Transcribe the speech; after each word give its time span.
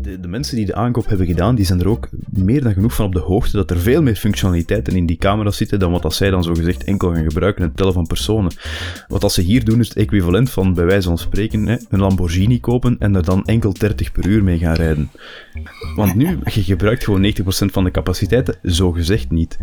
De, 0.00 0.20
de, 0.20 0.28
mensen 0.28 0.56
die 0.56 0.66
de 0.66 0.74
aankoop 0.74 1.08
hebben 1.08 1.26
gedaan, 1.26 1.54
die 1.54 1.64
zijn 1.64 1.80
er 1.80 1.88
ook 1.88 2.08
meer 2.30 2.62
dan 2.62 2.72
genoeg 2.72 2.94
van 2.94 3.06
op 3.06 3.12
de 3.12 3.18
hoogte 3.20 3.56
dat 3.56 3.70
er 3.70 3.78
veel 3.78 4.02
meer 4.02 4.16
functionaliteiten 4.16 4.96
in 4.96 5.06
die 5.06 5.16
camera's 5.16 5.56
zitten 5.56 5.78
dan 5.78 5.90
wat 5.90 6.04
als 6.04 6.16
zij 6.16 6.30
dan 6.30 6.42
zogezegd 6.42 6.84
enkel 6.84 7.14
gaan 7.14 7.30
gebruiken, 7.30 7.62
het 7.62 7.76
tellen 7.76 7.92
van 7.92 8.06
personen. 8.06 8.52
Wat 9.08 9.22
als 9.22 9.34
ze 9.34 9.40
hier 9.40 9.64
doen 9.64 9.80
is 9.80 9.88
het 9.88 9.96
equivalent 9.96 10.50
van, 10.50 10.74
bij 10.74 10.84
wijze 10.84 11.08
van 11.08 11.18
spreken, 11.18 11.66
hè, 11.66 11.76
een 11.88 12.00
Lamborghini 12.00 12.60
kopen 12.60 12.96
en 12.98 13.14
er 13.14 13.24
dan 13.24 13.44
enkel 13.44 13.72
30 13.72 14.12
per 14.12 14.26
uur 14.26 14.44
mee 14.44 14.58
gaan 14.58 14.74
rijden. 14.74 15.10
Want 15.96 16.14
nu, 16.14 16.38
je 16.44 16.62
gebruikt 16.62 17.04
gewoon 17.04 17.22
90% 17.22 17.44
van 17.46 17.84
de 17.84 17.90
capaciteiten, 17.90 18.58
zogezegd 18.62 19.30
niet. 19.30 19.58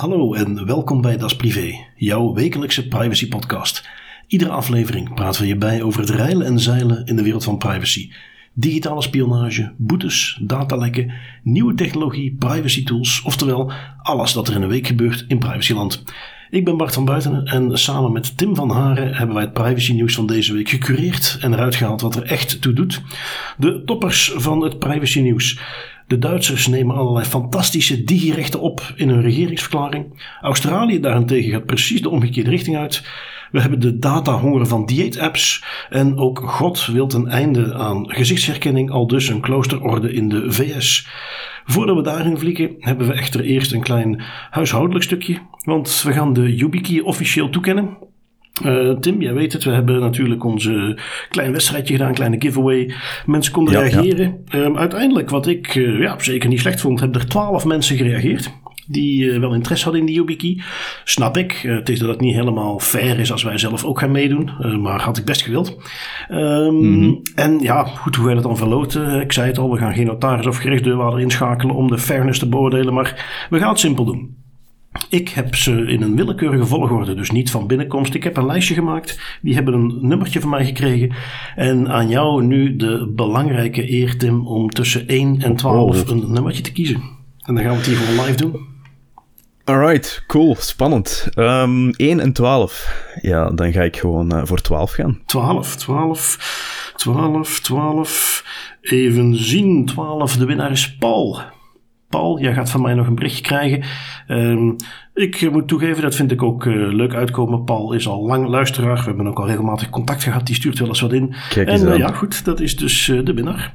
Hallo 0.00 0.34
en 0.34 0.66
welkom 0.66 1.00
bij 1.00 1.16
Das 1.16 1.36
Privé, 1.36 1.86
jouw 1.96 2.32
wekelijkse 2.32 2.88
privacy 2.88 3.28
podcast. 3.28 3.88
Iedere 4.26 4.50
aflevering 4.50 5.14
praten 5.14 5.42
we 5.42 5.48
je 5.48 5.56
bij 5.56 5.82
over 5.82 6.00
het 6.00 6.10
reilen 6.10 6.46
en 6.46 6.60
zeilen 6.60 7.06
in 7.06 7.16
de 7.16 7.22
wereld 7.22 7.44
van 7.44 7.58
privacy. 7.58 8.10
Digitale 8.52 9.02
spionage, 9.02 9.74
boetes, 9.76 10.40
datalekken, 10.42 11.12
nieuwe 11.42 11.74
technologie, 11.74 12.36
privacy 12.38 12.84
tools, 12.84 13.22
oftewel 13.22 13.72
alles 14.02 14.32
dat 14.32 14.48
er 14.48 14.54
in 14.54 14.62
een 14.62 14.68
week 14.68 14.86
gebeurt 14.86 15.24
in 15.28 15.38
privacyland. 15.38 16.04
Ik 16.50 16.64
ben 16.64 16.76
Bart 16.76 16.94
van 16.94 17.04
Buiten 17.04 17.44
en 17.44 17.78
samen 17.78 18.12
met 18.12 18.36
Tim 18.36 18.54
van 18.54 18.70
Haren 18.70 19.14
hebben 19.14 19.34
wij 19.34 19.44
het 19.44 19.52
privacy 19.52 19.92
nieuws 19.92 20.14
van 20.14 20.26
deze 20.26 20.52
week 20.52 20.68
gecureerd 20.68 21.38
en 21.40 21.52
eruit 21.52 21.74
gehaald 21.74 22.00
wat 22.00 22.16
er 22.16 22.22
echt 22.22 22.62
toe 22.62 22.72
doet. 22.72 23.02
De 23.56 23.82
toppers 23.84 24.32
van 24.36 24.62
het 24.62 24.78
privacy 24.78 25.20
nieuws. 25.20 25.60
De 26.10 26.18
Duitsers 26.18 26.66
nemen 26.66 26.96
allerlei 26.96 27.24
fantastische 27.24 28.04
digirechten 28.04 28.60
op 28.60 28.92
in 28.96 29.08
hun 29.08 29.22
regeringsverklaring. 29.22 30.22
Australië 30.40 31.00
daarentegen 31.00 31.50
gaat 31.50 31.66
precies 31.66 32.02
de 32.02 32.08
omgekeerde 32.08 32.50
richting 32.50 32.76
uit. 32.76 33.02
We 33.50 33.60
hebben 33.60 33.80
de 33.80 33.98
datahonger 33.98 34.66
van 34.66 34.86
dieetapps. 34.86 35.64
En 35.90 36.16
ook 36.16 36.38
God 36.38 36.86
wil 36.86 37.10
een 37.14 37.28
einde 37.28 37.74
aan 37.74 38.10
gezichtsherkenning, 38.12 38.90
al 38.90 39.06
dus 39.06 39.28
een 39.28 39.40
kloosterorde 39.40 40.12
in 40.12 40.28
de 40.28 40.52
VS. 40.52 41.08
Voordat 41.64 41.96
we 41.96 42.02
daarin 42.02 42.38
vliegen, 42.38 42.74
hebben 42.78 43.06
we 43.06 43.12
echter 43.12 43.40
eerst 43.40 43.72
een 43.72 43.82
klein 43.82 44.22
huishoudelijk 44.50 45.04
stukje. 45.04 45.38
Want 45.64 46.02
we 46.02 46.12
gaan 46.12 46.32
de 46.32 46.56
YubiKey 46.56 47.00
officieel 47.00 47.50
toekennen. 47.50 48.09
Uh, 48.64 48.90
Tim, 48.98 49.22
jij 49.22 49.34
weet 49.34 49.52
het, 49.52 49.64
we 49.64 49.70
hebben 49.70 50.00
natuurlijk 50.00 50.44
onze 50.44 50.98
klein 51.28 51.52
wedstrijdje 51.52 51.94
gedaan, 51.96 52.14
kleine 52.14 52.40
giveaway. 52.40 52.94
Mensen 53.26 53.52
konden 53.52 53.74
ja, 53.74 53.80
reageren. 53.80 54.44
Ja. 54.44 54.58
Um, 54.58 54.76
uiteindelijk, 54.78 55.30
wat 55.30 55.46
ik 55.46 55.74
uh, 55.74 56.00
ja, 56.00 56.18
zeker 56.18 56.48
niet 56.48 56.60
slecht 56.60 56.80
vond, 56.80 57.00
hebben 57.00 57.20
er 57.20 57.28
twaalf 57.28 57.64
mensen 57.64 57.96
gereageerd 57.96 58.50
die 58.86 59.24
uh, 59.24 59.40
wel 59.40 59.54
interesse 59.54 59.84
hadden 59.84 60.00
in 60.02 60.06
die 60.06 60.16
YubiKey. 60.16 60.62
Snap 61.04 61.36
ik. 61.36 61.52
Het 61.52 61.88
is 61.88 61.98
dat 61.98 62.08
het 62.08 62.20
niet 62.20 62.34
helemaal 62.34 62.78
fair 62.78 63.18
is 63.18 63.32
als 63.32 63.42
wij 63.42 63.58
zelf 63.58 63.84
ook 63.84 63.98
gaan 63.98 64.10
meedoen. 64.10 64.50
Maar 64.82 65.00
had 65.00 65.18
ik 65.18 65.24
best 65.24 65.42
gewild. 65.42 65.76
Um, 66.30 66.74
mm-hmm. 66.74 67.22
En 67.34 67.58
ja, 67.58 67.84
goed, 67.84 68.16
hoe 68.16 68.24
wij 68.24 68.34
dat 68.34 68.42
dan 68.42 68.56
verloten? 68.56 69.20
ik 69.20 69.32
zei 69.32 69.46
het 69.46 69.58
al, 69.58 69.70
we 69.70 69.78
gaan 69.78 69.94
geen 69.94 70.06
notaris 70.06 70.46
of 70.46 70.56
gerechtsdeurwaarder 70.56 71.20
inschakelen 71.20 71.74
om 71.74 71.90
de 71.90 71.98
fairness 71.98 72.38
te 72.38 72.48
beoordelen. 72.48 72.94
Maar 72.94 73.46
we 73.50 73.58
gaan 73.58 73.68
het 73.68 73.78
simpel 73.78 74.04
doen. 74.04 74.39
Ik 75.08 75.28
heb 75.28 75.54
ze 75.54 75.86
in 75.86 76.02
een 76.02 76.16
willekeurige 76.16 76.66
volgorde, 76.66 77.14
dus 77.14 77.30
niet 77.30 77.50
van 77.50 77.66
binnenkomst. 77.66 78.14
Ik 78.14 78.24
heb 78.24 78.36
een 78.36 78.46
lijstje 78.46 78.74
gemaakt. 78.74 79.38
Die 79.42 79.54
hebben 79.54 79.74
een 79.74 79.98
nummertje 80.00 80.40
van 80.40 80.50
mij 80.50 80.64
gekregen. 80.64 81.14
En 81.56 81.88
aan 81.88 82.08
jou 82.08 82.42
nu 82.42 82.76
de 82.76 83.12
belangrijke 83.16 83.92
eer, 83.92 84.18
Tim, 84.18 84.46
om 84.46 84.70
tussen 84.70 85.08
1 85.08 85.40
en 85.42 85.56
12 85.56 86.02
oh. 86.02 86.08
een 86.08 86.32
nummertje 86.32 86.62
te 86.62 86.72
kiezen. 86.72 87.02
En 87.38 87.54
dan 87.54 87.64
gaan 87.64 87.72
we 87.72 87.78
het 87.78 87.86
hier 87.86 87.96
gewoon 87.96 88.24
live 88.24 88.36
doen. 88.36 88.68
Alright, 89.64 90.24
cool, 90.26 90.56
spannend. 90.58 91.28
Um, 91.34 91.90
1 91.90 92.20
en 92.20 92.32
12. 92.32 93.04
Ja, 93.20 93.50
dan 93.50 93.72
ga 93.72 93.82
ik 93.82 93.96
gewoon 93.96 94.34
uh, 94.34 94.42
voor 94.44 94.60
12 94.60 94.92
gaan. 94.92 95.20
12, 95.26 95.76
12, 95.76 96.92
12, 96.96 97.60
12. 97.60 98.44
Even 98.80 99.36
zien, 99.36 99.86
12. 99.86 100.36
De 100.36 100.44
winnaar 100.44 100.70
is 100.70 100.96
Paul. 100.96 101.40
Paul, 102.10 102.40
jij 102.40 102.54
gaat 102.54 102.70
van 102.70 102.82
mij 102.82 102.94
nog 102.94 103.06
een 103.06 103.14
berichtje 103.14 103.42
krijgen. 103.42 103.82
Um, 104.28 104.76
ik 105.14 105.50
moet 105.50 105.68
toegeven, 105.68 106.02
dat 106.02 106.14
vind 106.14 106.32
ik 106.32 106.42
ook 106.42 106.64
uh, 106.64 106.92
leuk 106.92 107.14
uitkomen. 107.14 107.64
Paul 107.64 107.92
is 107.92 108.08
al 108.08 108.26
lang 108.26 108.48
luisteraar. 108.48 108.96
We 108.96 109.02
hebben 109.02 109.26
ook 109.26 109.38
al 109.38 109.46
regelmatig 109.46 109.90
contact 109.90 110.22
gehad. 110.22 110.46
Die 110.46 110.54
stuurt 110.54 110.78
wel 110.78 110.88
eens 110.88 111.00
wat 111.00 111.12
in. 111.12 111.34
Kijk 111.48 111.68
en 111.68 111.86
uh, 111.86 111.96
ja, 111.96 112.12
goed, 112.12 112.44
dat 112.44 112.60
is 112.60 112.76
dus 112.76 113.08
uh, 113.08 113.24
de 113.24 113.34
winnaar. 113.34 113.74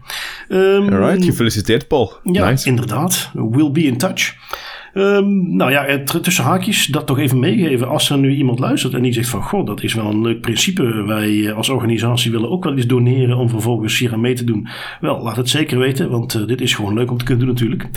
Um, 0.50 0.94
Alright, 0.94 1.26
gefeliciteerd 1.26 1.88
Paul. 1.88 2.14
Ja, 2.24 2.50
nice. 2.50 2.70
inderdaad. 2.70 3.32
We'll 3.34 3.72
be 3.72 3.84
in 3.84 3.98
touch. 3.98 4.36
Um, 4.98 5.56
nou 5.56 5.72
ja, 5.72 6.04
tussen 6.22 6.44
haakjes 6.44 6.86
dat 6.86 7.08
toch 7.08 7.20
even 7.20 7.40
meegeven. 7.40 7.88
Als 7.88 8.10
er 8.10 8.18
nu 8.18 8.36
iemand 8.36 8.60
luistert 8.60 8.94
en 8.94 9.02
die 9.02 9.14
zegt 9.14 9.30
van... 9.30 9.44
Goh, 9.44 9.66
dat 9.66 9.84
is 9.84 9.94
wel 9.94 10.06
een 10.06 10.22
leuk 10.22 10.42
principe. 10.42 11.04
Wij 11.04 11.54
als 11.54 11.70
organisatie 11.70 12.32
willen 12.32 12.50
ook 12.50 12.64
wel 12.64 12.76
eens 12.76 12.88
doneren... 12.88 13.38
om 13.38 13.50
vervolgens 13.50 14.00
hier 14.00 14.14
aan 14.14 14.22
mee 14.22 14.34
te 14.34 14.44
doen. 14.44 14.68
Wel, 15.00 15.24
laat 15.24 15.36
het 15.36 15.50
zeker 15.50 15.80
weten. 15.80 16.10
Want 16.10 16.36
uh, 16.36 16.48
dit 16.48 16.62
is 16.62 16.74
gewoon 16.74 16.94
leuk 16.94 17.12
om 17.12 17.18
te 17.18 17.26
kunnen 17.26 17.46
doen 17.46 17.54
natuurlijk. 17.54 17.90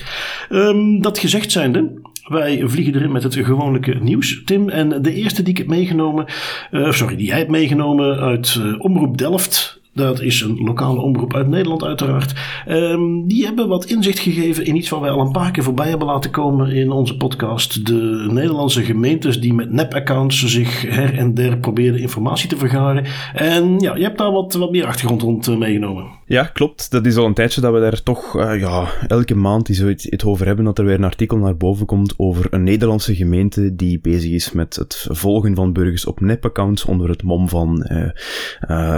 Um, 0.50 1.02
dat 1.02 1.18
gezegd 1.18 1.52
zijnde... 1.52 2.06
Wij 2.28 2.62
vliegen 2.64 2.94
erin 2.94 3.12
met 3.12 3.22
het 3.22 3.34
gewone 3.34 3.96
nieuws, 4.00 4.42
Tim. 4.44 4.68
En 4.68 5.02
de 5.02 5.14
eerste 5.14 5.42
die 5.42 5.52
ik 5.52 5.58
heb 5.58 5.66
meegenomen... 5.66 6.26
Uh, 6.70 6.90
sorry, 6.90 7.16
die 7.16 7.26
jij 7.26 7.38
hebt 7.38 7.50
meegenomen 7.50 8.18
uit 8.18 8.60
Omroep 8.78 9.18
Delft... 9.18 9.77
Dat 9.98 10.20
is 10.20 10.40
een 10.40 10.56
lokale 10.64 11.00
omroep 11.00 11.34
uit 11.34 11.48
Nederland 11.48 11.84
uiteraard. 11.84 12.32
Um, 12.68 13.26
die 13.26 13.44
hebben 13.44 13.68
wat 13.68 13.84
inzicht 13.84 14.18
gegeven 14.18 14.64
in 14.64 14.76
iets 14.76 14.88
wat 14.88 15.00
wij 15.00 15.10
al 15.10 15.20
een 15.20 15.32
paar 15.32 15.50
keer 15.50 15.62
voorbij 15.62 15.88
hebben 15.88 16.06
laten 16.06 16.30
komen 16.30 16.70
in 16.70 16.90
onze 16.90 17.16
podcast. 17.16 17.86
De 17.86 18.28
Nederlandse 18.30 18.82
gemeentes 18.82 19.40
die 19.40 19.54
met 19.54 19.72
nep-accounts 19.72 20.44
zich 20.44 20.82
her 20.82 21.14
en 21.14 21.34
der 21.34 21.58
probeerden 21.58 22.00
informatie 22.00 22.48
te 22.48 22.56
vergaren. 22.56 23.04
En 23.34 23.78
ja, 23.78 23.96
je 23.96 24.02
hebt 24.02 24.18
daar 24.18 24.32
wat, 24.32 24.54
wat 24.54 24.70
meer 24.70 24.86
achtergrond 24.86 25.22
rond 25.22 25.48
uh, 25.48 25.56
meegenomen. 25.56 26.04
Ja, 26.26 26.44
klopt. 26.44 26.90
Dat 26.90 27.06
is 27.06 27.16
al 27.16 27.26
een 27.26 27.34
tijdje 27.34 27.60
dat 27.60 27.72
we 27.72 27.80
daar 27.80 28.02
toch 28.02 28.36
uh, 28.36 28.60
ja, 28.60 28.86
elke 29.06 29.34
maand 29.34 29.68
zoiets 29.70 30.06
het 30.10 30.24
over 30.24 30.46
hebben 30.46 30.64
dat 30.64 30.78
er 30.78 30.84
weer 30.84 30.94
een 30.94 31.04
artikel 31.04 31.38
naar 31.38 31.56
boven 31.56 31.86
komt 31.86 32.14
over 32.16 32.46
een 32.50 32.62
Nederlandse 32.62 33.14
gemeente 33.14 33.74
die 33.74 34.00
bezig 34.00 34.30
is 34.30 34.52
met 34.52 34.76
het 34.76 35.06
volgen 35.10 35.54
van 35.54 35.72
burgers 35.72 36.06
op 36.06 36.20
nep-accounts 36.20 36.84
onder 36.84 37.08
het 37.08 37.22
mom 37.22 37.48
van 37.48 37.86
uh, 37.90 38.08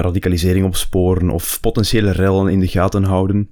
radicalisering 0.01 0.67
op 0.67 0.77
of 1.31 1.59
potentiële 1.61 2.11
rellen 2.11 2.49
in 2.49 2.61
de 2.61 2.69
gaten 2.69 3.05
houden. 3.05 3.51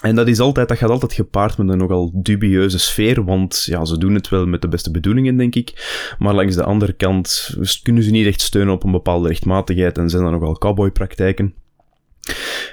En 0.00 0.14
dat, 0.14 0.28
is 0.28 0.40
altijd, 0.40 0.68
dat 0.68 0.78
gaat 0.78 0.90
altijd 0.90 1.12
gepaard 1.12 1.58
met 1.58 1.68
een 1.68 1.78
nogal 1.78 2.10
dubieuze 2.14 2.78
sfeer, 2.78 3.24
want 3.24 3.62
ja, 3.64 3.84
ze 3.84 3.98
doen 3.98 4.14
het 4.14 4.28
wel 4.28 4.46
met 4.46 4.62
de 4.62 4.68
beste 4.68 4.90
bedoelingen, 4.90 5.36
denk 5.36 5.54
ik. 5.54 5.98
Maar 6.18 6.34
langs 6.34 6.54
de 6.54 6.64
andere 6.64 6.92
kant 6.92 7.56
kunnen 7.82 8.02
ze 8.02 8.10
niet 8.10 8.26
echt 8.26 8.40
steunen 8.40 8.74
op 8.74 8.84
een 8.84 8.90
bepaalde 8.90 9.28
rechtmatigheid 9.28 9.98
en 9.98 10.10
zijn 10.10 10.24
er 10.24 10.30
nogal 10.30 10.58
cowboypraktijken. 10.58 11.54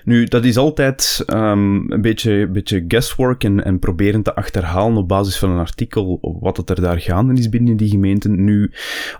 Nu, 0.03 0.23
dat 0.23 0.45
is 0.45 0.57
altijd 0.57 1.23
um, 1.27 1.91
een 1.91 2.01
beetje, 2.01 2.47
beetje 2.47 2.85
guesswork 2.87 3.43
en, 3.43 3.63
en 3.63 3.79
proberen 3.79 4.21
te 4.21 4.35
achterhalen 4.35 4.97
op 4.97 5.07
basis 5.07 5.37
van 5.37 5.49
een 5.49 5.59
artikel 5.59 6.37
wat 6.41 6.57
het 6.57 6.69
er 6.69 6.81
daar 6.81 6.99
gaande 6.99 7.33
is 7.33 7.49
binnen 7.49 7.77
die 7.77 7.89
gemeenten. 7.89 8.43
Nu, 8.43 8.71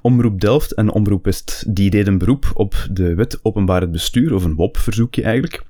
Omroep 0.02 0.40
Delft 0.42 0.74
en 0.74 0.92
Omroep 0.92 1.26
West, 1.26 1.64
die 1.68 1.90
deden 1.90 2.18
beroep 2.18 2.52
op 2.54 2.88
de 2.92 3.16
wet 3.16 3.40
openbaar 3.42 3.82
het 3.82 3.92
bestuur, 3.92 4.34
of 4.34 4.44
een 4.44 4.56
WOP-verzoekje 4.56 5.24
eigenlijk. 5.24 5.64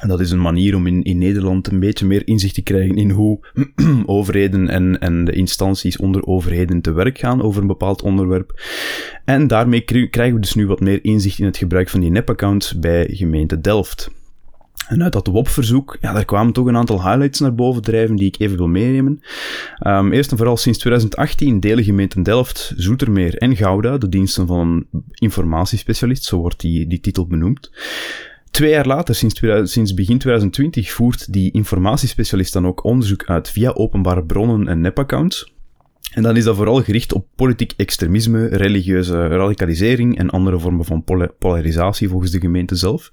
En 0.00 0.08
dat 0.08 0.20
is 0.20 0.30
een 0.30 0.40
manier 0.40 0.74
om 0.74 0.86
in, 0.86 1.02
in 1.02 1.18
Nederland 1.18 1.66
een 1.66 1.80
beetje 1.80 2.06
meer 2.06 2.26
inzicht 2.26 2.54
te 2.54 2.62
krijgen 2.62 2.96
in 2.96 3.10
hoe 3.10 3.40
overheden 4.06 4.68
en, 4.68 5.00
en 5.00 5.24
de 5.24 5.32
instanties 5.32 5.96
onder 5.96 6.26
overheden 6.26 6.80
te 6.80 6.92
werk 6.92 7.18
gaan 7.18 7.42
over 7.42 7.60
een 7.60 7.66
bepaald 7.66 8.02
onderwerp. 8.02 8.62
En 9.24 9.46
daarmee 9.46 9.80
krijgen 9.80 10.34
we 10.34 10.40
dus 10.40 10.54
nu 10.54 10.66
wat 10.66 10.80
meer 10.80 11.04
inzicht 11.04 11.38
in 11.38 11.44
het 11.44 11.56
gebruik 11.56 11.88
van 11.88 12.00
die 12.00 12.10
nep-accounts 12.10 12.78
bij 12.78 13.06
gemeente 13.10 13.60
Delft. 13.60 14.10
En 14.88 15.02
uit 15.02 15.12
dat 15.12 15.26
WOP-verzoek, 15.26 15.96
ja, 16.00 16.12
daar 16.12 16.24
kwamen 16.24 16.52
toch 16.52 16.66
een 16.66 16.76
aantal 16.76 17.02
highlights 17.02 17.40
naar 17.40 17.54
boven 17.54 17.82
drijven 17.82 18.16
die 18.16 18.26
ik 18.26 18.38
even 18.38 18.56
wil 18.56 18.66
meenemen. 18.66 19.20
Um, 19.86 20.12
eerst 20.12 20.30
en 20.30 20.36
vooral 20.36 20.56
sinds 20.56 20.78
2018 20.78 21.60
delen 21.60 21.84
gemeenten 21.84 22.22
Delft, 22.22 22.72
Zoetermeer 22.76 23.36
en 23.36 23.56
Gouda 23.56 23.98
de 23.98 24.08
diensten 24.08 24.46
van 24.46 24.86
een 24.90 25.04
informatiespecialist, 25.12 26.24
zo 26.24 26.38
wordt 26.38 26.60
die, 26.60 26.86
die 26.86 27.00
titel 27.00 27.26
benoemd. 27.26 27.70
Twee 28.50 28.70
jaar 28.70 28.86
later, 28.86 29.14
sinds, 29.14 29.34
2000, 29.34 29.70
sinds 29.70 29.94
begin 29.94 30.18
2020, 30.18 30.92
voert 30.92 31.32
die 31.32 31.52
informatiespecialist 31.52 32.52
dan 32.52 32.66
ook 32.66 32.84
onderzoek 32.84 33.24
uit 33.24 33.50
via 33.50 33.70
openbare 33.70 34.24
bronnen 34.24 34.68
en 34.68 34.80
nepaccounts. 34.80 35.56
En 36.12 36.22
dan 36.22 36.36
is 36.36 36.44
dat 36.44 36.56
vooral 36.56 36.82
gericht 36.82 37.12
op 37.12 37.26
politiek 37.36 37.72
extremisme, 37.76 38.46
religieuze 38.46 39.26
radicalisering 39.26 40.18
en 40.18 40.30
andere 40.30 40.58
vormen 40.58 40.84
van 40.84 41.04
pol 41.04 41.26
polarisatie 41.38 42.08
volgens 42.08 42.30
de 42.30 42.40
gemeente 42.40 42.74
zelf. 42.74 43.10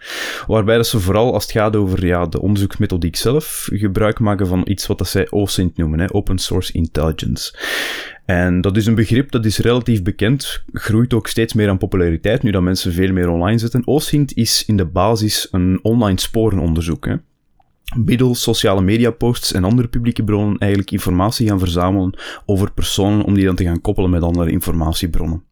Waarbij 0.48 0.76
dat 0.76 0.88
ze 0.88 1.00
vooral 1.00 1.34
als 1.34 1.44
het 1.44 1.52
gaat 1.52 1.76
over 1.76 2.06
ja, 2.06 2.26
de 2.26 2.42
onderzoeksmethodiek 2.42 3.16
zelf 3.16 3.68
gebruik 3.72 4.20
maken 4.20 4.48
van 4.48 4.62
iets 4.66 4.88
wat 4.88 4.98
dat 4.98 5.08
zij 5.08 5.32
OSINT 5.32 5.78
noemen, 5.78 6.00
hè, 6.00 6.14
Open 6.14 6.38
Source 6.38 6.74
Intelligence. 6.74 7.54
En 8.25 8.62
dat 8.62 8.77
is 8.77 8.86
een 8.86 8.95
begrip 8.95 9.31
dat 9.31 9.45
is 9.45 9.57
relatief 9.57 10.04
bekend, 10.04 10.63
groeit 10.74 11.13
ook 11.13 11.27
steeds 11.27 11.54
meer 11.54 11.69
aan 11.69 11.77
populariteit 11.77 12.44
nu 12.44 12.51
dat 12.51 12.62
mensen 12.62 12.94
veel 12.94 13.13
meer 13.13 13.30
online 13.30 13.57
zetten. 13.57 13.88
OSINT 13.88 14.33
is 14.33 14.66
in 14.66 14.77
de 14.77 14.86
basis 14.86 15.48
een 15.51 15.80
online 15.81 16.19
sporenonderzoek. 16.19 17.07
Middels 17.95 18.42
sociale 18.42 18.81
media 18.81 19.12
posts 19.12 19.54
en 19.54 19.63
andere 19.63 19.88
publieke 19.88 20.24
bronnen 20.24 20.57
eigenlijk 20.57 20.92
informatie 20.92 21.48
gaan 21.48 21.60
verzamelen 21.60 22.19
over 22.45 22.72
personen 22.72 23.25
om 23.25 23.33
die 23.33 23.45
dan 23.45 23.56
te 23.56 23.63
gaan 23.63 23.81
koppelen 23.81 24.10
met 24.10 24.22
andere 24.22 24.51
informatiebronnen. 24.51 25.44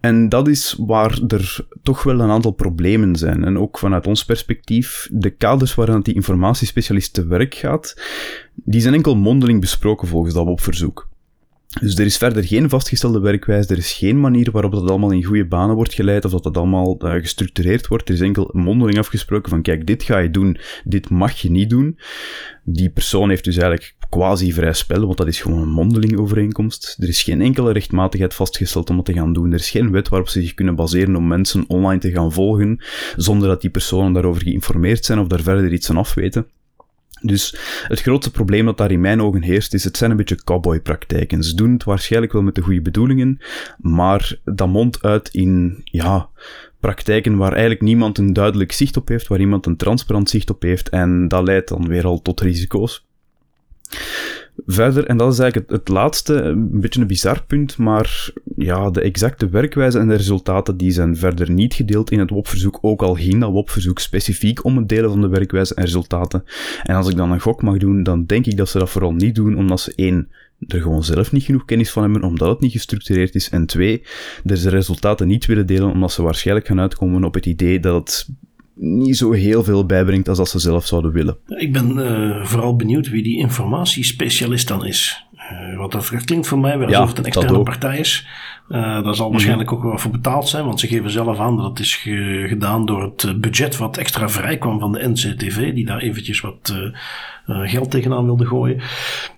En 0.00 0.28
dat 0.28 0.48
is 0.48 0.76
waar 0.78 1.20
er 1.28 1.66
toch 1.82 2.02
wel 2.02 2.20
een 2.20 2.30
aantal 2.30 2.50
problemen 2.50 3.16
zijn. 3.16 3.44
En 3.44 3.58
ook 3.58 3.78
vanuit 3.78 4.06
ons 4.06 4.24
perspectief, 4.24 5.08
de 5.12 5.30
kaders 5.30 5.74
waarin 5.74 6.00
die 6.00 6.14
informatiespecialist 6.14 7.12
te 7.12 7.26
werk 7.26 7.54
gaat, 7.54 8.02
die 8.54 8.80
zijn 8.80 8.94
enkel 8.94 9.16
mondeling 9.16 9.60
besproken 9.60 10.08
volgens 10.08 10.34
dat 10.34 10.44
WOP-verzoek. 10.44 11.08
Dus 11.80 11.98
er 11.98 12.04
is 12.04 12.16
verder 12.16 12.44
geen 12.44 12.68
vastgestelde 12.68 13.20
werkwijze, 13.20 13.72
er 13.72 13.78
is 13.78 13.92
geen 13.92 14.20
manier 14.20 14.50
waarop 14.50 14.72
dat 14.72 14.90
allemaal 14.90 15.10
in 15.10 15.24
goede 15.24 15.46
banen 15.46 15.74
wordt 15.76 15.94
geleid 15.94 16.24
of 16.24 16.30
dat 16.30 16.42
dat 16.42 16.56
allemaal 16.56 16.98
uh, 17.04 17.12
gestructureerd 17.12 17.86
wordt. 17.86 18.08
Er 18.08 18.14
is 18.14 18.20
enkel 18.20 18.50
mondeling 18.52 18.98
afgesproken 18.98 19.50
van 19.50 19.62
kijk, 19.62 19.86
dit 19.86 20.02
ga 20.02 20.18
je 20.18 20.30
doen, 20.30 20.58
dit 20.84 21.10
mag 21.10 21.32
je 21.40 21.50
niet 21.50 21.70
doen. 21.70 21.98
Die 22.64 22.90
persoon 22.90 23.28
heeft 23.28 23.44
dus 23.44 23.56
eigenlijk 23.56 23.94
quasi 24.10 24.52
vrij 24.52 24.72
spel, 24.72 25.06
want 25.06 25.18
dat 25.18 25.26
is 25.26 25.40
gewoon 25.40 25.62
een 25.62 25.68
mondeling 25.68 26.18
overeenkomst. 26.18 26.96
Er 26.98 27.08
is 27.08 27.22
geen 27.22 27.40
enkele 27.40 27.72
rechtmatigheid 27.72 28.34
vastgesteld 28.34 28.90
om 28.90 28.96
dat 28.96 29.04
te 29.04 29.12
gaan 29.12 29.32
doen. 29.32 29.52
Er 29.52 29.58
is 29.58 29.70
geen 29.70 29.90
wet 29.90 30.08
waarop 30.08 30.28
ze 30.28 30.40
zich 30.40 30.54
kunnen 30.54 30.74
baseren 30.74 31.16
om 31.16 31.26
mensen 31.26 31.64
online 31.68 32.00
te 32.00 32.10
gaan 32.10 32.32
volgen, 32.32 32.80
zonder 33.16 33.48
dat 33.48 33.60
die 33.60 33.70
personen 33.70 34.12
daarover 34.12 34.42
geïnformeerd 34.42 35.04
zijn 35.04 35.18
of 35.18 35.26
daar 35.26 35.42
verder 35.42 35.72
iets 35.72 35.90
aan 35.90 35.96
afweten. 35.96 36.46
Dus 37.20 37.56
het 37.88 38.00
grootste 38.00 38.30
probleem 38.30 38.64
dat 38.64 38.78
daar 38.78 38.90
in 38.90 39.00
mijn 39.00 39.22
ogen 39.22 39.42
heerst, 39.42 39.74
is 39.74 39.84
het 39.84 39.96
zijn 39.96 40.10
een 40.10 40.16
beetje 40.16 40.44
cowboypraktijken. 40.44 41.42
Ze 41.42 41.54
doen 41.54 41.72
het 41.72 41.84
waarschijnlijk 41.84 42.32
wel 42.32 42.42
met 42.42 42.54
de 42.54 42.60
goede 42.60 42.80
bedoelingen, 42.80 43.38
maar 43.78 44.38
dat 44.44 44.68
mondt 44.68 45.02
uit 45.02 45.28
in, 45.28 45.80
ja, 45.84 46.28
praktijken 46.80 47.36
waar 47.36 47.52
eigenlijk 47.52 47.80
niemand 47.80 48.18
een 48.18 48.32
duidelijk 48.32 48.72
zicht 48.72 48.96
op 48.96 49.08
heeft, 49.08 49.26
waar 49.26 49.40
iemand 49.40 49.66
een 49.66 49.76
transparant 49.76 50.30
zicht 50.30 50.50
op 50.50 50.62
heeft, 50.62 50.88
en 50.88 51.28
dat 51.28 51.44
leidt 51.44 51.68
dan 51.68 51.88
weer 51.88 52.04
al 52.04 52.22
tot 52.22 52.40
risico's. 52.40 53.06
Verder, 54.66 55.06
en 55.06 55.16
dat 55.16 55.32
is 55.32 55.38
eigenlijk 55.38 55.70
het, 55.70 55.78
het, 55.78 55.88
laatste, 55.88 56.34
een 56.34 56.80
beetje 56.80 57.00
een 57.00 57.06
bizar 57.06 57.44
punt, 57.44 57.76
maar 57.76 58.30
ja, 58.56 58.90
de 58.90 59.00
exacte 59.00 59.48
werkwijze 59.48 59.98
en 59.98 60.08
de 60.08 60.14
resultaten 60.14 60.76
die 60.76 60.90
zijn 60.90 61.16
verder 61.16 61.50
niet 61.50 61.74
gedeeld 61.74 62.10
in 62.10 62.18
het 62.18 62.30
WOP-verzoek, 62.30 62.78
ook 62.80 63.02
al 63.02 63.14
ging 63.14 63.40
dat 63.40 63.50
WOP-verzoek 63.50 63.98
specifiek 63.98 64.64
om 64.64 64.76
het 64.76 64.88
delen 64.88 65.10
van 65.10 65.20
de 65.20 65.28
werkwijze 65.28 65.74
en 65.74 65.84
resultaten. 65.84 66.44
En 66.82 66.94
als 66.94 67.08
ik 67.08 67.16
dan 67.16 67.32
een 67.32 67.40
gok 67.40 67.62
mag 67.62 67.76
doen, 67.76 68.02
dan 68.02 68.24
denk 68.24 68.46
ik 68.46 68.56
dat 68.56 68.68
ze 68.68 68.78
dat 68.78 68.90
vooral 68.90 69.12
niet 69.12 69.34
doen, 69.34 69.56
omdat 69.56 69.80
ze 69.80 69.92
één, 69.96 70.28
er 70.66 70.80
gewoon 70.80 71.04
zelf 71.04 71.32
niet 71.32 71.44
genoeg 71.44 71.64
kennis 71.64 71.90
van 71.90 72.02
hebben, 72.02 72.22
omdat 72.22 72.48
het 72.48 72.60
niet 72.60 72.72
gestructureerd 72.72 73.34
is, 73.34 73.48
en 73.48 73.66
twee, 73.66 74.02
de 74.44 74.68
resultaten 74.68 75.26
niet 75.26 75.46
willen 75.46 75.66
delen, 75.66 75.90
omdat 75.90 76.12
ze 76.12 76.22
waarschijnlijk 76.22 76.66
gaan 76.66 76.80
uitkomen 76.80 77.24
op 77.24 77.34
het 77.34 77.46
idee 77.46 77.80
dat 77.80 77.94
het 77.94 78.28
niet 78.78 79.16
zo 79.16 79.32
heel 79.32 79.64
veel 79.64 79.86
bijbrengt 79.86 80.28
als 80.28 80.38
dat 80.38 80.48
ze 80.48 80.58
zelf 80.58 80.86
zouden 80.86 81.12
willen. 81.12 81.36
Ik 81.46 81.72
ben 81.72 81.98
uh, 81.98 82.44
vooral 82.44 82.76
benieuwd 82.76 83.08
wie 83.08 83.22
die 83.22 83.38
informatiespecialist 83.38 84.68
dan 84.68 84.86
is. 84.86 85.26
Uh, 85.52 85.78
want 85.78 85.92
dat 85.92 86.24
klinkt 86.24 86.46
voor 86.46 86.58
mij 86.58 86.78
wel 86.78 86.88
alsof 86.88 87.08
het 87.08 87.18
een 87.18 87.24
externe 87.24 87.62
partij 87.62 87.98
is. 87.98 88.26
Uh, 88.68 89.02
daar 89.02 89.14
zal 89.14 89.24
mhm. 89.24 89.32
waarschijnlijk 89.32 89.72
ook 89.72 89.82
wel 89.82 89.98
voor 89.98 90.10
betaald 90.10 90.48
zijn, 90.48 90.64
want 90.64 90.80
ze 90.80 90.86
geven 90.86 91.10
zelf 91.10 91.38
aan 91.38 91.56
dat 91.56 91.66
het 91.66 91.78
is 91.78 91.94
ge 91.94 92.44
gedaan 92.48 92.86
door 92.86 93.02
het 93.02 93.40
budget 93.40 93.76
wat 93.76 93.96
extra 93.96 94.28
vrij 94.28 94.58
kwam 94.58 94.80
van 94.80 94.92
de 94.92 95.08
NCTV, 95.08 95.74
die 95.74 95.86
daar 95.86 96.00
eventjes 96.00 96.40
wat 96.40 96.74
geld 97.46 97.90
tegenaan 97.90 98.24
wilde 98.24 98.46
gooien. 98.46 98.80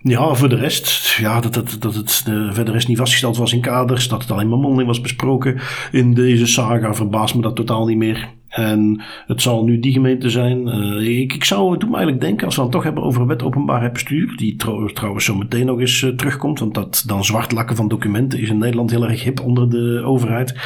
Ja, 0.03 0.35
voor 0.35 0.49
de 0.49 0.57
rest, 0.57 1.17
ja, 1.17 1.41
dat, 1.41 1.55
dat, 1.55 1.77
dat 1.79 1.95
het 1.95 2.23
verder 2.51 2.75
is 2.75 2.87
niet 2.87 2.99
vastgesteld 2.99 3.37
was 3.37 3.53
in 3.53 3.61
kaders, 3.61 4.09
dat 4.09 4.23
het 4.23 4.31
alleen 4.31 4.49
maar 4.49 4.59
mondeling 4.59 4.89
was 4.89 5.01
besproken 5.01 5.59
in 5.93 6.15
deze 6.15 6.47
saga, 6.47 6.95
verbaast 6.95 7.35
me 7.35 7.43
dat 7.43 7.57
totaal 7.57 7.87
niet 7.87 7.97
meer. 7.97 8.29
En 8.59 9.01
het 9.27 9.43
zal 9.43 9.65
nu 9.65 9.79
die 9.79 9.93
gemeente 9.93 10.31
zijn. 10.31 10.67
Uh, 10.67 11.21
ik, 11.21 11.33
ik 11.33 11.45
zou, 11.45 11.71
het 11.71 11.81
doet 11.81 11.91
me 11.91 11.97
eigenlijk 11.97 12.25
denken, 12.25 12.47
als 12.47 12.57
we 12.57 12.63
het 12.63 12.71
toch 12.71 12.83
hebben 12.83 13.03
over 13.03 13.27
wet 13.27 13.43
openbaarheid 13.43 13.93
bestuur, 13.93 14.37
die 14.37 14.57
trouw, 14.57 14.87
trouwens 14.87 15.25
zo 15.25 15.35
meteen 15.35 15.67
nog 15.67 15.81
eens 15.81 16.03
uh, 16.03 16.11
terugkomt, 16.11 16.59
want 16.59 16.75
dat 16.75 17.05
dan 17.07 17.25
zwart 17.25 17.53
lakken 17.53 17.77
van 17.77 17.89
documenten 17.89 18.41
is 18.41 18.49
in 18.49 18.59
Nederland 18.59 18.91
heel 18.91 19.09
erg 19.09 19.25
hip 19.25 19.41
onder 19.41 19.71
de 19.71 20.03
overheid. 20.05 20.57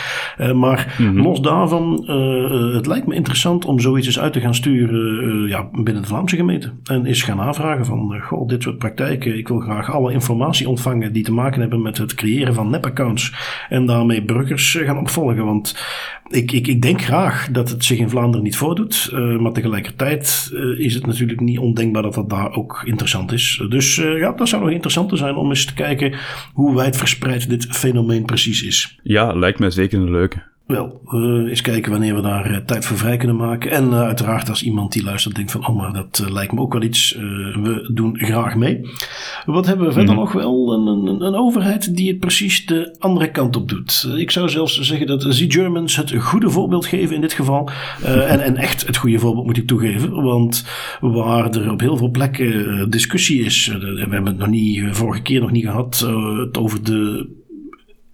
Uh, 0.41 0.53
maar 0.53 0.95
mm 0.99 1.07
-hmm. 1.07 1.23
los 1.23 1.41
daarvan, 1.41 2.11
het 2.75 2.87
lijkt 2.87 3.07
me 3.07 3.15
interessant 3.15 3.65
om 3.65 3.81
zoiets 3.81 4.07
eens 4.07 4.21
uit 4.21 4.33
te 4.33 4.41
gaan 4.41 4.55
sturen 4.55 5.49
ja, 5.49 5.69
binnen 5.73 6.03
de 6.03 6.09
Vlaamse 6.09 6.37
gemeente. 6.37 6.73
En 6.85 7.07
eens 7.07 7.23
gaan 7.23 7.41
aanvragen 7.41 7.87
van, 7.87 8.21
goh, 8.21 8.49
dit 8.49 8.63
soort 8.63 8.79
praktijken, 8.79 9.39
ik 9.39 9.49
wil 9.49 9.61
graag 9.61 9.93
alle 9.93 10.13
informatie 10.13 10.69
ontvangen 10.69 11.13
die 11.13 11.25
te 11.25 11.33
maken 11.33 11.61
hebben 11.61 11.83
met 11.83 11.99
het 11.99 12.15
creëren 12.15 12.55
van 12.55 12.71
nepaccounts 12.71 13.33
en 13.69 13.87
daarmee 13.87 14.23
burgers 14.23 14.79
gaan 14.85 14.99
opvolgen. 14.99 15.45
Want 15.45 15.75
ik, 16.29 16.53
ik, 16.53 16.67
ik 16.67 16.83
denk 16.83 17.03
graag 17.03 17.49
dat 17.51 17.71
het 17.71 17.82
zich 17.85 17.99
in 17.99 18.11
Vlaanderen 18.11 18.45
niet 18.45 18.57
voordoet. 18.57 19.11
Uh, 19.13 19.39
maar 19.39 19.53
tegelijkertijd 19.53 20.51
uh, 20.53 20.79
is 20.79 20.95
het 20.95 21.07
natuurlijk 21.07 21.41
niet 21.41 21.59
ondenkbaar 21.59 22.03
dat 22.03 22.15
dat 22.15 22.31
daar 22.31 22.53
ook 22.53 22.83
interessant 22.85 23.33
is. 23.33 23.65
Dus 23.69 23.97
uh, 23.97 24.19
ja, 24.19 24.33
dat 24.33 24.49
zou 24.49 24.63
nog 24.63 24.71
interessanter 24.71 25.19
zijn 25.19 25.35
om 25.35 25.49
eens 25.49 25.65
te 25.65 25.75
kijken 25.75 26.15
hoe 26.53 26.75
wijdverspreid 26.75 27.49
dit 27.49 27.67
fenomeen 27.71 28.25
precies 28.25 28.63
is. 28.63 28.99
Ja, 29.03 29.33
lijkt 29.33 29.59
mij 29.59 29.71
zeker 29.71 29.99
een 29.99 30.11
leuke. 30.11 30.43
Wel, 30.67 31.01
uh, 31.11 31.49
eens 31.49 31.61
kijken 31.61 31.91
wanneer 31.91 32.15
we 32.15 32.21
daar 32.21 32.51
uh, 32.51 32.57
tijd 32.57 32.85
voor 32.85 32.97
vrij 32.97 33.17
kunnen 33.17 33.37
maken. 33.37 33.71
En 33.71 33.85
uh, 33.85 34.01
uiteraard 34.03 34.49
als 34.49 34.63
iemand 34.63 34.93
die 34.93 35.03
luistert 35.03 35.35
denkt 35.35 35.51
van, 35.51 35.67
oh 35.67 35.77
maar 35.77 35.93
dat 35.93 36.25
lijkt 36.31 36.53
me 36.53 36.61
ook 36.61 36.73
wel 36.73 36.83
iets. 36.83 37.15
we 37.63 37.91
doen 37.95 38.19
graag 38.19 38.55
mee. 38.55 38.81
Wat 39.45 39.67
hebben 39.67 39.87
we 39.87 39.93
verder 39.93 40.15
mm. 40.15 40.21
nog 40.21 40.33
wel? 40.33 40.73
Een, 40.73 40.87
een, 40.87 41.21
een, 41.21 41.35
overheid 41.35 41.97
die 41.97 42.09
het 42.09 42.19
precies 42.19 42.67
de 42.67 42.97
andere 42.99 43.31
kant 43.31 43.57
op 43.57 43.69
doet. 43.69 44.09
ik 44.17 44.31
zou 44.31 44.49
zelfs 44.49 44.81
zeggen 44.81 45.07
dat 45.07 45.21
The 45.21 45.51
Germans 45.51 45.97
het 45.97 46.13
goede 46.13 46.51
voorbeeld 46.51 46.87
geven 46.87 47.15
in 47.15 47.21
dit 47.21 47.33
geval. 47.33 47.71
en, 48.03 48.41
en 48.41 48.57
echt 48.57 48.87
het 48.87 48.97
goede 48.97 49.19
voorbeeld 49.19 49.47
moet 49.47 49.57
ik 49.57 49.67
toegeven. 49.67 50.23
Want 50.23 50.67
waar 51.01 51.51
er 51.51 51.71
op 51.71 51.81
heel 51.81 51.97
veel 51.97 52.11
plekken 52.11 52.91
discussie 52.91 53.45
is. 53.45 53.67
we 53.67 53.97
hebben 53.99 54.27
het 54.27 54.39
nog 54.39 54.49
niet, 54.49 54.85
vorige 54.91 55.23
keer 55.23 55.41
nog 55.41 55.51
niet 55.51 55.65
gehad. 55.65 56.09
over 56.53 56.85
de 56.85 57.41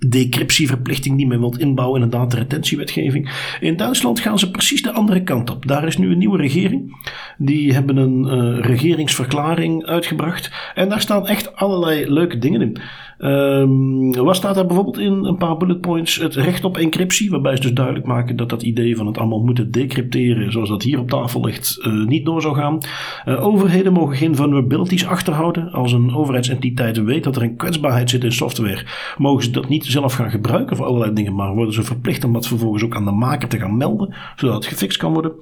decryptieverplichting 0.07 1.17
die 1.17 1.27
men 1.27 1.41
wilt 1.41 1.59
inbouwen 1.59 2.03
in 2.03 2.11
de 2.11 2.17
dataretentiewetgeving. 2.17 3.31
In 3.61 3.77
Duitsland 3.77 4.21
gaan 4.21 4.39
ze 4.39 4.51
precies 4.51 4.83
de 4.83 4.93
andere 4.93 5.23
kant 5.23 5.51
op. 5.51 5.67
Daar 5.67 5.87
is 5.87 5.97
nu 5.97 6.11
een 6.11 6.19
nieuwe 6.19 6.39
regering. 6.39 6.97
Die 7.39 7.73
hebben 7.73 7.97
een 7.97 8.25
uh, 8.25 8.65
regeringsverklaring 8.65 9.85
uitgebracht. 9.85 10.51
En 10.75 10.89
daar 10.89 11.01
staan 11.01 11.27
echt 11.27 11.57
allerlei 11.57 12.13
leuke 12.13 12.39
dingen 12.39 12.61
in. 12.61 12.79
Um, 13.19 14.15
wat 14.15 14.37
staat 14.37 14.55
daar 14.55 14.67
bijvoorbeeld 14.67 14.99
in? 14.99 15.25
Een 15.25 15.37
paar 15.37 15.57
bullet 15.57 15.81
points. 15.81 16.17
Het 16.17 16.35
recht 16.35 16.65
op 16.65 16.77
encryptie, 16.77 17.31
waarbij 17.31 17.57
ze 17.57 17.63
dus 17.63 17.73
duidelijk 17.73 18.07
maken 18.07 18.37
dat 18.37 18.49
dat 18.49 18.63
idee 18.63 18.97
van 18.97 19.07
het 19.07 19.19
allemaal 19.19 19.45
moeten 19.45 19.71
decrypteren, 19.71 20.53
zoals 20.53 20.69
dat 20.69 20.83
hier 20.83 20.99
op 20.99 21.11
tafel 21.11 21.45
ligt, 21.45 21.79
uh, 21.81 22.07
niet 22.07 22.25
door 22.25 22.43
zou 22.43 22.55
gaan. 22.55 22.79
Uh, 23.27 23.47
overheden 23.47 23.93
mogen 23.93 24.17
geen 24.17 24.37
vulnerabilities 24.37 25.07
achterhouden. 25.07 25.73
Als 25.73 25.93
een 25.93 26.15
overheidsentiteit 26.15 27.03
weet 27.03 27.25
dat 27.25 27.37
er 27.37 27.43
een 27.43 27.57
kwetsbaarheid 27.57 28.11
zit 28.11 28.25
in 28.25 28.33
software, 28.33 28.87
mogen 29.17 29.43
ze 29.43 29.51
dat 29.51 29.69
niet 29.69 29.85
zelf 29.85 30.13
gaan 30.13 30.31
gebruiken 30.31 30.77
voor 30.77 30.87
allerlei 30.87 31.13
dingen, 31.13 31.35
maar 31.35 31.55
worden 31.55 31.75
ze 31.75 31.83
verplicht 31.83 32.25
om 32.25 32.33
dat 32.33 32.47
vervolgens 32.47 32.85
ook 32.85 32.97
aan 32.97 33.05
de 33.05 33.11
maker 33.11 33.49
te 33.49 33.59
gaan 33.59 33.77
melden, 33.77 34.15
zodat 34.37 34.55
het 34.55 34.67
gefixt 34.67 34.99
kan 34.99 35.13
worden. 35.13 35.33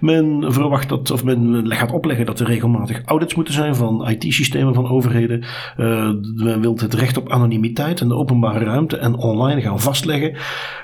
Men 0.00 0.52
verwacht 0.52 0.88
dat, 0.88 1.10
of 1.10 1.24
men 1.24 1.72
gaat 1.72 1.92
opleggen 1.92 2.26
dat 2.26 2.40
er 2.40 2.46
regelmatig 2.46 3.02
audits 3.04 3.34
moeten 3.34 3.54
zijn 3.54 3.74
van 3.74 4.08
IT-systemen 4.08 4.74
van 4.74 4.88
overheden. 4.88 5.44
Uh, 5.76 6.10
men 6.34 6.60
wil 6.60 6.74
het 6.74 6.94
recht 6.94 7.13
op 7.16 7.30
anonimiteit 7.30 8.00
en 8.00 8.08
de 8.08 8.14
openbare 8.14 8.64
ruimte 8.64 8.96
en 8.96 9.14
online 9.14 9.60
gaan 9.60 9.80
vastleggen. 9.80 10.36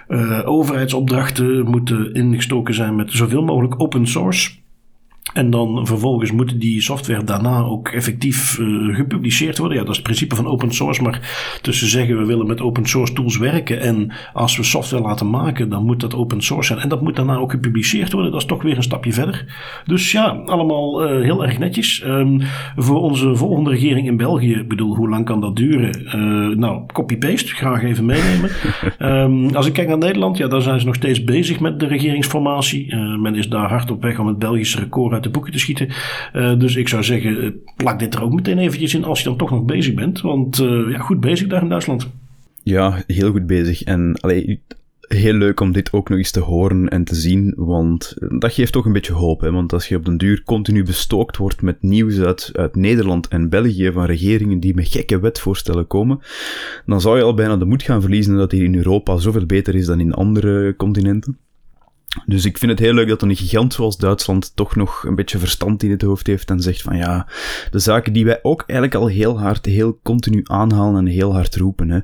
Uh, 0.08 0.40
overheidsopdrachten 0.44 1.70
moeten 1.70 2.14
ingestoken 2.14 2.75
zijn 2.75 2.96
met 2.96 3.12
zoveel 3.12 3.42
mogelijk 3.42 3.80
open 3.80 4.06
source. 4.06 4.50
En 5.32 5.50
dan 5.50 5.87
vervolgens 5.87 6.32
moet 6.32 6.60
die 6.60 6.80
software 6.80 7.25
daarna 7.25 7.62
ook 7.62 7.88
effectief 7.88 8.58
uh, 8.58 8.94
gepubliceerd 8.94 9.58
worden. 9.58 9.76
Ja, 9.76 9.82
dat 9.82 9.90
is 9.90 9.96
het 9.96 10.06
principe 10.06 10.34
van 10.34 10.46
open 10.46 10.75
source. 10.75 11.02
Maar 11.02 11.58
tussen 11.62 11.88
zeggen 11.88 12.18
we 12.18 12.25
willen 12.25 12.46
met 12.46 12.60
open 12.60 12.87
source 12.87 13.12
tools 13.12 13.38
werken. 13.38 13.80
En 13.80 14.12
als 14.32 14.56
we 14.56 14.62
software 14.62 15.02
laten 15.02 15.30
maken, 15.30 15.68
dan 15.68 15.84
moet 15.84 16.00
dat 16.00 16.14
open 16.14 16.42
source 16.42 16.72
zijn. 16.72 16.78
En 16.78 16.88
dat 16.88 17.02
moet 17.02 17.16
daarna 17.16 17.37
ook 17.37 17.50
gepubliceerd 17.50 18.12
worden. 18.12 18.30
Dat 18.30 18.40
is 18.40 18.46
toch 18.46 18.62
weer 18.62 18.76
een 18.76 18.82
stapje 18.82 19.12
verder. 19.12 19.44
Dus 19.87 20.12
ja, 20.12 20.26
allemaal 20.44 21.04
uh, 21.04 21.22
heel 21.22 21.44
erg 21.44 21.58
netjes. 21.58 22.02
Um, 22.06 22.40
voor 22.76 23.00
onze 23.00 23.37
volgende 23.37 23.70
regering 23.70 24.06
in 24.06 24.16
België, 24.16 24.52
ik 24.52 24.68
bedoel, 24.68 24.94
hoe 24.94 25.08
lang 25.08 25.25
kan 25.25 25.40
dat 25.40 25.56
duren? 25.56 26.02
Uh, 26.04 26.56
nou, 26.56 26.87
copy-paste, 26.92 27.54
graag 27.54 27.82
even 27.82 28.04
meenemen. 28.04 28.50
um, 28.99 29.54
als 29.56 29.66
ik 29.66 29.72
kijk 29.72 29.88
naar 29.88 29.99
Nederland, 29.99 30.37
ja, 30.37 30.49
daar 30.49 30.62
zijn 30.62 30.80
ze 30.80 30.87
nog 30.87 30.94
steeds 30.94 31.25
bezig 31.25 31.60
met 31.60 31.80
de 31.80 31.87
regeringsformatie. 31.87 32.96
men 32.96 33.34
is 33.34 33.49
daar 33.49 33.68
hard 33.68 33.90
op 33.90 34.02
weg 34.02 34.18
om 34.18 34.26
het 34.26 34.38
Belgische 34.38 34.78
record 34.78 35.20
de 35.23 35.31
boeken 35.31 35.53
te 35.53 35.59
schieten. 35.59 35.89
Uh, 36.35 36.59
dus 36.59 36.77
ik 36.77 36.89
zou 36.89 37.03
zeggen, 37.03 37.43
eh, 37.43 37.50
plak 37.77 37.99
dit 37.99 38.15
er 38.15 38.23
ook 38.23 38.33
meteen 38.33 38.59
eventjes 38.59 38.95
in 38.95 39.05
als 39.05 39.19
je 39.19 39.25
dan 39.25 39.37
toch 39.37 39.50
nog 39.50 39.65
bezig 39.65 39.95
bent. 39.95 40.21
Want 40.21 40.59
uh, 40.59 40.91
ja, 40.91 40.99
goed 40.99 41.21
bezig 41.21 41.49
daar 41.49 41.62
in 41.62 41.69
Duitsland. 41.69 42.09
Ja, 42.62 43.03
heel 43.07 43.31
goed 43.31 43.47
bezig. 43.47 43.83
En 43.83 44.17
allee, 44.21 44.61
heel 45.15 45.33
leuk 45.33 45.61
om 45.61 45.73
dit 45.73 45.93
ook 45.93 46.09
nog 46.09 46.19
eens 46.19 46.31
te 46.31 46.41
horen 46.41 46.89
en 46.89 47.05
te 47.05 47.15
zien, 47.15 47.53
want 47.57 48.15
dat 48.39 48.53
geeft 48.53 48.73
toch 48.73 48.85
een 48.85 48.93
beetje 48.93 49.12
hoop. 49.12 49.41
Hè? 49.41 49.50
Want 49.50 49.73
als 49.73 49.89
je 49.89 49.97
op 49.97 50.05
den 50.05 50.17
duur 50.17 50.43
continu 50.45 50.85
bestookt 50.85 51.37
wordt 51.37 51.62
met 51.62 51.83
nieuws 51.83 52.21
uit, 52.21 52.50
uit 52.53 52.77
Nederland 52.77 53.29
en 53.29 53.49
België 53.49 53.93
van 53.93 54.05
regeringen 54.05 54.61
die 54.61 54.75
met 54.75 54.89
gekke 54.89 55.21
wetvoorstellen 55.21 55.87
komen, 55.87 56.21
dan 56.87 57.00
zou 57.00 57.17
je 57.17 57.23
al 57.23 57.35
bijna 57.35 57.57
de 57.57 57.65
moed 57.65 57.83
gaan 57.83 58.00
verliezen 58.00 58.37
dat 58.37 58.53
hier 58.53 58.65
in 58.65 58.77
Europa 58.77 59.17
zoveel 59.17 59.47
beter 59.47 59.75
is 59.75 59.87
dan 59.87 60.00
in 60.00 60.15
andere 60.15 60.77
continenten. 60.77 61.39
Dus 62.27 62.45
ik 62.45 62.59
vind 62.59 62.71
het 62.71 62.81
heel 62.81 62.95
leuk 62.95 63.09
dat 63.09 63.23
een 63.23 63.37
gigant 63.37 63.73
zoals 63.73 63.97
Duitsland 63.97 64.57
toch 64.57 64.77
nog 64.77 65.05
een 65.05 65.15
beetje 65.15 65.39
verstand 65.39 65.83
in 65.83 65.91
het 65.91 66.03
hoofd 66.03 66.27
heeft 66.27 66.50
en 66.50 66.61
zegt 66.61 66.83
van 66.83 66.97
ja, 66.97 67.29
de 67.71 67.79
zaken 67.79 68.12
die 68.12 68.25
wij 68.25 68.39
ook 68.43 68.65
eigenlijk 68.67 69.00
al 69.00 69.07
heel 69.07 69.41
hard, 69.41 69.67
heel 69.67 70.00
continu 70.03 70.41
aanhalen 70.45 71.07
en 71.07 71.12
heel 71.12 71.33
hard 71.33 71.57
roepen. 71.57 71.91
Hè. 71.91 72.00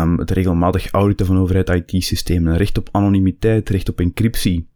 Um, 0.00 0.18
het 0.18 0.30
regelmatig 0.30 0.90
auditen 0.90 1.26
van 1.26 1.38
overheid 1.38 1.68
IT-systemen, 1.68 2.56
recht 2.56 2.78
op 2.78 2.88
anonimiteit, 2.92 3.68
recht 3.68 3.88
op 3.88 4.00
encryptie, 4.00 4.66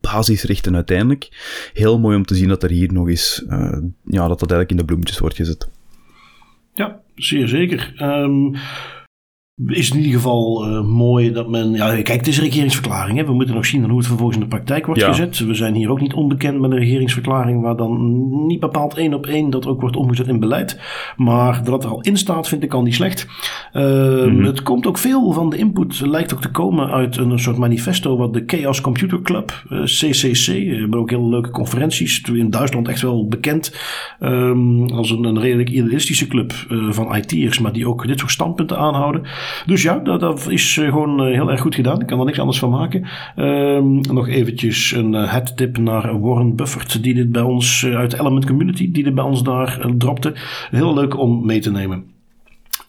basisrechten 0.00 0.74
uiteindelijk. 0.74 1.28
Heel 1.72 1.98
mooi 1.98 2.16
om 2.16 2.24
te 2.24 2.34
zien 2.34 2.48
dat 2.48 2.62
er 2.62 2.70
hier 2.70 2.92
nog 2.92 3.08
eens, 3.08 3.44
uh, 3.48 3.78
ja, 4.04 4.28
dat 4.28 4.40
dat 4.40 4.50
eigenlijk 4.50 4.70
in 4.70 4.76
de 4.76 4.84
bloemetjes 4.84 5.18
wordt 5.18 5.36
gezet. 5.36 5.68
Ja, 6.74 7.00
zeer 7.14 7.48
zeker. 7.48 7.92
Um, 8.02 8.54
is 9.66 9.90
in 9.90 9.96
ieder 9.96 10.12
geval 10.12 10.68
uh, 10.68 10.84
mooi 10.84 11.32
dat 11.32 11.48
men. 11.48 11.72
Ja, 11.72 11.94
kijk, 11.94 12.08
het 12.08 12.26
is 12.26 12.36
een 12.36 12.44
regeringsverklaring. 12.44 13.18
Hè. 13.18 13.24
We 13.24 13.32
moeten 13.32 13.54
nog 13.54 13.66
zien 13.66 13.84
hoe 13.84 13.98
het 13.98 14.06
vervolgens 14.06 14.36
in 14.36 14.42
de 14.42 14.48
praktijk 14.48 14.86
wordt 14.86 15.02
gezet. 15.02 15.38
We 15.38 15.54
zijn 15.54 15.74
hier 15.74 15.90
ook 15.90 16.00
niet 16.00 16.12
onbekend 16.12 16.60
met 16.60 16.70
een 16.70 16.78
regeringsverklaring 16.78 17.62
waar 17.62 17.76
dan 17.76 18.20
niet 18.46 18.60
bepaald 18.60 18.96
één 18.96 19.14
op 19.14 19.26
één 19.26 19.50
dat 19.50 19.66
ook 19.66 19.80
wordt 19.80 19.96
omgezet 19.96 20.28
in 20.28 20.40
beleid. 20.40 20.80
Maar 21.16 21.64
dat 21.64 21.84
er 21.84 21.90
al 21.90 22.00
in 22.00 22.16
staat, 22.16 22.48
vind 22.48 22.62
ik 22.62 22.74
al 22.74 22.82
niet 22.82 22.94
slecht. 22.94 23.26
Uh, 23.72 23.82
mm-hmm. 23.82 24.44
Het 24.44 24.62
komt 24.62 24.86
ook 24.86 24.98
veel 24.98 25.32
van 25.32 25.50
de 25.50 25.56
input, 25.56 26.00
lijkt 26.00 26.34
ook 26.34 26.40
te 26.40 26.50
komen 26.50 26.90
uit 26.90 27.16
een 27.16 27.38
soort 27.38 27.56
manifesto 27.56 28.16
wat 28.16 28.34
de 28.34 28.42
Chaos 28.46 28.80
Computer 28.80 29.22
Club, 29.22 29.64
uh, 29.70 29.82
CCC, 29.82 30.46
we 30.46 30.76
hebben 30.80 30.98
ook 30.98 31.10
hele 31.10 31.28
leuke 31.28 31.50
conferenties, 31.50 32.20
in 32.20 32.50
Duitsland 32.50 32.88
echt 32.88 33.02
wel 33.02 33.28
bekend 33.28 33.76
um, 34.20 34.90
als 34.90 35.10
een, 35.10 35.24
een, 35.24 35.40
redelijk 35.40 35.68
idealistische 35.68 36.26
club 36.26 36.52
van 36.90 37.16
IT'ers, 37.16 37.58
maar 37.58 37.72
die 37.72 37.88
ook 37.88 38.06
dit 38.06 38.18
soort 38.18 38.30
standpunten 38.30 38.78
aanhouden. 38.78 39.22
Dus 39.66 39.82
ja, 39.82 39.98
dat, 39.98 40.20
dat 40.20 40.50
is 40.50 40.76
eh, 40.76 40.88
gewoon 40.88 41.20
eh, 41.20 41.34
heel 41.34 41.50
erg 41.50 41.60
goed 41.60 41.74
gedaan. 41.74 42.00
Ik 42.00 42.06
kan 42.06 42.18
er 42.18 42.24
niks 42.24 42.38
anders 42.38 42.58
van 42.58 42.70
maken. 42.70 43.06
Um, 43.36 44.00
nog 44.00 44.28
eventjes 44.28 44.92
een 44.92 45.12
uh, 45.12 45.36
tip 45.36 45.78
naar 45.78 46.20
Warren 46.20 46.56
Buffett, 46.56 47.02
die 47.02 47.14
dit 47.14 47.32
bij 47.32 47.42
ons 47.42 47.86
uit 47.86 48.12
Element 48.12 48.46
Community, 48.46 48.92
die 48.92 49.04
dit 49.04 49.14
bij 49.14 49.24
ons 49.24 49.42
daar 49.42 49.86
dropte. 49.98 50.34
Heel 50.70 50.94
leuk 50.94 51.18
om 51.18 51.46
mee 51.46 51.60
te 51.60 51.70
nemen. 51.70 52.04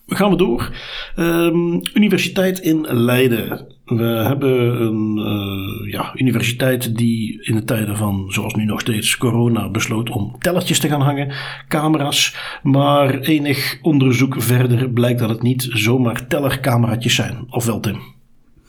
Gaan 0.07 0.29
we 0.29 0.37
door. 0.37 0.71
Um, 1.19 1.81
universiteit 1.93 2.59
in 2.59 2.87
Leiden. 2.89 3.72
We 3.85 4.03
hebben 4.03 4.81
een 4.81 5.17
uh, 5.17 5.91
ja, 5.91 6.11
universiteit 6.15 6.97
die 6.97 7.41
in 7.41 7.55
de 7.55 7.63
tijden 7.63 7.97
van, 7.97 8.25
zoals 8.29 8.53
nu 8.53 8.65
nog 8.65 8.79
steeds, 8.79 9.17
corona 9.17 9.69
besloot 9.69 10.09
om 10.09 10.35
tellertjes 10.39 10.79
te 10.79 10.87
gaan 10.87 11.01
hangen, 11.01 11.33
camera's. 11.67 12.35
Maar 12.63 13.19
enig 13.19 13.77
onderzoek 13.81 14.35
verder 14.41 14.89
blijkt 14.89 15.19
dat 15.19 15.29
het 15.29 15.41
niet 15.41 15.67
zomaar 15.69 16.27
tellercameraatjes 16.27 17.15
zijn. 17.15 17.45
Ofwel, 17.49 17.79
Tim? 17.79 17.99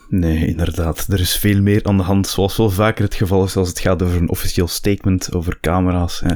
Nee, 0.09 0.47
inderdaad. 0.47 1.07
Er 1.09 1.19
is 1.19 1.37
veel 1.37 1.61
meer 1.61 1.83
aan 1.83 1.97
de 1.97 2.03
hand, 2.03 2.27
zoals 2.27 2.57
wel 2.57 2.69
vaker 2.69 3.03
het 3.03 3.15
geval 3.15 3.43
is 3.43 3.55
als 3.55 3.69
het 3.69 3.79
gaat 3.79 4.03
over 4.03 4.17
een 4.17 4.29
officieel 4.29 4.67
statement 4.67 5.33
over 5.33 5.57
camera's. 5.61 6.19
Hè. 6.19 6.35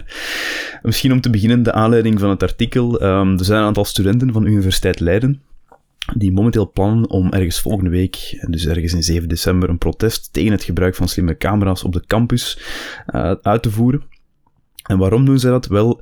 Misschien 0.82 1.12
om 1.12 1.22
te 1.22 1.30
beginnen 1.30 1.64
de 1.64 1.74
aanleiding 1.74 2.20
van 2.20 2.30
het 2.30 2.44
artikel. 2.44 3.04
Um, 3.04 3.38
er 3.38 3.46
zijn 3.46 3.60
een 3.60 3.66
aantal 3.66 3.86
studenten 3.86 4.34
van 4.34 4.44
de 4.44 4.50
Universiteit 4.50 5.00
Leiden 5.00 5.42
die 6.16 6.32
momenteel 6.32 6.72
plannen 6.72 7.10
om 7.10 7.32
ergens 7.32 7.62
volgende 7.62 7.90
week, 7.90 8.46
dus 8.50 8.66
ergens 8.66 8.94
in 8.94 9.04
7 9.04 9.30
december, 9.30 9.70
een 9.70 9.78
protest 9.78 10.34
tegen 10.34 10.52
het 10.52 10.64
gebruik 10.64 10.96
van 10.96 11.08
slimme 11.08 11.38
camera's 11.38 11.84
op 11.84 11.94
de 11.94 12.06
campus 12.06 12.60
uh, 13.08 13.32
uit 13.42 13.64
te 13.64 13.72
voeren. 13.72 14.04
En 14.84 14.98
waarom 14.98 15.26
doen 15.26 15.40
zij 15.40 15.52
dat? 15.52 15.68
Wel, 15.68 16.02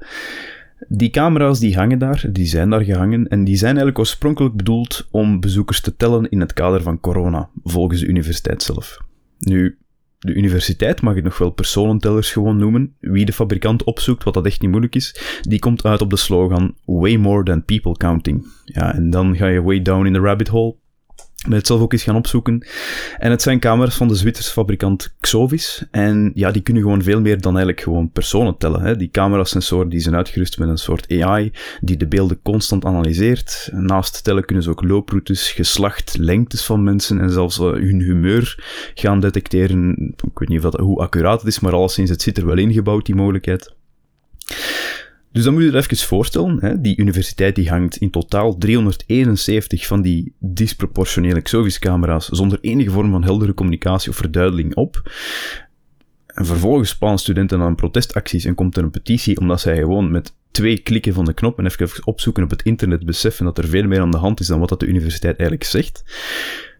die 0.87 1.09
camera's 1.09 1.59
die 1.59 1.75
hangen 1.75 1.99
daar, 1.99 2.25
die 2.31 2.45
zijn 2.45 2.69
daar 2.69 2.83
gehangen 2.83 3.27
en 3.27 3.43
die 3.43 3.55
zijn 3.55 3.69
eigenlijk 3.69 3.99
oorspronkelijk 3.99 4.55
bedoeld 4.55 5.07
om 5.11 5.39
bezoekers 5.39 5.81
te 5.81 5.95
tellen 5.95 6.29
in 6.29 6.39
het 6.39 6.53
kader 6.53 6.81
van 6.81 6.99
corona, 6.99 7.49
volgens 7.63 7.99
de 7.99 8.07
universiteit 8.07 8.63
zelf. 8.63 8.97
Nu, 9.39 9.77
de 10.19 10.33
universiteit 10.33 11.01
mag 11.01 11.15
het 11.15 11.23
nog 11.23 11.37
wel 11.37 11.49
personentellers 11.49 12.31
gewoon 12.31 12.57
noemen. 12.57 12.95
Wie 12.99 13.25
de 13.25 13.33
fabrikant 13.33 13.83
opzoekt, 13.83 14.23
wat 14.23 14.33
dat 14.33 14.45
echt 14.45 14.61
niet 14.61 14.69
moeilijk 14.69 14.95
is, 14.95 15.39
die 15.41 15.59
komt 15.59 15.85
uit 15.85 16.01
op 16.01 16.09
de 16.09 16.17
slogan 16.17 16.75
Way 16.85 17.15
more 17.15 17.43
than 17.43 17.65
people 17.65 17.97
counting. 17.97 18.47
Ja, 18.65 18.93
en 18.93 19.09
dan 19.09 19.35
ga 19.35 19.47
je 19.47 19.61
way 19.61 19.81
down 19.81 20.05
in 20.05 20.13
the 20.13 20.19
rabbit 20.19 20.47
hole 20.47 20.75
ben 21.45 21.57
het 21.57 21.67
zelf 21.67 21.81
ook 21.81 21.93
eens 21.93 22.03
gaan 22.03 22.15
opzoeken. 22.15 22.67
En 23.17 23.31
het 23.31 23.41
zijn 23.41 23.59
camera's 23.59 23.95
van 23.95 24.07
de 24.07 24.15
Zwitserse 24.15 24.51
fabrikant 24.51 25.13
Xovis. 25.19 25.85
En 25.91 26.31
ja, 26.33 26.51
die 26.51 26.61
kunnen 26.61 26.83
gewoon 26.83 27.03
veel 27.03 27.21
meer 27.21 27.41
dan 27.41 27.55
eigenlijk 27.55 27.83
gewoon 27.83 28.11
personen 28.11 28.57
tellen. 28.57 28.81
Hè. 28.81 28.95
Die 28.95 29.09
camerasensoren 29.11 29.89
die 29.89 29.99
zijn 29.99 30.15
uitgerust 30.15 30.57
met 30.57 30.69
een 30.69 30.77
soort 30.77 31.21
AI 31.21 31.51
die 31.81 31.97
de 31.97 32.07
beelden 32.07 32.39
constant 32.43 32.85
analyseert. 32.85 33.69
Naast 33.73 34.23
tellen 34.23 34.45
kunnen 34.45 34.63
ze 34.63 34.69
ook 34.69 34.83
looproutes, 34.83 35.51
geslacht, 35.51 36.17
lengtes 36.17 36.65
van 36.65 36.83
mensen 36.83 37.19
en 37.19 37.29
zelfs 37.29 37.59
uh, 37.59 37.65
hun 37.71 38.01
humeur 38.01 38.63
gaan 38.95 39.19
detecteren. 39.19 40.13
Ik 40.31 40.39
weet 40.39 40.49
niet 40.49 40.65
of 40.65 40.71
dat, 40.71 40.79
hoe 40.79 40.99
accuraat 40.99 41.39
het 41.39 41.49
is, 41.49 41.59
maar 41.59 41.73
alleszins 41.73 42.09
het 42.09 42.21
zit 42.21 42.37
er 42.37 42.45
wel 42.45 42.57
ingebouwd, 42.57 43.05
die 43.05 43.15
mogelijkheid. 43.15 43.75
Dus 45.31 45.43
dan 45.43 45.53
moet 45.53 45.63
je 45.63 45.71
je 45.71 45.77
even 45.77 45.97
voorstellen, 45.97 46.57
hè, 46.59 46.81
die 46.81 46.97
universiteit 46.97 47.55
die 47.55 47.69
hangt 47.69 47.97
in 47.97 48.09
totaal 48.09 48.57
371 48.57 49.87
van 49.87 50.01
die 50.01 50.33
disproportionele 50.39 51.41
Xovis-camera's 51.41 52.27
zonder 52.27 52.57
enige 52.61 52.89
vorm 52.89 53.11
van 53.11 53.23
heldere 53.23 53.53
communicatie 53.53 54.09
of 54.09 54.15
verduidelijking 54.15 54.75
op. 54.75 55.11
En 56.27 56.45
vervolgens 56.45 56.89
spannen 56.89 57.19
studenten 57.19 57.61
aan 57.61 57.75
protestacties 57.75 58.45
en 58.45 58.55
komt 58.55 58.77
er 58.77 58.83
een 58.83 58.91
petitie 58.91 59.39
omdat 59.39 59.61
zij 59.61 59.77
gewoon 59.77 60.11
met 60.11 60.33
twee 60.51 60.77
klikken 60.77 61.13
van 61.13 61.25
de 61.25 61.33
knop 61.33 61.59
en 61.59 61.65
even 61.65 62.05
opzoeken 62.05 62.43
op 62.43 62.49
het 62.49 62.61
internet 62.61 63.05
beseffen 63.05 63.45
dat 63.45 63.57
er 63.57 63.67
veel 63.67 63.87
meer 63.87 64.01
aan 64.01 64.11
de 64.11 64.17
hand 64.17 64.39
is 64.39 64.47
dan 64.47 64.59
wat 64.59 64.69
dat 64.69 64.79
de 64.79 64.85
universiteit 64.85 65.37
eigenlijk 65.37 65.69
zegt. 65.69 66.03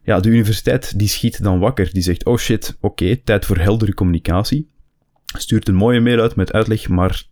Ja, 0.04 0.20
de 0.20 0.30
universiteit 0.30 1.00
die 1.00 1.08
schiet 1.08 1.44
dan 1.44 1.60
wakker. 1.60 1.90
Die 1.94 2.02
zegt, 2.02 2.26
oh 2.26 2.38
shit, 2.38 2.78
oké, 2.82 3.16
tijd 3.16 3.46
voor 3.46 3.58
heldere 3.58 3.94
communicatie. 3.94 4.70
Stuurt 5.26 5.68
een 5.68 5.76
mooie 5.76 6.00
mail 6.00 6.20
uit 6.20 6.36
met 6.36 6.54
uitleg, 6.54 6.88
maar 6.88 7.24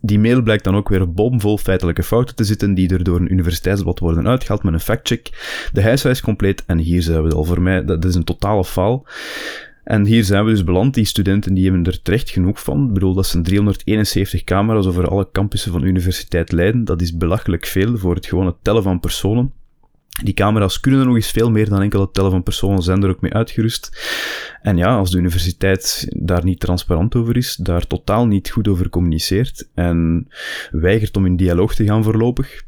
die 0.00 0.18
mail 0.18 0.42
blijkt 0.42 0.64
dan 0.64 0.76
ook 0.76 0.88
weer 0.88 1.12
bomvol 1.12 1.58
feitelijke 1.58 2.02
fouten 2.02 2.34
te 2.34 2.44
zitten, 2.44 2.74
die 2.74 2.88
er 2.88 3.04
door 3.04 3.20
een 3.20 3.32
universiteitsblad 3.32 3.98
worden 3.98 4.28
uitgehaald 4.28 4.62
met 4.62 4.72
een 4.72 4.80
factcheck. 4.80 5.30
De 5.72 5.82
huiswijs 5.82 6.20
compleet, 6.20 6.64
en 6.66 6.78
hier 6.78 7.02
zijn 7.02 7.22
we 7.22 7.34
al 7.34 7.44
voor 7.44 7.62
mij, 7.62 7.84
dat 7.84 8.04
is 8.04 8.14
een 8.14 8.24
totale 8.24 8.64
faal. 8.64 9.06
En 9.84 10.04
hier 10.04 10.24
zijn 10.24 10.44
we 10.44 10.50
dus 10.50 10.64
beland. 10.64 10.94
Die 10.94 11.04
studenten 11.04 11.54
die 11.54 11.64
hebben 11.64 11.84
er 11.84 12.02
terecht 12.02 12.30
genoeg 12.30 12.62
van. 12.62 12.86
Ik 12.86 12.92
bedoel, 12.92 13.14
dat 13.14 13.26
zijn 13.26 13.42
371 13.42 14.44
camera's 14.44 14.86
over 14.86 15.08
alle 15.08 15.28
campussen 15.32 15.72
van 15.72 15.82
Universiteit 15.82 16.52
Leiden. 16.52 16.84
Dat 16.84 17.00
is 17.00 17.16
belachelijk 17.16 17.66
veel 17.66 17.98
voor 17.98 18.14
het 18.14 18.26
gewone 18.26 18.54
tellen 18.62 18.82
van 18.82 19.00
personen. 19.00 19.52
Die 20.22 20.34
camera's 20.34 20.80
kunnen 20.80 21.06
nog 21.06 21.14
eens 21.14 21.30
veel 21.30 21.50
meer 21.50 21.68
dan 21.68 21.82
enkel 21.82 22.00
het 22.00 22.14
tellen 22.14 22.30
van 22.30 22.42
personen, 22.42 22.82
zijn 22.82 23.02
er 23.02 23.08
ook 23.08 23.20
mee 23.20 23.32
uitgerust. 23.32 24.08
En 24.62 24.76
ja, 24.76 24.96
als 24.96 25.10
de 25.10 25.18
universiteit 25.18 26.06
daar 26.16 26.44
niet 26.44 26.60
transparant 26.60 27.14
over 27.14 27.36
is, 27.36 27.56
daar 27.56 27.86
totaal 27.86 28.26
niet 28.26 28.50
goed 28.50 28.68
over 28.68 28.88
communiceert 28.88 29.68
en 29.74 30.28
weigert 30.70 31.16
om 31.16 31.26
in 31.26 31.36
dialoog 31.36 31.74
te 31.74 31.84
gaan 31.84 32.02
voorlopig, 32.02 32.62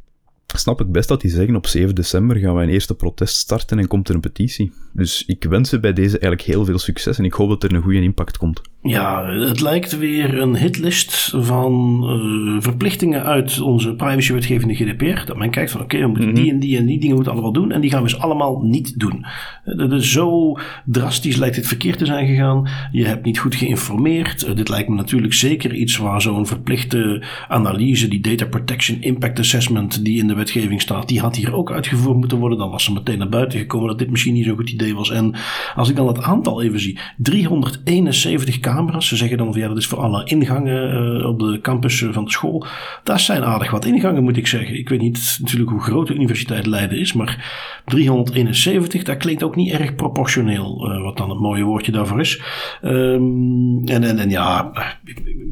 snap 0.47 0.81
ik 0.81 0.93
best 0.93 1.09
dat 1.09 1.21
die 1.21 1.31
zeggen 1.31 1.57
op 1.57 1.67
7 1.67 1.95
december 1.95 2.37
gaan 2.37 2.55
wij 2.55 2.65
een 2.65 2.71
eerste 2.71 2.95
protest 2.95 3.37
starten 3.37 3.79
en 3.79 3.87
komt 3.87 4.09
er 4.09 4.15
een 4.15 4.21
petitie. 4.21 4.73
Dus 4.93 5.25
ik 5.27 5.45
wens 5.45 5.69
ze 5.69 5.81
bij 5.81 5.93
deze 5.93 6.19
eigenlijk 6.19 6.43
heel 6.43 6.65
veel 6.65 6.79
succes 6.79 7.19
en 7.19 7.25
ik 7.25 7.33
hoop 7.33 7.49
dat 7.49 7.63
er 7.63 7.75
een 7.75 7.83
goede 7.83 8.01
impact 8.01 8.37
komt. 8.37 8.61
Ja, 8.83 9.29
het 9.31 9.61
lijkt 9.61 9.99
weer 9.99 10.39
een 10.39 10.57
hitlist 10.57 11.33
van 11.37 12.03
uh, 12.05 12.63
verplichtingen 12.63 13.25
uit 13.25 13.61
onze 13.61 13.95
privacywetgevende 13.95 14.75
GDPR. 14.75 15.27
Dat 15.27 15.37
men 15.37 15.51
kijkt 15.51 15.71
van 15.71 15.81
oké, 15.81 15.99
we 15.99 16.07
moeten 16.07 16.29
mhm. 16.29 16.35
die 16.35 16.51
en 16.51 16.59
die 16.59 16.77
en 16.79 16.87
die 16.87 17.01
dingen 17.01 17.15
moeten 17.15 17.33
allemaal 17.33 17.53
doen 17.53 17.73
en 17.73 17.81
die 17.81 17.91
gaan 17.91 18.03
we 18.03 18.09
dus 18.09 18.19
allemaal 18.19 18.61
niet 18.63 18.99
doen. 18.99 19.27
Dat 19.65 19.93
is 19.93 20.13
zo 20.13 20.59
drastisch 20.85 21.37
lijkt 21.37 21.57
het 21.57 21.67
verkeerd 21.67 21.99
te 21.99 22.07
zijn 22.07 22.27
gegaan. 22.27 22.69
Je 22.93 23.07
hebt 23.07 23.25
niet 23.25 23.39
goed 23.39 23.55
geïnformeerd. 23.55 24.47
Uh, 24.49 24.55
dit 24.55 24.69
lijkt 24.69 24.89
me 24.89 24.95
natuurlijk 24.95 25.35
zeker 25.35 25.75
iets 25.75 25.97
waar 25.97 26.23
zo'n 26.23 26.47
verplichte 26.47 27.25
analyse, 27.49 28.09
die 28.09 28.21
data 28.21 28.47
protection 28.47 29.01
impact 29.01 29.39
assessment 29.39 30.05
die 30.05 30.19
in 30.19 30.27
de 30.27 30.35
wetgeving 30.35 30.81
staat, 30.81 31.09
die 31.09 31.21
had 31.21 31.37
hier 31.37 31.55
ook 31.55 31.73
uitgevoerd 31.73 32.17
moeten 32.17 32.39
worden. 32.39 32.59
Dan 32.59 32.71
was 32.71 32.87
er 32.87 32.93
meteen 32.93 33.19
naar 33.19 33.29
buiten 33.29 33.59
gekomen 33.59 33.89
dat 33.89 33.99
dit 33.99 34.11
misschien 34.11 34.35
niet 34.35 34.45
zo'n 34.45 34.57
goed 34.57 34.71
idee 34.71 34.95
was. 34.95 35.11
En 35.11 35.35
als 35.75 35.89
ik 35.89 35.97
dan 35.97 36.07
het 36.07 36.23
aantal 36.23 36.63
even 36.63 36.81
zie, 36.81 36.99
371 37.17 38.59
Ze 38.99 39.17
zeggen 39.17 39.39
dan 39.39 39.53
van 39.53 39.61
ja, 39.61 39.69
dat 39.69 39.77
is 39.77 39.87
voor 39.87 39.99
alle 39.99 40.25
ingangen 40.25 41.17
uh, 41.19 41.27
op 41.27 41.39
de 41.39 41.59
campus 41.63 42.05
van 42.11 42.25
de 42.25 42.31
school. 42.31 42.67
Dat 43.03 43.21
zijn 43.21 43.45
aardig 43.45 43.71
wat 43.71 43.85
ingangen, 43.85 44.23
moet 44.23 44.37
ik 44.37 44.47
zeggen. 44.47 44.79
Ik 44.79 44.89
weet 44.89 45.01
niet 45.01 45.39
natuurlijk 45.41 45.71
hoe 45.71 45.81
groot 45.81 46.07
de 46.07 46.15
Universiteit 46.15 46.67
Leiden 46.67 46.99
is, 46.99 47.13
maar 47.13 47.45
371, 47.85 49.03
dat 49.03 49.17
klinkt 49.17 49.43
ook 49.43 49.57
niet 49.57 49.73
erg 49.73 49.95
proportioneel, 49.95 50.93
uh, 50.93 51.03
wat 51.03 51.17
dan 51.17 51.31
het 51.31 51.39
mooie 51.39 51.65
woordje 51.65 51.93
daarvoor 51.93 52.21
is. 52.21 52.43
Um, 52.83 53.87
en, 53.89 54.05
en, 54.05 54.19
en 54.19 54.31
ja, 54.31 54.73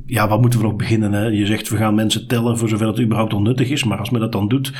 ja, 0.06 0.28
wat 0.28 0.40
moeten 0.40 0.58
we 0.58 0.64
nog 0.64 0.76
beginnen? 0.76 1.12
Hè? 1.12 1.26
Je 1.26 1.46
zegt 1.46 1.68
we 1.68 1.76
gaan 1.76 1.94
mensen 1.94 2.28
tellen 2.28 2.58
voor 2.58 2.68
zover 2.68 2.86
het 2.86 3.00
überhaupt 3.00 3.32
al 3.32 3.42
nuttig 3.42 3.68
is, 3.68 3.84
maar 3.84 3.98
als 3.98 4.10
men 4.10 4.20
dat 4.20 4.32
dan 4.32 4.48
doet 4.48 4.72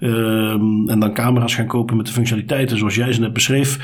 um, 0.00 0.88
en 0.88 0.98
dan 0.98 1.14
camera's 1.14 1.54
gaan 1.54 1.66
kopen 1.66 1.96
met 1.96 2.06
de 2.06 2.12
functionaliteiten 2.12 2.78
zoals 2.78 2.94
jij 2.94 3.12
ze 3.12 3.20
net 3.20 3.32
beschreef 3.32 3.78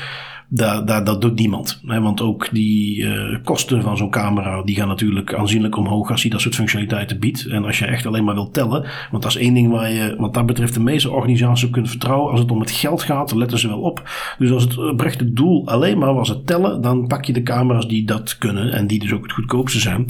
dat, 0.51 0.87
dat, 0.87 1.21
doet 1.21 1.35
niemand. 1.35 1.81
Hè? 1.85 2.01
Want 2.01 2.21
ook 2.21 2.49
die 2.51 2.97
uh, 2.97 3.37
kosten 3.43 3.81
van 3.81 3.97
zo'n 3.97 4.09
camera, 4.09 4.63
die 4.63 4.75
gaan 4.75 4.87
natuurlijk 4.87 5.33
aanzienlijk 5.33 5.77
omhoog 5.77 6.11
als 6.11 6.21
hij 6.21 6.31
dat 6.31 6.41
soort 6.41 6.55
functionaliteiten 6.55 7.19
biedt. 7.19 7.45
En 7.45 7.65
als 7.65 7.79
je 7.79 7.85
echt 7.85 8.05
alleen 8.05 8.23
maar 8.23 8.33
wilt 8.33 8.53
tellen, 8.53 8.85
want 9.11 9.23
dat 9.23 9.31
is 9.31 9.37
één 9.37 9.53
ding 9.53 9.71
waar 9.71 9.91
je 9.91 10.15
wat 10.17 10.33
dat 10.33 10.45
betreft 10.45 10.73
de 10.73 10.79
meeste 10.79 11.11
organisaties 11.11 11.65
op 11.65 11.71
kunt 11.71 11.89
vertrouwen. 11.89 12.31
Als 12.31 12.39
het 12.39 12.51
om 12.51 12.59
het 12.59 12.71
geld 12.71 13.03
gaat, 13.03 13.35
letten 13.35 13.59
ze 13.59 13.67
wel 13.67 13.79
op. 13.79 14.09
Dus 14.37 14.51
als 14.51 14.63
het 14.63 14.77
oprechte 14.77 15.33
doel 15.33 15.67
alleen 15.67 15.97
maar 15.97 16.13
was 16.13 16.29
het 16.29 16.47
tellen, 16.47 16.81
dan 16.81 17.07
pak 17.07 17.25
je 17.25 17.33
de 17.33 17.43
camera's 17.43 17.87
die 17.87 18.05
dat 18.05 18.37
kunnen 18.37 18.71
en 18.71 18.87
die 18.87 18.99
dus 18.99 19.13
ook 19.13 19.23
het 19.23 19.33
goedkoopste 19.33 19.79
zijn. 19.79 20.05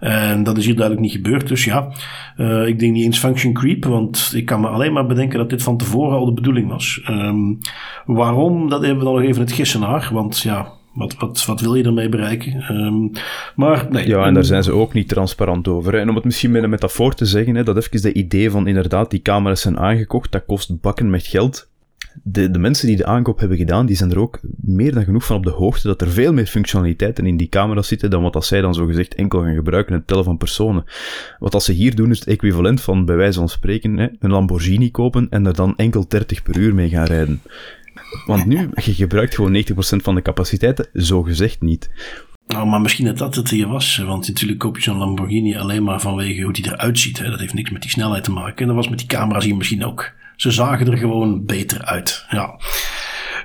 En 0.00 0.42
dat 0.42 0.58
is 0.58 0.64
hier 0.64 0.76
duidelijk 0.76 1.06
niet 1.06 1.16
gebeurd. 1.16 1.48
Dus 1.48 1.64
ja, 1.64 1.88
uh, 2.36 2.66
ik 2.66 2.78
denk 2.78 2.92
niet 2.92 3.04
eens 3.04 3.18
function 3.18 3.52
creep, 3.52 3.84
want 3.84 4.32
ik 4.34 4.46
kan 4.46 4.60
me 4.60 4.68
alleen 4.68 4.92
maar 4.92 5.06
bedenken 5.06 5.38
dat 5.38 5.50
dit 5.50 5.62
van 5.62 5.76
tevoren 5.76 6.18
al 6.18 6.24
de 6.24 6.32
bedoeling 6.32 6.68
was. 6.68 7.02
Um, 7.10 7.58
waarom, 8.06 8.68
dat 8.68 8.80
hebben 8.80 8.98
we 8.98 9.04
dan 9.04 9.14
nog 9.14 9.22
even 9.22 9.40
het 9.40 9.52
gissen 9.52 9.82
naar, 9.86 10.10
want 10.12 10.38
ja, 10.38 10.72
wat, 10.92 11.14
wat, 11.18 11.44
wat 11.44 11.60
wil 11.60 11.74
je 11.74 11.84
ermee 11.84 12.08
bereiken? 12.08 12.76
Um, 12.76 13.10
maar 13.56 13.86
nee. 13.90 14.08
Ja, 14.08 14.24
en 14.24 14.34
daar 14.34 14.44
zijn 14.44 14.62
ze 14.62 14.72
ook 14.72 14.92
niet 14.92 15.08
transparant 15.08 15.68
over. 15.68 15.92
Hè. 15.92 15.98
En 15.98 16.08
om 16.08 16.14
het 16.14 16.24
misschien 16.24 16.50
met 16.50 16.62
een 16.62 16.70
metafoor 16.70 17.14
te 17.14 17.24
zeggen, 17.24 17.54
hè, 17.54 17.64
dat 17.64 17.76
even 17.76 18.02
de 18.02 18.12
idee 18.12 18.50
van 18.50 18.66
inderdaad, 18.66 19.10
die 19.10 19.22
camera's 19.22 19.60
zijn 19.60 19.78
aangekocht, 19.78 20.32
dat 20.32 20.44
kost 20.46 20.80
bakken 20.80 21.10
met 21.10 21.26
geld 21.26 21.68
de, 22.22 22.50
de 22.50 22.58
mensen 22.58 22.86
die 22.86 22.96
de 22.96 23.06
aankoop 23.06 23.38
hebben 23.38 23.58
gedaan, 23.58 23.86
die 23.86 23.96
zijn 23.96 24.10
er 24.10 24.18
ook 24.18 24.40
meer 24.56 24.94
dan 24.94 25.04
genoeg 25.04 25.24
van 25.24 25.36
op 25.36 25.44
de 25.44 25.50
hoogte 25.50 25.86
dat 25.86 26.00
er 26.00 26.10
veel 26.10 26.32
meer 26.32 26.46
functionaliteiten 26.46 27.26
in 27.26 27.36
die 27.36 27.48
camera's 27.48 27.88
zitten 27.88 28.10
dan 28.10 28.22
wat 28.22 28.34
als 28.34 28.46
zij 28.46 28.60
dan 28.60 28.74
zogezegd 28.74 29.14
enkel 29.14 29.42
gaan 29.42 29.54
gebruiken, 29.54 29.94
het 29.94 30.06
tellen 30.06 30.24
van 30.24 30.36
personen. 30.36 30.84
Wat 31.38 31.54
als 31.54 31.64
ze 31.64 31.72
hier 31.72 31.94
doen 31.94 32.10
is 32.10 32.18
het 32.18 32.28
equivalent 32.28 32.80
van, 32.80 33.04
bij 33.04 33.16
wijze 33.16 33.38
van 33.38 33.48
spreken, 33.48 33.96
hè, 33.96 34.08
een 34.18 34.30
Lamborghini 34.30 34.90
kopen 34.90 35.26
en 35.30 35.46
er 35.46 35.54
dan 35.54 35.76
enkel 35.76 36.08
30 36.08 36.42
per 36.42 36.56
uur 36.56 36.74
mee 36.74 36.88
gaan 36.88 37.06
rijden. 37.06 37.40
Want 38.26 38.46
nu, 38.46 38.70
je 38.74 38.94
gebruikt 38.94 39.34
gewoon 39.34 39.64
90% 39.72 39.74
van 39.76 40.14
de 40.14 40.22
capaciteiten, 40.22 40.88
zogezegd 40.92 41.60
niet. 41.60 41.90
Nou, 42.46 42.66
maar 42.66 42.80
misschien 42.80 43.04
dat 43.04 43.18
dat 43.18 43.34
het 43.34 43.50
hier 43.50 43.68
was. 43.68 43.96
Want 43.96 44.28
natuurlijk 44.28 44.58
koop 44.58 44.76
je 44.76 44.82
zo'n 44.82 44.96
Lamborghini 44.96 45.56
alleen 45.56 45.82
maar 45.82 46.00
vanwege 46.00 46.42
hoe 46.42 46.52
die 46.52 46.66
eruit 46.66 46.98
ziet. 46.98 47.18
Hè. 47.18 47.30
Dat 47.30 47.40
heeft 47.40 47.54
niks 47.54 47.70
met 47.70 47.82
die 47.82 47.90
snelheid 47.90 48.24
te 48.24 48.32
maken. 48.32 48.56
En 48.56 48.66
dat 48.66 48.76
was 48.76 48.88
met 48.88 48.98
die 48.98 49.08
camera's 49.08 49.44
hier 49.44 49.56
misschien 49.56 49.84
ook. 49.84 50.12
Ze 50.36 50.50
zagen 50.50 50.90
er 50.90 50.98
gewoon 50.98 51.44
beter 51.44 51.84
uit. 51.84 52.24
Ja. 52.28 52.58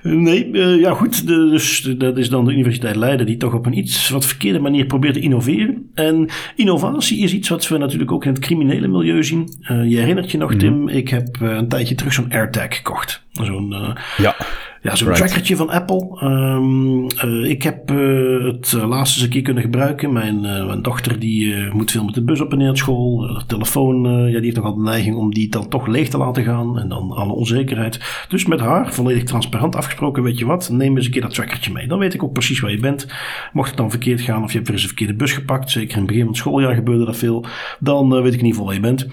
Nee, 0.03 0.49
uh, 0.51 0.79
ja 0.79 0.93
goed. 0.93 1.27
dus 1.27 1.81
dat 1.97 2.17
is 2.17 2.29
dan 2.29 2.45
de 2.45 2.51
Universiteit 2.51 2.95
Leiden 2.95 3.25
die 3.25 3.37
toch 3.37 3.53
op 3.53 3.65
een 3.65 3.77
iets 3.77 4.09
wat 4.09 4.25
verkeerde 4.25 4.59
manier 4.59 4.85
probeert 4.85 5.13
te 5.13 5.19
innoveren. 5.19 5.89
En 5.93 6.29
innovatie 6.55 7.19
is 7.19 7.33
iets 7.33 7.49
wat 7.49 7.67
we 7.67 7.77
natuurlijk 7.77 8.11
ook 8.11 8.25
in 8.25 8.33
het 8.33 8.39
criminele 8.39 8.87
milieu 8.87 9.23
zien. 9.23 9.49
Uh, 9.61 9.89
je 9.89 9.97
herinnert 9.97 10.31
je 10.31 10.37
nog, 10.37 10.49
mhm. 10.49 10.59
Tim, 10.59 10.87
ik 10.87 11.09
heb 11.09 11.37
uh, 11.41 11.55
een 11.55 11.67
tijdje 11.67 11.95
terug 11.95 12.13
zo'n 12.13 12.31
AirTag 12.31 12.75
gekocht. 12.75 13.23
Zo'n 13.31 13.95
ja. 14.17 14.35
Ja, 14.81 14.95
zo'n 14.95 15.07
right. 15.07 15.23
trackertje 15.23 15.55
van 15.55 15.69
Apple. 15.69 16.17
Um, 16.23 17.03
uh, 17.03 17.49
ik 17.49 17.63
heb 17.63 17.91
uh, 17.91 18.45
het 18.45 18.73
uh, 18.75 18.87
laatst 18.87 19.15
eens 19.15 19.23
een 19.23 19.29
keer 19.29 19.41
kunnen 19.41 19.63
gebruiken. 19.63 20.13
Mijn, 20.13 20.41
mijn 20.41 20.81
dochter 20.81 21.19
die 21.19 21.55
moet 21.71 21.91
veel 21.91 22.03
met 22.03 22.13
de 22.13 22.23
bus 22.23 22.41
op 22.41 22.51
en 22.51 22.57
neer 22.57 22.77
school. 22.77 23.17
De 23.17 23.45
telefoon, 23.47 24.03
ja, 24.03 24.33
die 24.33 24.43
heeft 24.43 24.55
nogal 24.55 24.75
de 24.75 24.81
neiging 24.81 25.15
om 25.15 25.33
die 25.33 25.49
dan 25.49 25.67
toch 25.67 25.87
leeg 25.87 26.09
te 26.09 26.17
laten 26.17 26.43
gaan. 26.43 26.79
En 26.79 26.89
dan 26.89 27.11
alle 27.11 27.33
onzekerheid. 27.33 28.25
Dus 28.29 28.45
met 28.45 28.59
haar, 28.59 28.93
volledig 28.93 29.23
transparant 29.23 29.75
afgesproken, 29.75 30.23
weet 30.23 30.39
je 30.39 30.45
wat, 30.45 30.69
neem 30.69 30.95
eens 30.95 31.05
een 31.05 31.11
keer 31.11 31.21
dat 31.21 31.33
trackertje 31.33 31.71
mee. 31.71 31.87
Dan 31.87 31.99
weet 31.99 32.13
ik 32.13 32.23
ook 32.23 32.33
precies 32.33 32.59
waar 32.59 32.71
je 32.71 32.79
bent. 32.79 33.07
Mocht 33.53 33.67
het 33.67 33.77
dan 33.77 33.89
verkeerd 33.89 34.21
gaan 34.21 34.43
of 34.43 34.51
je 34.51 34.55
hebt 34.55 34.67
weer 34.67 34.75
eens 34.75 34.85
een 34.89 34.95
verkeerde 34.95 35.15
bus 35.15 35.33
gepakt. 35.33 35.71
Zeker 35.71 35.91
in 35.91 35.97
het 35.97 36.07
begin 36.07 36.21
van 36.21 36.31
het 36.31 36.41
schooljaar 36.41 36.75
gebeurde 36.75 37.05
dat 37.05 37.17
veel. 37.17 37.45
Dan 37.79 38.09
weet 38.09 38.33
ik 38.33 38.39
in 38.39 38.45
ieder 38.45 38.49
geval 38.49 38.65
waar 38.65 38.75
je 38.75 38.81
bent. 38.81 39.07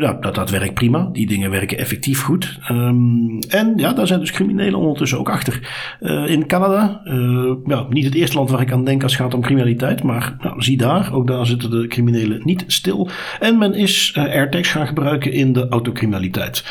ja, 0.00 0.12
dat, 0.12 0.34
dat 0.34 0.50
werkt 0.50 0.74
prima. 0.74 1.08
Die 1.12 1.26
dingen 1.26 1.50
werken 1.50 1.78
effectief 1.78 2.22
goed. 2.22 2.58
Um, 2.70 3.38
en 3.48 3.72
ja, 3.76 3.92
daar 3.92 4.06
zijn 4.06 4.20
dus 4.20 4.30
criminelen 4.30 4.71
ondertussen 4.78 5.18
ook 5.18 5.30
achter. 5.30 5.60
Uh, 6.00 6.30
in 6.30 6.46
Canada, 6.46 7.00
uh, 7.04 7.52
ja, 7.64 7.86
niet 7.88 8.04
het 8.04 8.14
eerste 8.14 8.36
land 8.36 8.50
waar 8.50 8.60
ik 8.60 8.72
aan 8.72 8.84
denk 8.84 9.02
als 9.02 9.12
het 9.12 9.22
gaat 9.22 9.34
om 9.34 9.40
criminaliteit, 9.40 10.02
maar 10.02 10.36
nou, 10.40 10.62
zie 10.62 10.76
daar, 10.76 11.12
ook 11.12 11.26
daar 11.26 11.46
zitten 11.46 11.70
de 11.70 11.86
criminelen 11.86 12.40
niet 12.44 12.64
stil. 12.66 13.08
En 13.40 13.58
men 13.58 13.74
is 13.74 14.14
uh, 14.16 14.24
AirTags 14.24 14.70
gaan 14.70 14.86
gebruiken 14.86 15.32
in 15.32 15.52
de 15.52 15.68
autocriminaliteit. 15.68 16.64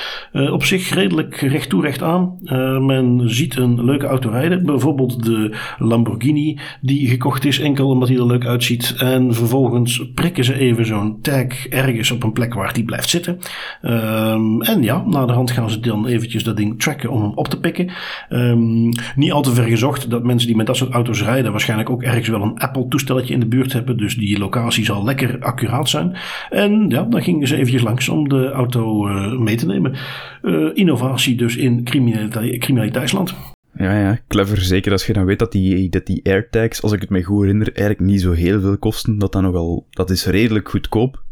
op 0.52 0.64
zich 0.64 0.94
redelijk 0.94 1.36
recht 1.36 1.70
toe 1.70 1.82
recht 1.82 2.02
aan. 2.02 2.38
men 2.86 3.22
ziet 3.26 3.58
een 3.58 3.86
leuke 3.86 4.06
auto 4.06 4.30
rijden, 4.30 4.66
bijvoorbeeld 4.66 5.24
de 5.24 5.56
Lamborghini 5.78 6.60
die 6.82 7.08
gekocht 7.08 7.46
is 7.46 7.60
enkel 7.60 7.90
omdat 7.90 8.08
hij 8.08 8.18
er 8.18 8.26
leuk 8.26 8.46
uitziet. 8.46 8.96
En 8.98 9.34
vervolgens 9.34 10.12
prikken 10.14 10.44
ze 10.44 10.60
even 10.60 10.86
zo'n 10.86 11.22
tag 11.22 11.68
ergens 11.68 12.12
op 12.12 12.24
een 12.24 12.32
plek 12.32 12.54
waar 12.54 12.74
die 12.74 12.86
blijft 12.86 13.10
zitten. 13.10 13.40
Ehm, 13.82 14.62
en 14.62 14.84
ja, 14.84 15.04
na 15.06 15.26
de 15.26 15.34
hand 15.34 15.52
gaan 15.52 15.70
ze 15.70 15.80
dan 15.80 16.08
eventjes 16.08 16.44
dat 16.44 16.58
ding 16.58 16.82
tracken 16.82 17.10
om 17.10 17.22
hem 17.22 17.32
op 17.36 17.48
te 17.48 17.60
pikken. 17.60 17.91
Um, 18.30 18.90
niet 19.16 19.32
al 19.32 19.42
te 19.42 19.54
ver 19.54 19.64
gezocht 19.64 20.10
dat 20.10 20.24
mensen 20.24 20.48
die 20.48 20.58
met 20.58 20.66
dat 20.66 20.78
soort 20.78 20.94
auto's 20.94 21.24
rijden 21.24 21.52
waarschijnlijk 21.52 21.90
ook 21.90 22.04
ergens 22.04 22.28
wel 22.28 22.42
een 22.42 22.60
Apple-toestelletje 22.60 23.34
in 23.34 23.40
de 23.40 23.46
buurt 23.46 23.74
hebben. 23.74 23.98
Dus 23.98 24.16
die 24.16 24.40
locatie 24.40 24.86
zal 24.86 25.04
lekker 25.04 25.40
accuraat 25.40 25.90
zijn. 25.90 26.16
En 26.50 26.86
ja, 26.90 27.04
dan 27.04 27.22
gingen 27.22 27.48
ze 27.48 27.56
eventjes 27.56 27.82
langs 27.82 28.10
om 28.10 28.30
de 28.30 28.50
auto 28.50 29.08
uh, 29.08 29.38
mee 29.40 29.56
te 29.56 29.66
nemen. 29.66 29.96
Uh, 30.42 30.70
innovatie 30.74 31.36
dus 31.36 31.56
in 31.56 31.84
criminaliteitsland. 31.84 33.36
Ja, 33.78 34.00
ja, 34.00 34.20
clever. 34.28 34.62
Zeker 34.62 34.92
als 34.92 35.06
je 35.06 35.14
dan 35.14 35.26
weet 35.26 35.40
dat 35.40 35.52
die, 35.52 35.90
dat 35.90 36.06
die 36.06 36.22
AirTags, 36.24 36.82
als 36.82 36.92
ik 36.92 37.02
het 37.02 37.10
me 37.10 37.24
goed 37.24 37.42
herinner, 37.42 37.68
eigenlijk 37.74 38.00
niet 38.00 38.22
zo 38.22 38.32
heel 38.32 38.62
veel 38.62 38.78
kosten. 38.78 39.18
Dat, 39.18 39.32
dan 39.32 39.44
nogal, 39.44 39.86
dat 39.90 40.10
is 40.10 40.26
redelijk 40.26 40.70
goedkoop 40.70 41.24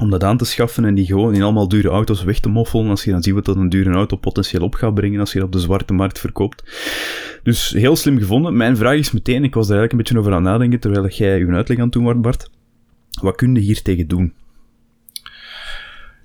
om 0.00 0.10
dat 0.10 0.24
aan 0.24 0.36
te 0.36 0.44
schaffen 0.44 0.84
en 0.84 0.94
die 0.94 1.06
gewoon 1.06 1.34
in 1.34 1.42
allemaal 1.42 1.68
dure 1.68 1.88
auto's 1.88 2.22
weg 2.22 2.38
te 2.40 2.48
moffelen. 2.48 2.90
Als 2.90 3.04
je 3.04 3.10
dan 3.10 3.22
ziet 3.22 3.34
wat 3.34 3.44
dat 3.44 3.56
een 3.56 3.68
dure 3.68 3.90
auto 3.90 4.16
potentieel 4.16 4.62
op 4.62 4.74
gaat 4.74 4.94
brengen 4.94 5.20
als 5.20 5.32
je 5.32 5.38
dat 5.38 5.46
op 5.46 5.52
de 5.52 5.60
zwarte 5.60 5.92
markt 5.92 6.18
verkoopt. 6.18 6.62
Dus 7.42 7.70
heel 7.70 7.96
slim 7.96 8.18
gevonden. 8.18 8.56
Mijn 8.56 8.76
vraag 8.76 8.98
is 8.98 9.10
meteen, 9.10 9.44
ik 9.44 9.54
was 9.54 9.66
daar 9.66 9.78
eigenlijk 9.78 9.92
een 9.92 9.98
beetje 9.98 10.18
over 10.18 10.32
aan 10.32 10.52
nadenken 10.52 10.80
terwijl 10.80 11.08
jij 11.08 11.40
uw 11.40 11.54
uitleg 11.54 11.78
aan 11.78 11.84
het 11.84 11.92
doen 11.92 12.04
was, 12.04 12.20
Bart. 12.20 12.50
Wat 13.20 13.36
kun 13.36 13.54
je 13.54 13.60
hier 13.60 13.82
tegen 13.82 14.08
doen? 14.08 14.32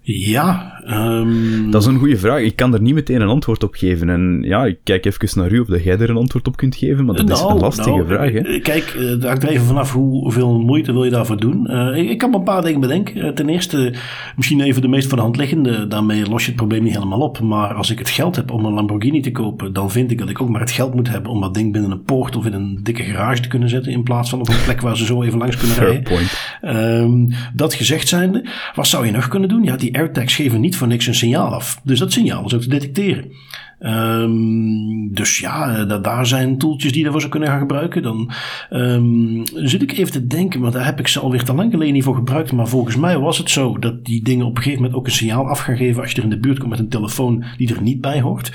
Ja. 0.09 0.81
Um... 0.89 1.71
Dat 1.71 1.81
is 1.81 1.87
een 1.87 1.97
goede 1.97 2.17
vraag. 2.17 2.41
Ik 2.41 2.55
kan 2.55 2.73
er 2.73 2.81
niet 2.81 2.93
meteen 2.93 3.21
een 3.21 3.27
antwoord 3.27 3.63
op 3.63 3.73
geven. 3.73 4.09
En 4.09 4.39
ja, 4.43 4.65
ik 4.65 4.77
kijk 4.83 5.05
even 5.05 5.39
naar 5.39 5.51
u 5.51 5.59
of 5.59 5.67
dat 5.67 5.83
jij 5.83 5.97
er 5.97 6.09
een 6.09 6.17
antwoord 6.17 6.47
op 6.47 6.57
kunt 6.57 6.75
geven, 6.75 7.05
maar 7.05 7.15
dat 7.15 7.29
is 7.29 7.39
een 7.39 7.47
nou, 7.47 7.59
lastige 7.59 7.89
nou, 7.89 8.07
vraag. 8.07 8.31
Hè? 8.31 8.39
Eh, 8.39 8.61
kijk, 8.61 8.83
eh, 8.83 9.09
het 9.09 9.23
hangt 9.23 9.43
er 9.43 9.49
even 9.49 9.65
vanaf 9.65 9.91
hoeveel 9.91 10.59
moeite 10.59 10.91
wil 10.91 11.03
je 11.03 11.09
daarvoor 11.09 11.39
doen. 11.39 11.67
Uh, 11.71 11.97
ik, 11.97 12.09
ik, 12.09 12.17
kan 12.17 12.29
me 12.29 12.37
een 12.37 12.43
paar 12.43 12.61
dingen 12.61 12.79
bedenken. 12.79 13.35
ten 13.35 13.49
eerste, 13.49 13.93
misschien 14.35 14.61
even 14.61 14.81
de 14.81 14.87
meest 14.87 15.07
voor 15.07 15.17
de 15.17 15.23
hand 15.23 15.37
liggende. 15.37 15.87
Daarmee 15.87 16.29
los 16.29 16.41
je 16.41 16.47
het 16.47 16.55
probleem 16.55 16.83
niet 16.83 16.93
helemaal 16.93 17.19
op. 17.19 17.39
Maar 17.39 17.73
als 17.73 17.89
ik 17.89 17.99
het 17.99 18.09
geld 18.09 18.35
heb 18.35 18.51
om 18.51 18.65
een 18.65 18.73
Lamborghini 18.73 19.21
te 19.21 19.31
kopen, 19.31 19.73
dan 19.73 19.91
vind 19.91 20.11
ik 20.11 20.17
dat 20.17 20.29
ik 20.29 20.41
ook 20.41 20.49
maar 20.49 20.61
het 20.61 20.71
geld 20.71 20.93
moet 20.93 21.09
hebben 21.09 21.31
om 21.31 21.41
dat 21.41 21.53
ding 21.53 21.71
binnen 21.71 21.91
een 21.91 22.03
poort 22.03 22.35
of 22.35 22.45
in 22.45 22.53
een 22.53 22.79
dikke 22.83 23.03
garage 23.03 23.41
te 23.41 23.47
kunnen 23.47 23.69
zetten. 23.69 23.91
In 23.91 24.03
plaats 24.03 24.29
van 24.29 24.39
op 24.39 24.49
een 24.49 24.63
plek 24.63 24.81
waar 24.81 24.97
ze 24.97 25.05
zo 25.05 25.23
even 25.23 25.39
langs 25.39 25.57
kunnen 25.57 25.75
Fair 25.75 25.91
rijden. 25.91 26.03
Point. 26.03 26.59
Um, 27.01 27.29
dat 27.53 27.73
gezegd 27.73 28.07
zijnde, 28.07 28.45
wat 28.75 28.87
zou 28.87 29.05
je 29.05 29.11
nog 29.11 29.27
kunnen 29.27 29.49
doen? 29.49 29.63
Ja, 29.63 29.75
die 29.75 29.96
AirTags 29.97 30.35
geven 30.35 30.61
niet 30.61 30.75
voor 30.75 30.87
niks 30.87 31.07
een 31.07 31.15
signaal 31.15 31.53
af. 31.53 31.79
Dus 31.83 31.99
dat 31.99 32.11
signaal 32.11 32.45
is 32.45 32.53
ook 32.53 32.61
te 32.61 32.69
detecteren. 32.69 33.31
Um, 33.79 35.13
dus 35.13 35.39
ja, 35.39 35.77
eh, 35.77 36.01
daar 36.01 36.25
zijn 36.25 36.57
toeltjes 36.57 36.91
die 36.91 37.01
daarvoor 37.01 37.21
zou 37.21 37.31
kunnen 37.31 37.49
gaan 37.49 37.59
gebruiken. 37.59 38.01
Dan 38.01 38.31
um, 38.69 39.43
zit 39.45 39.81
ik 39.81 39.97
even 39.97 40.11
te 40.11 40.27
denken, 40.27 40.61
maar 40.61 40.71
daar 40.71 40.85
heb 40.85 40.99
ik 40.99 41.07
ze 41.07 41.19
alweer 41.19 41.43
te 41.43 41.53
lang 41.53 41.71
geleden 41.71 41.93
niet 41.93 42.03
voor 42.03 42.15
gebruikt. 42.15 42.51
Maar 42.51 42.67
volgens 42.67 42.95
mij 42.95 43.17
was 43.17 43.37
het 43.37 43.49
zo 43.49 43.77
dat 43.79 44.05
die 44.05 44.23
dingen 44.23 44.45
op 44.45 44.55
een 44.55 44.61
gegeven 44.61 44.81
moment 44.81 44.99
ook 44.99 45.05
een 45.05 45.11
signaal 45.11 45.47
af 45.47 45.59
gaan 45.59 45.77
geven 45.77 46.01
als 46.01 46.11
je 46.11 46.17
er 46.17 46.23
in 46.23 46.29
de 46.29 46.39
buurt 46.39 46.57
komt 46.57 46.69
met 46.69 46.79
een 46.79 46.89
telefoon 46.89 47.43
die 47.57 47.75
er 47.75 47.81
niet 47.81 48.01
bij 48.01 48.21
hoort. 48.21 48.51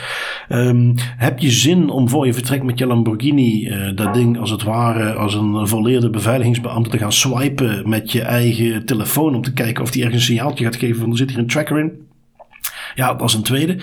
Um, 0.48 0.94
heb 1.16 1.38
je 1.38 1.50
zin 1.50 1.90
om 1.90 2.08
voor 2.08 2.26
je 2.26 2.34
vertrek 2.34 2.62
met 2.62 2.78
je 2.78 2.86
Lamborghini 2.86 3.68
uh, 3.68 3.96
dat 3.96 4.14
ding 4.14 4.38
als 4.38 4.50
het 4.50 4.62
ware 4.62 5.12
als 5.12 5.34
een 5.34 5.68
volleerde 5.68 6.10
beveiligingsbeambte 6.10 6.90
te 6.90 6.98
gaan 6.98 7.12
swipen 7.12 7.88
met 7.88 8.12
je 8.12 8.22
eigen 8.22 8.86
telefoon 8.86 9.34
om 9.34 9.42
te 9.42 9.52
kijken 9.52 9.82
of 9.82 9.90
die 9.90 10.02
ergens 10.02 10.20
een 10.20 10.34
signaaltje 10.34 10.64
gaat 10.64 10.76
geven 10.76 11.00
van 11.00 11.10
er 11.10 11.16
zit 11.16 11.30
hier 11.30 11.38
een 11.38 11.46
tracker 11.46 11.78
in? 11.78 12.10
Ja, 12.94 13.14
dat 13.14 13.28
is 13.28 13.34
een 13.34 13.42
tweede. 13.42 13.76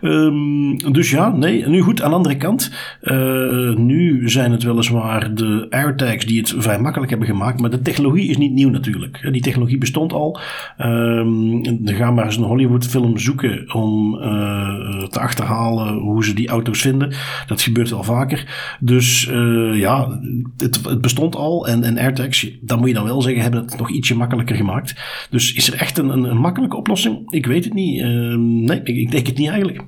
Um, 0.00 0.92
dus 0.92 1.10
ja, 1.10 1.36
nee. 1.36 1.68
Nu 1.68 1.80
goed, 1.80 2.02
aan 2.02 2.10
de 2.10 2.16
andere 2.16 2.36
kant. 2.36 2.72
Uh, 3.02 3.76
nu 3.76 4.28
zijn 4.28 4.52
het 4.52 4.62
weliswaar 4.62 5.34
de 5.34 5.66
AirTags 5.70 6.26
die 6.26 6.40
het 6.40 6.54
vrij 6.56 6.80
makkelijk 6.80 7.10
hebben 7.10 7.28
gemaakt. 7.28 7.60
Maar 7.60 7.70
de 7.70 7.82
technologie 7.82 8.28
is 8.28 8.36
niet 8.36 8.52
nieuw 8.52 8.70
natuurlijk. 8.70 9.28
Die 9.32 9.42
technologie 9.42 9.78
bestond 9.78 10.12
al. 10.12 10.40
Um, 10.78 11.84
dan 11.84 11.94
gaan 11.94 12.14
maar 12.14 12.24
eens 12.24 12.36
een 12.36 12.42
Hollywood 12.42 12.86
film 12.86 13.18
zoeken 13.18 13.74
om 13.74 14.14
uh, 14.14 15.02
te 15.04 15.20
achterhalen 15.20 15.94
hoe 15.94 16.24
ze 16.24 16.34
die 16.34 16.48
auto's 16.48 16.80
vinden. 16.80 17.12
Dat 17.46 17.62
gebeurt 17.62 17.90
wel 17.90 18.02
vaker. 18.02 18.76
Dus 18.80 19.28
uh, 19.30 19.78
ja, 19.78 20.20
het, 20.56 20.80
het, 20.84 21.00
bestond 21.00 21.36
al. 21.36 21.66
En, 21.66 21.82
en 21.84 21.98
AirTags, 21.98 22.50
dat 22.60 22.78
moet 22.78 22.88
je 22.88 22.94
dan 22.94 23.04
wel 23.04 23.22
zeggen, 23.22 23.42
hebben 23.42 23.60
het 23.60 23.78
nog 23.78 23.90
ietsje 23.90 24.16
makkelijker 24.16 24.56
gemaakt. 24.56 24.94
Dus 25.30 25.54
is 25.54 25.72
er 25.72 25.80
echt 25.80 25.98
een, 25.98 26.08
een, 26.08 26.24
een 26.24 26.38
makkelijke 26.38 26.76
oplossing? 26.76 27.30
Ik 27.30 27.46
weet 27.46 27.64
het 27.64 27.74
niet. 27.74 28.02
Um, 28.02 28.53
nee, 28.54 28.80
ik, 28.84 28.96
ik, 28.96 29.10
denk 29.10 29.26
het 29.26 29.36
niet 29.36 29.48
eigenlijk. 29.48 29.80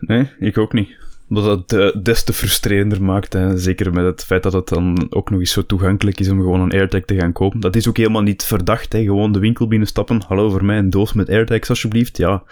Nee, 0.00 0.28
ik 0.38 0.58
ook 0.58 0.72
niet. 0.72 0.88
Dat 1.28 1.44
het 1.44 1.72
uh, 1.72 2.02
des 2.02 2.24
te 2.24 2.32
frustrerender 2.32 3.02
maakt. 3.02 3.32
Hè. 3.32 3.58
Zeker 3.58 3.92
met 3.92 4.04
het 4.04 4.24
feit 4.24 4.42
dat 4.42 4.52
het 4.52 4.68
dan 4.68 5.06
ook 5.10 5.30
nog 5.30 5.40
eens 5.40 5.52
zo 5.52 5.66
toegankelijk 5.66 6.20
is 6.20 6.28
om 6.28 6.38
gewoon 6.38 6.60
een 6.60 6.72
AirTag 6.72 7.02
te 7.02 7.16
gaan 7.16 7.32
kopen. 7.32 7.60
Dat 7.60 7.76
is 7.76 7.88
ook 7.88 7.96
helemaal 7.96 8.22
niet 8.22 8.44
verdacht. 8.44 8.92
Hè. 8.92 9.02
Gewoon 9.02 9.32
de 9.32 9.38
winkel 9.38 9.68
binnenstappen. 9.68 10.22
Hallo, 10.28 10.50
voor 10.50 10.64
mij 10.64 10.78
een 10.78 10.90
doos 10.90 11.12
met 11.12 11.28
AirTags 11.28 11.68
alsjeblieft. 11.68 12.16
Ja, 12.16 12.42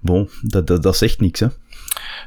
bon, 0.00 0.28
dat, 0.42 0.66
dat, 0.66 0.82
dat 0.82 0.94
is 0.94 1.02
echt 1.02 1.20
niks. 1.20 1.40
Hè. 1.40 1.46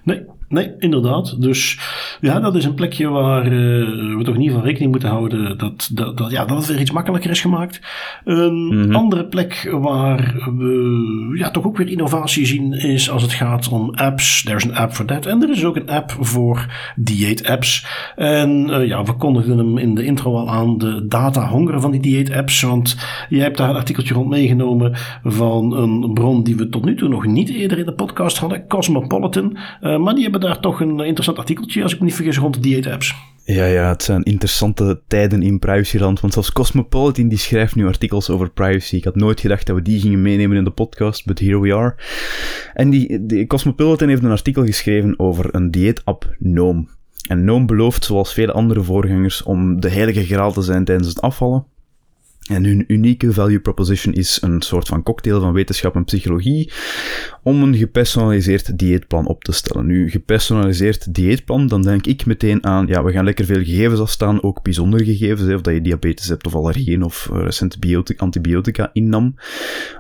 Nee, 0.04 0.26
nee, 0.48 0.74
inderdaad. 0.80 1.42
Dus 1.42 1.80
ja, 2.22 2.40
dat 2.40 2.56
is 2.56 2.66
een 2.66 2.74
plekje 2.74 3.08
waar 3.08 3.46
uh, 3.46 4.18
we 4.18 4.24
toch 4.24 4.36
ieder 4.36 4.50
geval 4.50 4.64
rekening 4.64 4.92
moeten 4.92 5.10
houden 5.10 5.58
dat, 5.58 5.90
dat, 5.94 6.18
dat, 6.18 6.32
ja, 6.32 6.46
dat 6.46 6.58
het 6.58 6.68
weer 6.68 6.80
iets 6.80 6.92
makkelijker 6.92 7.30
is 7.30 7.42
gemaakt. 7.42 7.82
Een 8.24 8.54
mm-hmm. 8.54 8.96
andere 8.96 9.26
plek 9.26 9.70
waar 9.72 10.36
we 10.58 11.34
ja, 11.38 11.52
toch 11.52 11.66
ook 11.66 11.78
weer 11.78 11.88
innovatie 11.88 12.46
zien 12.46 12.74
is 12.74 13.10
als 13.10 13.22
het 13.22 13.34
gaat 13.34 13.70
om 13.70 13.94
apps. 13.94 14.44
There's 14.44 14.64
an 14.64 14.76
app 14.76 14.94
for 14.94 15.06
that. 15.06 15.26
En 15.26 15.42
er 15.42 15.50
is 15.50 15.66
ook 15.66 15.76
een 15.76 15.90
app 15.90 16.16
voor 16.20 16.66
dieet-apps. 16.96 17.88
En 18.16 18.68
uh, 18.70 18.88
ja, 18.88 19.04
we 19.04 19.14
kondigden 19.14 19.58
hem 19.58 19.78
in 19.78 19.96
de 19.96 20.04
intro 20.04 20.36
al 20.36 20.50
aan, 20.50 20.78
de 20.78 21.06
data-honger 21.08 21.82
van 21.82 21.92
die 21.92 22.02
dieet-apps. 22.02 22.62
Want 22.62 22.98
jij 23.30 23.44
hebt 23.44 23.58
daar 23.58 23.70
een 23.70 23.76
artikeltje 23.76 24.14
rond 24.14 24.30
meegenomen 24.30 24.94
van 25.24 25.78
een 25.78 26.14
bron 26.14 26.44
die 26.44 26.56
we 26.56 26.70
tot 26.70 26.86
nu 26.86 26.96
toe 26.96 27.10
nog 27.10 27.26
niet 27.26 27.50
eerder 27.50 27.78
in 27.78 27.86
de 27.86 27.94
podcast 27.94 28.38
hadden, 28.38 28.68
Cosmopolitan. 28.68 29.58
Uh, 29.82 29.98
maar 29.98 30.14
die 30.14 30.24
hebben 30.24 30.35
daar 30.40 30.60
toch 30.60 30.80
een 30.80 31.00
interessant 31.00 31.38
artikeltje, 31.38 31.84
als 31.84 31.94
ik 31.94 32.00
me 32.00 32.06
niet 32.06 32.16
vergis, 32.16 32.38
rond 32.38 32.54
de 32.54 32.60
dieet-apps. 32.60 33.16
Ja, 33.44 33.66
ja, 33.66 33.90
het 33.90 34.04
zijn 34.04 34.24
interessante 34.24 35.02
tijden 35.08 35.42
in 35.42 35.60
privacyland, 35.60 36.20
want 36.20 36.34
zelfs 36.34 36.52
Cosmopolitan 36.52 37.28
die 37.28 37.38
schrijft 37.38 37.76
nu 37.76 37.88
artikels 37.88 38.30
over 38.30 38.50
privacy. 38.50 38.96
Ik 38.96 39.04
had 39.04 39.16
nooit 39.16 39.40
gedacht 39.40 39.66
dat 39.66 39.76
we 39.76 39.82
die 39.82 40.00
gingen 40.00 40.22
meenemen 40.22 40.58
in 40.58 40.64
de 40.64 40.72
podcast, 40.72 41.26
but 41.26 41.40
here 41.40 41.60
we 41.60 41.74
are. 41.74 41.96
En 42.74 42.90
die, 42.90 43.26
die 43.26 43.48
Cosmopolitan 43.48 44.08
heeft 44.08 44.24
een 44.24 44.32
artikel 44.32 44.66
geschreven 44.66 45.20
over 45.20 45.56
een 45.56 45.72
dieetapp 45.72 46.36
Noom. 46.40 46.90
En 47.28 47.44
Noom 47.44 47.66
belooft, 47.66 48.06
zoals 48.06 48.34
vele 48.34 48.52
andere 48.52 48.84
voorgangers, 48.84 49.44
om 49.44 49.82
de 49.82 49.90
heilige 49.90 50.26
graal 50.26 50.52
te 50.52 50.62
zijn 50.62 50.86
tijdens 50.86 51.08
het 51.08 51.22
afvallen. 51.22 51.66
En 52.46 52.64
hun 52.64 52.84
unieke 52.88 53.34
value 53.34 53.60
proposition 53.60 54.14
is 54.14 54.42
een 54.42 54.62
soort 54.62 54.88
van 54.88 55.04
cocktail 55.04 55.42
van 55.42 55.54
wetenschap 55.54 55.96
en 55.96 56.04
psychologie 56.04 56.72
om 57.44 57.64
een 57.64 57.76
gepersonaliseerd 57.76 58.78
dieetplan 58.78 59.28
op 59.28 59.44
te 59.44 59.52
stellen. 59.52 59.86
Nu, 59.86 60.10
gepersonaliseerd 60.10 61.14
dieetplan, 61.14 61.68
dan 61.68 61.82
denk 61.82 62.06
ik 62.06 62.26
meteen 62.26 62.66
aan, 62.66 62.88
ja, 62.88 63.04
we 63.04 63.12
gaan 63.12 63.26
lekker 63.26 63.46
veel 63.46 63.64
gegevens 63.64 64.00
afstaan, 64.00 64.44
ook 64.44 64.64
bijzondere 64.64 65.06
gegevens, 65.06 65.54
of 65.54 65.62
dat 65.62 65.74
je 65.74 65.82
diabetes 65.82 66.28
hebt 66.28 66.46
of 66.46 66.56
allergieën 66.56 67.04
of 67.04 67.30
recent 67.34 67.78
antibiotica 68.18 68.90
innam, 68.94 69.36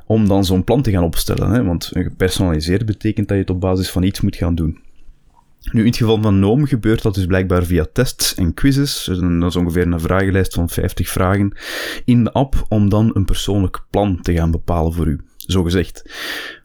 om 0.05 0.27
dan 0.27 0.45
zo'n 0.45 0.63
plan 0.63 0.81
te 0.81 0.91
gaan 0.91 1.03
opstellen. 1.03 1.51
Hè? 1.51 1.63
Want 1.63 1.91
gepersonaliseerd 1.93 2.85
betekent 2.85 3.27
dat 3.27 3.37
je 3.37 3.43
het 3.43 3.51
op 3.51 3.61
basis 3.61 3.89
van 3.89 4.03
iets 4.03 4.21
moet 4.21 4.35
gaan 4.35 4.55
doen. 4.55 4.83
Nu, 5.71 5.79
in 5.79 5.87
het 5.87 5.97
geval 5.97 6.21
van 6.21 6.39
Noom 6.39 6.65
gebeurt 6.65 7.01
dat 7.01 7.15
dus 7.15 7.25
blijkbaar 7.25 7.63
via 7.63 7.85
tests 7.93 8.35
en 8.35 8.53
quizzes. 8.53 9.03
Dus 9.03 9.19
dat 9.19 9.49
is 9.49 9.55
ongeveer 9.55 9.87
een 9.87 9.99
vragenlijst 9.99 10.53
van 10.53 10.69
50 10.69 11.09
vragen 11.09 11.57
in 12.05 12.23
de 12.23 12.31
app 12.31 12.65
om 12.69 12.89
dan 12.89 13.11
een 13.13 13.25
persoonlijk 13.25 13.85
plan 13.89 14.21
te 14.21 14.33
gaan 14.33 14.51
bepalen 14.51 14.93
voor 14.93 15.07
u. 15.07 15.21
Zo 15.37 15.63
gezegd. 15.63 16.11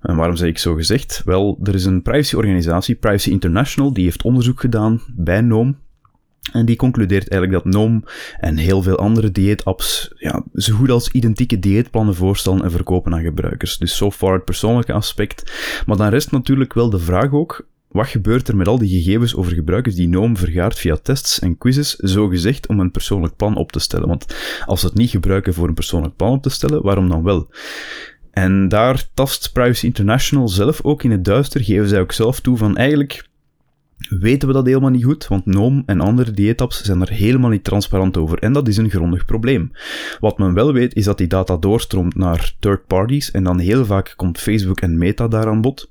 En 0.00 0.16
waarom 0.16 0.36
zeg 0.36 0.48
ik 0.48 0.58
zo 0.58 0.74
gezegd? 0.74 1.22
Wel, 1.24 1.58
er 1.62 1.74
is 1.74 1.84
een 1.84 2.02
privacyorganisatie, 2.02 2.94
Privacy 2.94 3.30
International, 3.30 3.92
die 3.92 4.04
heeft 4.04 4.22
onderzoek 4.22 4.60
gedaan 4.60 5.02
bij 5.16 5.40
Noom. 5.40 5.78
En 6.52 6.66
die 6.66 6.76
concludeert 6.76 7.28
eigenlijk 7.28 7.64
dat 7.64 7.72
Noom 7.72 8.04
en 8.36 8.56
heel 8.56 8.82
veel 8.82 8.96
andere 8.96 9.32
dieetapps 9.32 10.12
ja, 10.14 10.44
zo 10.54 10.74
goed 10.74 10.90
als 10.90 11.10
identieke 11.10 11.58
dieetplannen 11.58 12.14
voorstellen 12.14 12.62
en 12.62 12.70
verkopen 12.70 13.14
aan 13.14 13.22
gebruikers. 13.22 13.78
Dus 13.78 13.96
so 13.96 14.10
far 14.10 14.32
het 14.32 14.44
persoonlijke 14.44 14.92
aspect. 14.92 15.52
Maar 15.86 15.96
dan 15.96 16.08
rest 16.08 16.30
natuurlijk 16.30 16.74
wel 16.74 16.90
de 16.90 16.98
vraag 16.98 17.32
ook, 17.32 17.66
wat 17.90 18.07
gebeurt 18.07 18.48
er 18.48 18.57
met 18.57 18.68
al 18.68 18.79
die 18.79 19.03
gegevens 19.03 19.35
over 19.35 19.53
gebruikers 19.53 19.94
die 19.94 20.09
Noom 20.09 20.37
vergaart 20.37 20.79
via 20.79 20.96
tests 20.96 21.38
en 21.38 21.59
quizzes, 21.59 21.96
zo 21.96 22.29
gezegd 22.29 22.66
om 22.66 22.81
een 22.81 22.90
persoonlijk 22.90 23.37
plan 23.37 23.57
op 23.57 23.72
te 23.72 23.79
stellen? 23.79 24.09
Want 24.09 24.35
als 24.66 24.81
ze 24.81 24.87
het 24.87 24.94
niet 24.94 25.11
gebruiken 25.11 25.55
voor 25.55 25.68
een 25.68 25.74
persoonlijk 25.74 26.16
plan 26.16 26.33
op 26.33 26.42
te 26.42 26.50
stellen, 26.50 26.83
waarom 26.83 27.09
dan 27.09 27.22
wel? 27.22 27.48
En 28.31 28.68
daar 28.68 29.09
tast 29.14 29.53
Privacy 29.53 29.87
International 29.87 30.48
zelf 30.48 30.85
ook 30.85 31.03
in 31.03 31.11
het 31.11 31.24
duister, 31.24 31.61
geven 31.61 31.88
zij 31.88 32.00
ook 32.00 32.12
zelf 32.12 32.40
toe 32.40 32.57
van 32.57 32.76
eigenlijk 32.76 33.29
weten 34.09 34.48
we 34.48 34.55
dat 34.55 34.66
helemaal 34.66 34.90
niet 34.90 35.05
goed, 35.05 35.29
want 35.29 35.46
Noom 35.46 35.83
en 35.87 36.00
andere 36.00 36.31
dieetapps 36.31 36.83
zijn 36.83 37.00
er 37.00 37.11
helemaal 37.11 37.50
niet 37.50 37.64
transparant 37.64 38.16
over 38.16 38.38
en 38.38 38.53
dat 38.53 38.68
is 38.68 38.76
een 38.76 38.90
grondig 38.90 39.24
probleem. 39.24 39.70
Wat 40.20 40.38
men 40.38 40.55
wel 40.55 40.72
weet 40.72 40.94
is 40.94 41.05
dat 41.05 41.18
die 41.18 41.26
data 41.26 41.57
doorstroomt 41.57 42.14
naar 42.14 42.55
third 42.59 42.87
parties 42.87 43.31
en 43.31 43.44
dan 43.44 43.59
heel 43.59 43.85
vaak 43.85 44.12
komt 44.16 44.40
Facebook 44.40 44.81
en 44.81 44.98
Meta 44.98 45.29
daar 45.29 45.46
aan 45.46 45.61
bod. 45.61 45.90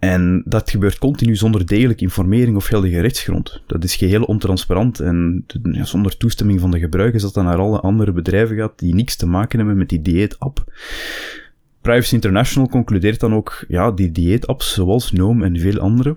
En 0.00 0.42
dat 0.44 0.70
gebeurt 0.70 0.98
continu 0.98 1.36
zonder 1.36 1.66
degelijke 1.66 2.02
informering 2.02 2.56
of 2.56 2.66
geldige 2.66 3.00
rechtsgrond. 3.00 3.62
Dat 3.66 3.84
is 3.84 3.96
geheel 3.96 4.22
ontransparant 4.22 5.00
en 5.00 5.44
ja, 5.62 5.84
zonder 5.84 6.16
toestemming 6.16 6.60
van 6.60 6.70
de 6.70 6.78
gebruikers 6.78 7.22
dat 7.22 7.34
dan 7.34 7.44
naar 7.44 7.58
alle 7.58 7.80
andere 7.80 8.12
bedrijven 8.12 8.56
gaat 8.56 8.78
die 8.78 8.94
niks 8.94 9.16
te 9.16 9.26
maken 9.26 9.58
hebben 9.58 9.76
met 9.76 9.88
die 9.88 10.02
dieetapp. 10.02 10.72
Privacy 11.80 12.14
International 12.14 12.68
concludeert 12.68 13.20
dan 13.20 13.34
ook, 13.34 13.64
ja, 13.68 13.90
die 13.90 14.12
dieetapps 14.12 14.72
zoals 14.72 15.12
Noom 15.12 15.42
en 15.42 15.58
veel 15.58 15.78
andere, 15.78 16.16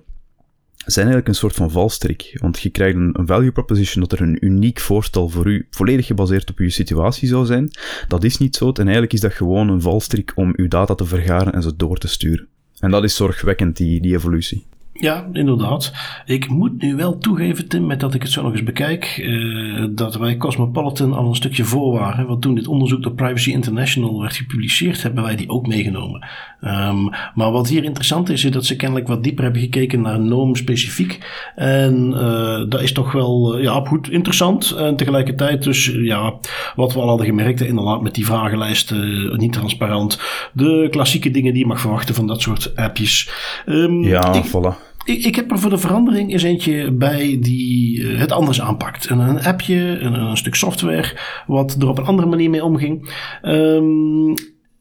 zijn 0.86 1.06
eigenlijk 1.06 1.28
een 1.28 1.36
soort 1.36 1.56
van 1.56 1.72
valstrik. 1.72 2.38
Want 2.42 2.60
je 2.60 2.70
krijgt 2.70 2.96
een, 2.96 3.20
een, 3.20 3.28
value 3.28 3.52
proposition 3.52 4.04
dat 4.04 4.20
er 4.20 4.22
een 4.22 4.46
uniek 4.46 4.80
voorstel 4.80 5.30
voor 5.30 5.48
u, 5.48 5.68
volledig 5.70 6.06
gebaseerd 6.06 6.50
op 6.50 6.58
uw 6.58 6.70
situatie 6.70 7.28
zou 7.28 7.46
zijn. 7.46 7.72
Dat 8.08 8.24
is 8.24 8.38
niet 8.38 8.56
zo. 8.56 8.72
En 8.72 8.84
eigenlijk 8.84 9.14
is 9.14 9.22
dat 9.22 9.34
gewoon 9.34 9.70
een 9.70 9.82
valstrik 9.82 10.32
om 10.36 10.54
uw 10.56 10.68
data 10.68 10.96
te 10.96 11.06
vergaren 11.06 11.54
en 11.54 11.62
ze 11.62 11.76
door 11.76 11.98
te 11.98 12.08
sturen. 12.08 12.48
En 12.84 12.92
dat 12.92 13.04
is 13.04 13.16
zorgwekkend, 13.16 13.78
die, 13.78 14.02
die 14.02 14.16
evolutie. 14.16 14.66
Ja, 14.94 15.30
inderdaad. 15.34 15.94
Ik 16.26 16.50
moet 16.50 16.82
nu 16.82 16.96
wel 16.96 17.18
toegeven, 17.18 17.68
Tim, 17.68 17.86
met 17.86 18.00
dat 18.00 18.14
ik 18.14 18.22
het 18.22 18.32
zo 18.32 18.42
nog 18.42 18.52
eens 18.52 18.64
bekijk, 18.64 19.18
uh, 19.18 19.86
dat 19.92 20.16
wij 20.16 20.38
Cosmopolitan 20.38 21.14
al 21.14 21.28
een 21.28 21.36
stukje 21.36 21.64
voor 21.64 21.94
waren. 22.00 22.28
Want 22.28 22.42
toen 22.42 22.56
dit 22.56 22.68
onderzoek 22.68 23.04
door 23.04 23.14
Privacy 23.14 23.52
International 23.52 24.22
werd 24.22 24.36
gepubliceerd, 24.36 25.04
hebben 25.04 25.24
wij 25.24 25.36
die 25.36 25.50
ook 25.50 25.68
meegenomen. 25.68 26.28
Um, 26.66 27.10
maar 27.36 27.52
wat 27.52 27.68
hier 27.68 27.84
interessant 27.84 28.30
is, 28.30 28.44
is 28.44 28.52
dat 28.52 28.66
ze 28.66 28.76
kennelijk 28.76 29.08
wat 29.08 29.24
dieper 29.24 29.44
hebben 29.44 29.62
gekeken 29.62 30.02
naar 30.02 30.20
NOM 30.20 30.56
specifiek. 30.56 31.20
En 31.56 32.12
uh, 32.12 32.70
dat 32.70 32.82
is 32.82 32.92
toch 32.92 33.12
wel 33.12 33.58
uh, 33.58 33.64
ja, 33.64 33.82
goed 33.86 34.10
interessant. 34.10 34.72
En 34.72 34.96
tegelijkertijd 34.96 35.64
dus, 35.64 35.86
ja, 35.86 36.34
wat 36.76 36.94
we 36.94 37.00
al 37.00 37.08
hadden 37.08 37.26
gemerkt, 37.26 37.62
inderdaad 37.62 38.02
met 38.02 38.16
die 38.16 38.26
vragenlijsten, 38.26 39.34
niet 39.38 39.54
transparant. 39.54 40.20
De 40.54 40.88
klassieke 40.92 41.32
dingen 41.32 41.54
die 41.54 41.62
je 41.62 41.68
mag 41.68 41.80
verwachten 41.80 42.16
van 42.16 42.28
dat 42.28 42.42
soort 42.42 42.76
appjes. 42.76 43.30
Um, 43.66 44.04
ja, 44.04 44.34
ik, 44.34 44.46
voilà. 44.48 44.92
Ik, 45.06 45.26
ik, 45.26 45.36
heb 45.36 45.52
er 45.52 45.60
voor 45.60 45.70
de 45.70 45.78
verandering 45.78 46.32
eens 46.32 46.44
eentje 46.44 46.92
bij 46.92 47.38
die 47.42 48.06
het 48.06 48.32
anders 48.32 48.62
aanpakt. 48.62 49.10
Een, 49.10 49.20
een 49.20 49.44
appje, 49.44 50.00
een, 50.00 50.14
een, 50.14 50.38
stuk 50.38 50.56
software, 50.56 51.18
wat 51.48 51.76
er 51.80 51.88
op 51.88 51.98
een 51.98 52.06
andere 52.06 52.28
manier 52.28 52.50
mee 52.50 52.64
omging. 52.64 53.12
Um, 53.42 54.34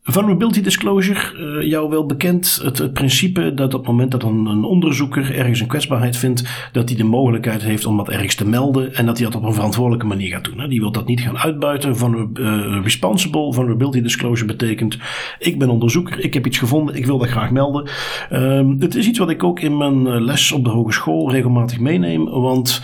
Vulnerability 0.04 0.60
disclosure, 0.60 1.20
uh, 1.36 1.68
jou 1.68 1.90
wel 1.90 2.06
bekend. 2.06 2.60
Het, 2.62 2.92
principe 2.92 3.54
dat 3.54 3.74
op 3.74 3.80
het 3.80 3.88
moment 3.88 4.10
dat 4.10 4.22
een, 4.22 4.64
onderzoeker 4.64 5.34
ergens 5.34 5.60
een 5.60 5.66
kwetsbaarheid 5.66 6.16
vindt, 6.16 6.68
dat 6.72 6.88
hij 6.88 6.98
de 6.98 7.04
mogelijkheid 7.04 7.62
heeft 7.62 7.86
om 7.86 7.96
dat 7.96 8.08
ergens 8.08 8.34
te 8.34 8.46
melden 8.46 8.94
en 8.94 9.06
dat 9.06 9.18
hij 9.18 9.26
dat 9.26 9.34
op 9.34 9.42
een 9.42 9.54
verantwoordelijke 9.54 10.06
manier 10.06 10.32
gaat 10.32 10.44
doen. 10.44 10.60
Hè. 10.60 10.68
Die 10.68 10.80
wil 10.80 10.92
dat 10.92 11.06
niet 11.06 11.20
gaan 11.20 11.38
uitbuiten. 11.38 11.96
Van 11.96 12.30
uh, 12.34 12.82
responsible 12.82 13.52
vulnerability 13.52 14.00
disclosure 14.00 14.46
betekent: 14.46 14.98
ik 15.38 15.58
ben 15.58 15.70
onderzoeker, 15.70 16.24
ik 16.24 16.34
heb 16.34 16.46
iets 16.46 16.58
gevonden, 16.58 16.94
ik 16.94 17.06
wil 17.06 17.18
dat 17.18 17.28
graag 17.28 17.50
melden. 17.50 17.90
Uh, 18.32 18.68
het 18.78 18.94
is 18.94 19.06
iets 19.06 19.18
wat 19.18 19.30
ik 19.30 19.44
ook 19.44 19.60
in 19.60 19.76
mijn 19.76 20.06
eh, 20.06 20.20
les 20.20 20.52
op 20.52 20.64
de 20.64 20.70
hogeschool 20.70 21.30
regelmatig 21.30 21.78
meeneem, 21.78 22.24
want 22.28 22.80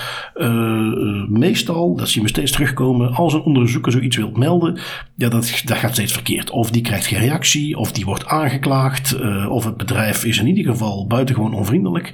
meestal, 1.28 1.96
dat 1.96 2.08
zien 2.08 2.22
we 2.22 2.28
steeds 2.28 2.52
terugkomen, 2.52 3.12
als 3.14 3.32
een 3.32 3.40
onderzoeker 3.40 3.92
zoiets 3.92 4.16
wil 4.16 4.30
melden, 4.34 4.78
ja, 5.16 5.28
dat, 5.28 5.62
dat 5.64 5.76
gaat 5.76 5.92
steeds 5.92 6.12
verkeerd. 6.12 6.50
Of 6.50 6.70
die 6.70 6.82
krijgt 6.82 7.06
geen 7.08 7.18
reactie, 7.18 7.78
of 7.78 7.92
die 7.92 8.04
wordt 8.04 8.26
aangeklaagd, 8.26 9.16
uh, 9.20 9.50
of 9.50 9.64
het 9.64 9.76
bedrijf 9.76 10.24
is 10.24 10.38
in 10.38 10.46
ieder 10.46 10.72
geval 10.72 11.06
buitengewoon 11.06 11.54
onvriendelijk. 11.54 12.12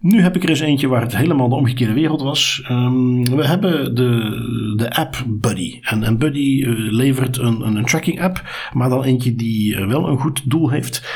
Nu 0.00 0.22
heb 0.22 0.36
ik 0.36 0.42
er 0.42 0.48
eens 0.48 0.60
eentje 0.60 0.88
waar 0.88 1.00
het 1.00 1.16
helemaal 1.16 1.48
de 1.48 1.54
omgekeerde 1.54 1.92
wereld 1.92 2.22
was. 2.22 2.62
Um, 2.70 3.36
we 3.36 3.46
hebben 3.46 3.94
de, 3.94 4.74
de 4.76 4.94
app 4.94 5.24
Buddy. 5.26 5.78
En, 5.82 6.02
en 6.02 6.18
Buddy 6.18 6.62
uh, 6.64 6.92
levert 6.92 7.38
een, 7.38 7.60
een, 7.60 7.76
een, 7.76 7.84
tracking 7.84 8.22
app, 8.22 8.42
maar 8.72 8.88
dan 8.88 9.04
eentje 9.04 9.34
die 9.34 9.76
uh, 9.76 9.86
wel 9.86 10.08
een 10.08 10.18
goed 10.18 10.50
doel 10.50 10.70
heeft. 10.70 11.06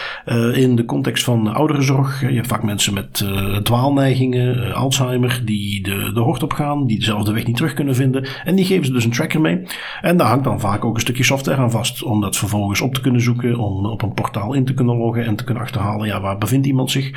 In 0.55 0.77
de 0.77 0.85
context 0.85 1.25
van 1.25 1.55
ouderenzorg. 1.55 2.21
Je 2.21 2.35
hebt 2.35 2.47
vaak 2.47 2.63
mensen 2.63 2.95
met 2.95 3.25
dwaalneigingen, 3.63 4.75
Alzheimer, 4.75 5.43
die 5.45 5.83
de, 5.83 6.11
de 6.15 6.21
hort 6.21 6.43
op 6.43 6.53
gaan, 6.53 6.87
die 6.87 6.99
dezelfde 6.99 7.33
weg 7.33 7.47
niet 7.47 7.57
terug 7.57 7.75
kunnen 7.75 7.95
vinden. 7.95 8.27
En 8.45 8.55
die 8.55 8.65
geven 8.65 8.85
ze 8.85 8.93
dus 8.93 9.05
een 9.05 9.11
tracker 9.11 9.41
mee. 9.41 9.63
En 10.01 10.17
daar 10.17 10.29
hangt 10.29 10.45
dan 10.45 10.61
vaak 10.61 10.85
ook 10.85 10.95
een 10.95 11.01
stukje 11.01 11.25
software 11.25 11.61
aan 11.61 11.71
vast, 11.71 12.03
om 12.03 12.21
dat 12.21 12.37
vervolgens 12.37 12.81
op 12.81 12.95
te 12.95 13.01
kunnen 13.01 13.12
zoeken, 13.21 13.59
om 13.59 13.87
op 13.87 14.03
een 14.03 14.15
portaal 14.15 14.53
in 14.53 14.65
te 14.65 14.75
kunnen 14.75 14.97
loggen 14.97 15.25
en 15.25 15.37
te 15.37 15.45
kunnen 15.45 15.63
achterhalen, 15.63 16.07
ja, 16.07 16.21
waar 16.21 16.39
bevindt 16.39 16.67
iemand 16.67 16.91
zich. 16.91 17.11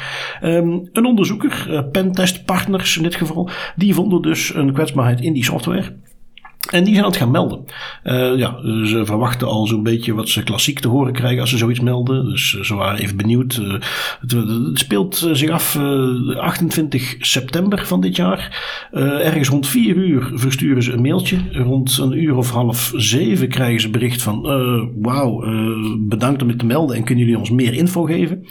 Um, 0.44 0.90
een 0.94 1.06
onderzoeker, 1.06 1.68
uh, 1.70 1.82
pentestpartners 1.92 2.98
in 2.98 3.04
dit 3.04 3.16
geval, 3.16 3.50
die 3.76 3.94
vonden 3.94 4.22
dus 4.22 4.56
een 4.56 4.74
kwetsbaarheid 4.74 5.22
in 5.22 5.34
die 5.34 5.44
software. 5.44 5.96
En 6.72 6.84
die 6.84 6.94
zijn 6.94 7.06
het 7.06 7.18
gaan 7.18 7.32
melden. 7.32 7.66
Uh, 8.04 8.38
ja, 8.38 8.60
ze 8.86 9.02
verwachten 9.06 9.48
al 9.48 9.68
zo'n 9.68 9.84
beetje 9.84 10.14
wat 10.14 10.30
ze 10.30 10.44
klassiek 10.44 10.80
te 10.80 10.88
horen 10.88 11.14
krijgen 11.14 11.42
als 11.42 11.50
ze 11.50 11.58
zoiets 11.58 11.80
melden. 11.80 12.26
Dus 12.26 12.60
ze 12.62 12.76
waren 12.76 13.00
even 13.00 13.18
benieuwd. 13.18 13.56
Uh, 13.56 13.74
het, 14.28 14.80
speelt 14.80 15.30
zich 15.32 15.50
af 15.50 15.76
uh, 15.76 16.38
28 16.38 17.16
september 17.20 17.86
van 17.86 18.02
dit 18.02 18.16
jaar. 18.16 18.64
ergens 18.92 19.50
rond 19.50 19.68
4 19.68 19.96
uur 19.96 20.32
versturen 20.34 20.84
ze 20.84 20.92
een 20.92 21.02
mailtje. 21.02 21.38
Rond 21.52 21.98
een 21.98 22.24
uur 22.24 22.36
of 22.36 22.52
half 22.52 22.92
zeven 22.96 23.48
krijgen 23.48 23.82
ze 23.82 23.90
bericht 23.90 24.22
van... 24.22 24.42
Wauw, 24.96 25.44
bedankt 26.00 26.42
om 26.42 26.48
het 26.48 26.60
te 26.60 26.66
melden 26.66 26.96
en 26.96 27.04
kunnen 27.04 27.24
jullie 27.24 27.40
ons 27.40 27.50
meer 27.50 27.74
info 27.74 28.04
geven? 28.04 28.46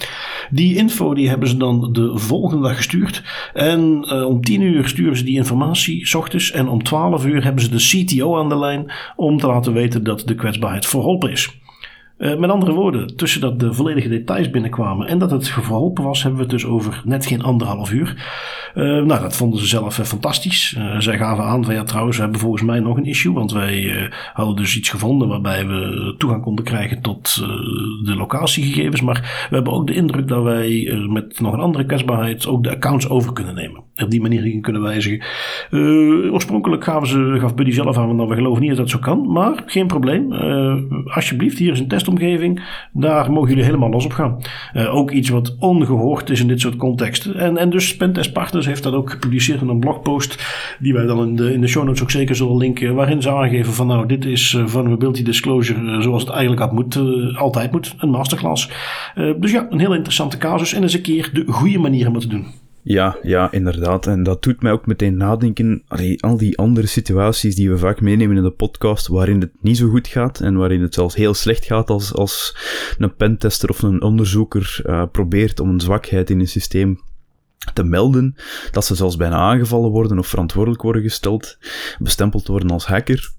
Die 0.50 0.76
info 0.76 1.14
die 1.14 1.28
hebben 1.28 1.48
ze 1.48 1.56
dan 1.56 1.92
de 1.92 2.12
volgende 2.14 2.68
dag 2.68 2.76
gestuurd. 2.76 3.22
En 3.54 4.12
om 4.12 4.40
10 4.40 4.60
uur 4.60 4.88
sturen 4.88 5.16
ze 5.16 5.24
die 5.24 5.36
informatie, 5.36 6.06
s 6.06 6.14
ochtends. 6.14 6.50
En 6.50 6.68
om 6.68 6.82
12 6.82 7.26
uur 7.26 7.44
hebben 7.44 7.62
ze 7.62 7.70
de 7.70 7.78
CTO 8.04 8.38
aan 8.38 8.48
de 8.48 8.58
lijn 8.58 8.92
om 9.16 9.38
te 9.38 9.46
laten 9.46 9.72
weten 9.72 10.04
dat 10.04 10.22
de 10.26 10.34
kwetsbaarheid 10.34 10.86
verholpen 10.86 11.30
is. 11.30 11.62
Uh, 12.18 12.36
met 12.36 12.50
andere 12.50 12.72
woorden, 12.72 13.16
tussen 13.16 13.40
dat 13.40 13.60
de 13.60 13.72
volledige 13.72 14.08
details 14.08 14.50
binnenkwamen 14.50 15.06
en 15.06 15.18
dat 15.18 15.30
het 15.30 15.48
verholpen 15.48 16.04
was, 16.04 16.22
hebben 16.22 16.40
we 16.40 16.46
het 16.46 16.60
dus 16.60 16.66
over 16.66 17.02
net 17.04 17.26
geen 17.26 17.42
anderhalf 17.42 17.92
uur. 17.92 18.32
Uh, 18.74 18.84
nou, 18.84 19.20
dat 19.20 19.36
vonden 19.36 19.58
ze 19.58 19.66
zelf 19.66 19.98
uh, 19.98 20.04
fantastisch. 20.04 20.78
zij 20.98 21.18
gaven 21.18 21.44
aan 21.44 21.64
van 21.64 21.74
ja, 21.74 21.84
trouwens, 21.84 22.16
we 22.16 22.22
hebben 22.22 22.40
volgens 22.40 22.62
mij 22.62 22.80
nog 22.80 22.96
een 22.96 23.06
issue, 23.06 23.32
want 23.32 23.52
wij 23.52 24.10
hadden 24.32 24.56
dus 24.56 24.76
iets 24.76 24.88
gevonden 24.88 25.28
waarbij 25.28 25.66
we 25.66 26.14
toegang 26.18 26.42
konden 26.42 26.64
krijgen 26.64 27.00
tot 27.00 27.34
de 28.04 28.14
locatiegegevens. 28.16 29.00
Maar 29.00 29.46
we 29.50 29.54
hebben 29.54 29.72
ook 29.72 29.86
de 29.86 29.94
indruk 29.94 30.28
dat 30.28 30.42
wij 30.42 30.98
met 31.08 31.40
nog 31.40 31.52
een 31.52 31.60
andere 31.60 31.86
kwetsbaarheid 31.86 32.46
ook 32.46 32.62
de 32.62 32.70
accounts 32.70 33.08
over 33.08 33.32
kunnen 33.32 33.54
nemen. 33.54 33.82
Op 34.02 34.10
die 34.10 34.20
manier 34.20 34.42
dingen 34.42 34.60
kunnen 34.60 34.82
wijzigen. 34.82 35.26
oorspronkelijk 36.32 36.84
gaven 36.84 37.08
ze, 37.08 37.36
gaf 37.38 37.54
Buddy 37.54 37.72
zelf 37.72 37.98
aan, 37.98 38.16
want 38.16 38.28
we 38.28 38.34
geloven 38.34 38.60
niet 38.60 38.70
dat 38.70 38.78
dat 38.78 38.90
zo 38.90 38.98
kan, 38.98 39.32
maar 39.32 39.62
geen 39.66 39.86
probleem. 39.86 40.32
alsjeblieft, 41.06 41.58
hier 41.58 41.72
is 41.72 41.80
een 41.80 41.88
test 41.88 42.08
omgeving, 42.08 42.62
daar 42.92 43.32
mogen 43.32 43.48
jullie 43.48 43.64
helemaal 43.64 43.90
los 43.90 44.04
op 44.04 44.12
gaan. 44.12 44.40
Uh, 44.74 44.94
ook 44.94 45.10
iets 45.10 45.28
wat 45.28 45.56
ongehoord 45.58 46.30
is 46.30 46.40
in 46.40 46.48
dit 46.48 46.60
soort 46.60 46.76
contexten. 46.76 47.34
En, 47.34 47.56
en 47.56 47.70
dus 47.70 47.96
Pentest 47.96 48.32
Partners 48.32 48.66
heeft 48.66 48.82
dat 48.82 48.92
ook 48.92 49.10
gepubliceerd 49.10 49.60
in 49.60 49.68
een 49.68 49.80
blogpost, 49.80 50.44
die 50.78 50.92
wij 50.92 51.06
dan 51.06 51.26
in 51.26 51.36
de, 51.36 51.52
in 51.52 51.60
de 51.60 51.66
show 51.66 51.84
notes 51.84 52.02
ook 52.02 52.10
zeker 52.10 52.36
zullen 52.36 52.56
linken, 52.56 52.94
waarin 52.94 53.22
ze 53.22 53.30
aangeven 53.30 53.72
van 53.72 53.86
nou, 53.86 54.06
dit 54.06 54.24
is 54.24 54.52
uh, 54.52 54.66
vulnerability 54.66 55.22
disclosure 55.22 55.80
uh, 55.80 56.00
zoals 56.00 56.22
het 56.22 56.30
eigenlijk 56.32 56.60
had 56.60 56.72
moet, 56.72 56.98
altijd 57.36 57.72
moet, 57.72 57.94
een 57.98 58.10
masterclass. 58.10 58.70
dus 59.36 59.50
ja, 59.50 59.66
een 59.70 59.78
heel 59.78 59.94
interessante 59.94 60.38
casus 60.38 60.72
en 60.72 60.82
eens 60.82 60.94
een 60.94 61.02
keer 61.02 61.30
de 61.32 61.44
goede 61.46 61.78
manier 61.78 62.08
om 62.08 62.14
het 62.14 62.22
te 62.22 62.28
doen. 62.28 62.63
Ja, 62.86 63.16
ja, 63.22 63.52
inderdaad. 63.52 64.06
En 64.06 64.22
dat 64.22 64.42
doet 64.42 64.62
mij 64.62 64.72
ook 64.72 64.86
meteen 64.86 65.16
nadenken. 65.16 65.82
Al 66.20 66.36
die 66.36 66.58
andere 66.58 66.86
situaties 66.86 67.54
die 67.54 67.70
we 67.70 67.78
vaak 67.78 68.00
meenemen 68.00 68.36
in 68.36 68.42
de 68.42 68.50
podcast, 68.50 69.06
waarin 69.06 69.40
het 69.40 69.50
niet 69.60 69.76
zo 69.76 69.88
goed 69.88 70.08
gaat 70.08 70.40
en 70.40 70.56
waarin 70.56 70.82
het 70.82 70.94
zelfs 70.94 71.14
heel 71.14 71.34
slecht 71.34 71.64
gaat 71.64 71.90
als, 71.90 72.14
als 72.14 72.56
een 72.98 73.16
pentester 73.16 73.68
of 73.68 73.82
een 73.82 74.02
onderzoeker 74.02 74.82
uh, 74.86 75.02
probeert 75.12 75.60
om 75.60 75.68
een 75.68 75.80
zwakheid 75.80 76.30
in 76.30 76.40
een 76.40 76.48
systeem 76.48 77.00
te 77.72 77.84
melden, 77.84 78.34
dat 78.70 78.84
ze 78.84 78.94
zelfs 78.94 79.16
bijna 79.16 79.36
aangevallen 79.36 79.90
worden 79.90 80.18
of 80.18 80.26
verantwoordelijk 80.26 80.82
worden 80.82 81.02
gesteld, 81.02 81.58
bestempeld 81.98 82.46
worden 82.46 82.70
als 82.70 82.86
hacker 82.86 83.32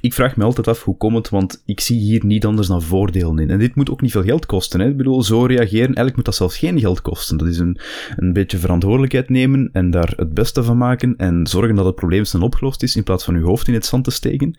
ik 0.00 0.14
vraag 0.14 0.36
me 0.36 0.44
altijd 0.44 0.68
af 0.68 0.82
hoe 0.82 0.96
komt 0.96 1.16
het, 1.16 1.28
want 1.28 1.62
ik 1.64 1.80
zie 1.80 1.98
hier 1.98 2.24
niet 2.24 2.44
anders 2.44 2.68
dan 2.68 2.82
voordelen 2.82 3.38
in. 3.38 3.50
En 3.50 3.58
dit 3.58 3.74
moet 3.74 3.90
ook 3.90 4.00
niet 4.00 4.10
veel 4.10 4.22
geld 4.22 4.46
kosten. 4.46 4.80
Hè? 4.80 4.88
Ik 4.88 4.96
bedoel, 4.96 5.22
zo 5.22 5.44
reageren, 5.44 5.84
eigenlijk 5.84 6.16
moet 6.16 6.24
dat 6.24 6.34
zelfs 6.34 6.58
geen 6.58 6.80
geld 6.80 7.02
kosten. 7.02 7.36
Dat 7.36 7.48
is 7.48 7.58
een, 7.58 7.78
een 8.16 8.32
beetje 8.32 8.58
verantwoordelijkheid 8.58 9.28
nemen 9.28 9.68
en 9.72 9.90
daar 9.90 10.12
het 10.16 10.34
beste 10.34 10.62
van 10.62 10.76
maken 10.76 11.14
en 11.16 11.46
zorgen 11.46 11.74
dat 11.74 11.84
het 11.84 11.94
probleem 11.94 12.24
snel 12.24 12.42
opgelost 12.42 12.82
is 12.82 12.96
in 12.96 13.02
plaats 13.02 13.24
van 13.24 13.34
uw 13.34 13.44
hoofd 13.44 13.68
in 13.68 13.74
het 13.74 13.86
zand 13.86 14.04
te 14.04 14.10
steken. 14.10 14.58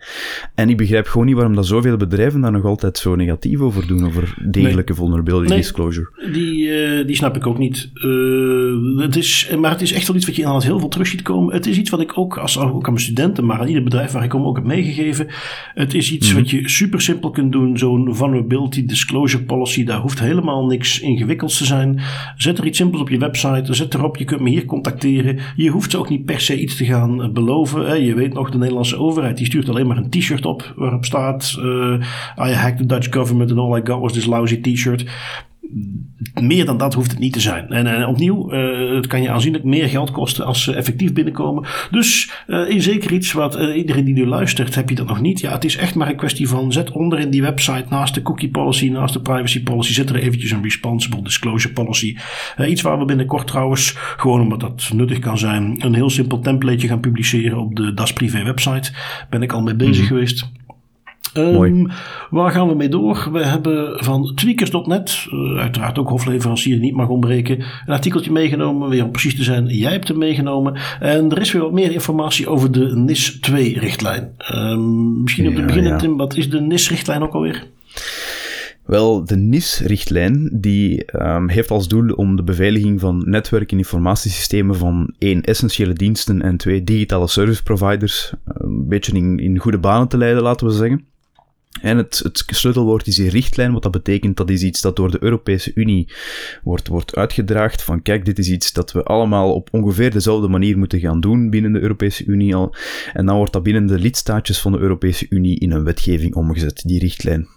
En 0.54 0.68
ik 0.68 0.76
begrijp 0.76 1.06
gewoon 1.06 1.26
niet 1.26 1.36
waarom 1.36 1.54
dat 1.54 1.66
zoveel 1.66 1.96
bedrijven 1.96 2.40
daar 2.40 2.52
nog 2.52 2.64
altijd 2.64 2.98
zo 2.98 3.14
negatief 3.14 3.60
over 3.60 3.86
doen, 3.86 4.06
over 4.06 4.34
degelijke 4.50 4.92
nee. 4.92 5.00
vulnerability 5.00 5.48
nee, 5.48 5.58
disclosure. 5.58 6.10
Die, 6.32 6.66
uh, 6.66 7.06
die 7.06 7.16
snap 7.16 7.36
ik 7.36 7.46
ook 7.46 7.58
niet. 7.58 7.90
Uh, 7.94 9.00
het 9.00 9.16
is, 9.16 9.50
maar 9.58 9.70
het 9.70 9.82
is 9.82 9.92
echt 9.92 10.06
wel 10.06 10.16
iets 10.16 10.26
wat 10.26 10.34
je 10.34 10.42
inderdaad 10.42 10.66
heel 10.66 10.78
veel 10.78 10.88
terug 10.88 11.06
ziet 11.06 11.22
komen. 11.22 11.54
Het 11.54 11.66
is 11.66 11.78
iets 11.78 11.90
wat 11.90 12.00
ik 12.00 12.18
ook, 12.18 12.36
als, 12.36 12.58
ook 12.58 12.86
aan 12.86 12.92
mijn 12.92 13.04
studenten, 13.04 13.46
maar 13.46 13.60
aan 13.60 13.66
ieder 13.66 13.82
bedrijf 13.82 14.12
waar 14.12 14.24
ik 14.24 14.30
kom 14.30 14.44
ook 14.44 14.56
heb 14.56 14.64
meegegeven. 14.64 15.27
Het 15.74 15.94
is 15.94 16.12
iets 16.12 16.28
mhm. 16.28 16.36
wat 16.36 16.50
je 16.50 16.68
super 16.68 17.00
simpel 17.00 17.30
kunt 17.30 17.52
doen. 17.52 17.78
Zo'n 17.78 18.14
vulnerability 18.14 18.86
disclosure 18.86 19.42
policy, 19.44 19.84
daar 19.84 20.00
hoeft 20.00 20.20
helemaal 20.20 20.66
niks 20.66 21.00
ingewikkelds 21.00 21.58
te 21.58 21.64
zijn. 21.64 22.00
Zet 22.36 22.58
er 22.58 22.66
iets 22.66 22.78
simpels 22.78 23.02
op 23.02 23.08
je 23.08 23.18
website. 23.18 23.74
Zet 23.74 23.94
erop, 23.94 24.16
je 24.16 24.24
kunt 24.24 24.40
me 24.40 24.50
hier 24.50 24.64
contacteren. 24.64 25.38
Je 25.56 25.70
hoeft 25.70 25.96
ook 25.96 26.08
niet 26.08 26.24
per 26.24 26.40
se 26.40 26.60
iets 26.60 26.76
te 26.76 26.84
gaan 26.84 27.32
beloven. 27.32 28.04
Je 28.04 28.14
weet 28.14 28.34
nog, 28.34 28.50
de 28.50 28.58
Nederlandse 28.58 28.98
overheid 28.98 29.36
die 29.36 29.46
stuurt 29.46 29.68
alleen 29.68 29.86
maar 29.86 29.96
een 29.96 30.10
t-shirt 30.10 30.46
op 30.46 30.72
waarop 30.76 31.04
staat 31.04 31.56
uh, 31.58 31.92
I 32.48 32.52
hacked 32.52 32.78
the 32.78 32.86
Dutch 32.86 33.08
government 33.10 33.50
and 33.50 33.60
all 33.60 33.78
I 33.78 33.80
got 33.84 34.00
was 34.00 34.12
this 34.12 34.26
lousy 34.26 34.60
t-shirt 34.60 35.04
meer 36.40 36.64
dan 36.64 36.78
dat 36.78 36.94
hoeft 36.94 37.10
het 37.10 37.20
niet 37.20 37.32
te 37.32 37.40
zijn. 37.40 37.68
En, 37.68 37.86
en 37.86 38.06
opnieuw, 38.06 38.52
uh, 38.52 38.94
het 38.94 39.06
kan 39.06 39.22
je 39.22 39.30
aanzienlijk 39.30 39.64
meer 39.64 39.88
geld 39.88 40.10
kosten 40.10 40.44
als 40.44 40.62
ze 40.62 40.74
effectief 40.74 41.12
binnenkomen. 41.12 41.64
Dus 41.90 42.30
uh, 42.46 42.70
in 42.70 42.82
zeker 42.82 43.12
iets 43.12 43.32
wat 43.32 43.58
uh, 43.60 43.76
iedereen 43.76 44.04
die 44.04 44.14
nu 44.14 44.26
luistert, 44.26 44.74
heb 44.74 44.88
je 44.88 44.94
dat 44.94 45.06
nog 45.06 45.20
niet. 45.20 45.40
Ja, 45.40 45.52
het 45.52 45.64
is 45.64 45.76
echt 45.76 45.94
maar 45.94 46.08
een 46.08 46.16
kwestie 46.16 46.48
van 46.48 46.72
zet 46.72 46.90
onder 46.90 47.18
in 47.18 47.30
die 47.30 47.42
website 47.42 47.84
naast 47.88 48.14
de 48.14 48.22
cookie 48.22 48.50
policy, 48.50 48.88
naast 48.88 49.14
de 49.14 49.20
privacy 49.20 49.62
policy, 49.62 49.92
zet 49.92 50.10
er 50.10 50.16
eventjes 50.16 50.50
een 50.50 50.62
responsible 50.62 51.22
disclosure 51.22 51.74
policy. 51.74 52.16
iets 52.66 52.82
waar 52.82 52.98
we 52.98 53.04
binnenkort 53.04 53.46
trouwens, 53.46 53.94
gewoon 53.96 54.40
omdat 54.40 54.60
dat 54.60 54.90
nuttig 54.94 55.18
kan 55.18 55.38
zijn, 55.38 55.74
een 55.78 55.94
heel 55.94 56.10
simpel 56.10 56.40
templateje 56.40 56.88
gaan 56.88 57.00
publiceren 57.00 57.58
op 57.58 57.76
de 57.76 57.94
Das 57.94 58.12
Privé 58.12 58.42
website. 58.42 58.92
Ben 59.30 59.42
ik 59.42 59.52
al 59.52 59.62
mee 59.62 59.76
bezig 59.76 60.02
mm 60.02 60.06
geweest. 60.08 60.50
Um, 61.34 61.88
waar 62.30 62.50
gaan 62.50 62.68
we 62.68 62.74
mee 62.74 62.88
door? 62.88 63.28
We 63.32 63.44
hebben 63.44 64.04
van 64.04 64.32
tweakers.net, 64.34 65.26
uh, 65.32 65.60
uiteraard 65.60 65.98
ook 65.98 66.08
hofleverancier 66.08 66.78
niet 66.78 66.94
mag 66.94 67.08
ontbreken, 67.08 67.58
een 67.58 67.92
artikeltje 67.92 68.32
meegenomen. 68.32 68.88
Weer 68.88 69.04
om 69.04 69.10
precies 69.10 69.36
te 69.36 69.42
zijn, 69.42 69.66
jij 69.66 69.92
hebt 69.92 70.08
hem 70.08 70.18
meegenomen. 70.18 70.80
En 71.00 71.30
er 71.30 71.40
is 71.40 71.52
weer 71.52 71.62
wat 71.62 71.72
meer 71.72 71.92
informatie 71.92 72.48
over 72.48 72.72
de 72.72 72.96
NIS 72.96 73.38
2-richtlijn. 73.50 74.22
Um, 74.22 74.56
ehm, 74.56 75.22
misschien 75.22 75.48
om 75.48 75.54
te 75.54 75.62
beginnen, 75.62 75.92
ja. 75.92 75.98
Tim, 75.98 76.16
wat 76.16 76.36
is 76.36 76.50
de 76.50 76.60
NIS-richtlijn 76.60 77.22
ook 77.22 77.34
alweer? 77.34 77.66
Wel, 78.88 79.24
de 79.24 79.36
NIS-richtlijn 79.36 80.50
die 80.52 81.04
um, 81.22 81.48
heeft 81.48 81.70
als 81.70 81.88
doel 81.88 82.12
om 82.12 82.36
de 82.36 82.42
beveiliging 82.42 83.00
van 83.00 83.22
netwerk- 83.26 83.72
en 83.72 83.78
informatiesystemen 83.78 84.76
van 84.76 85.14
één, 85.18 85.42
essentiële 85.42 85.92
diensten 85.92 86.42
en 86.42 86.56
twee, 86.56 86.84
digitale 86.84 87.28
service 87.28 87.62
providers 87.62 88.32
een 88.44 88.88
beetje 88.88 89.12
in, 89.12 89.38
in 89.38 89.58
goede 89.58 89.78
banen 89.78 90.08
te 90.08 90.16
leiden, 90.16 90.42
laten 90.42 90.66
we 90.66 90.72
zeggen. 90.72 91.06
En 91.80 91.96
het, 91.96 92.20
het 92.22 92.44
sleutelwoord 92.46 93.06
is 93.06 93.16
die 93.16 93.30
richtlijn, 93.30 93.72
wat 93.72 93.82
dat 93.82 93.92
betekent, 93.92 94.36
dat 94.36 94.50
is 94.50 94.62
iets 94.62 94.80
dat 94.80 94.96
door 94.96 95.10
de 95.10 95.22
Europese 95.22 95.70
Unie 95.74 96.12
wordt, 96.62 96.88
wordt 96.88 97.16
uitgedraagd. 97.16 97.82
Van 97.82 98.02
kijk, 98.02 98.24
dit 98.24 98.38
is 98.38 98.50
iets 98.50 98.72
dat 98.72 98.92
we 98.92 99.02
allemaal 99.02 99.54
op 99.54 99.68
ongeveer 99.72 100.10
dezelfde 100.10 100.48
manier 100.48 100.78
moeten 100.78 101.00
gaan 101.00 101.20
doen 101.20 101.50
binnen 101.50 101.72
de 101.72 101.80
Europese 101.80 102.24
Unie 102.24 102.54
al. 102.54 102.74
En 103.12 103.26
dan 103.26 103.36
wordt 103.36 103.52
dat 103.52 103.62
binnen 103.62 103.86
de 103.86 103.98
lidstaatjes 103.98 104.60
van 104.60 104.72
de 104.72 104.78
Europese 104.78 105.26
Unie 105.28 105.58
in 105.58 105.70
een 105.70 105.84
wetgeving 105.84 106.34
omgezet, 106.34 106.82
die 106.86 106.98
richtlijn. 106.98 107.48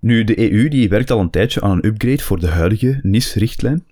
Nu, 0.00 0.24
de 0.24 0.52
EU 0.52 0.68
die 0.68 0.88
werkt 0.88 1.10
al 1.10 1.20
een 1.20 1.30
tijdje 1.30 1.60
aan 1.60 1.70
een 1.70 1.86
upgrade 1.86 2.22
voor 2.22 2.40
de 2.40 2.46
huidige 2.46 2.98
NIS-richtlijn. 3.02 3.84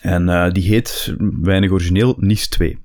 En 0.00 0.28
uh, 0.28 0.50
die 0.50 0.62
heet, 0.62 1.14
weinig 1.40 1.70
origineel, 1.70 2.14
NIS 2.18 2.48
2. 2.48 2.78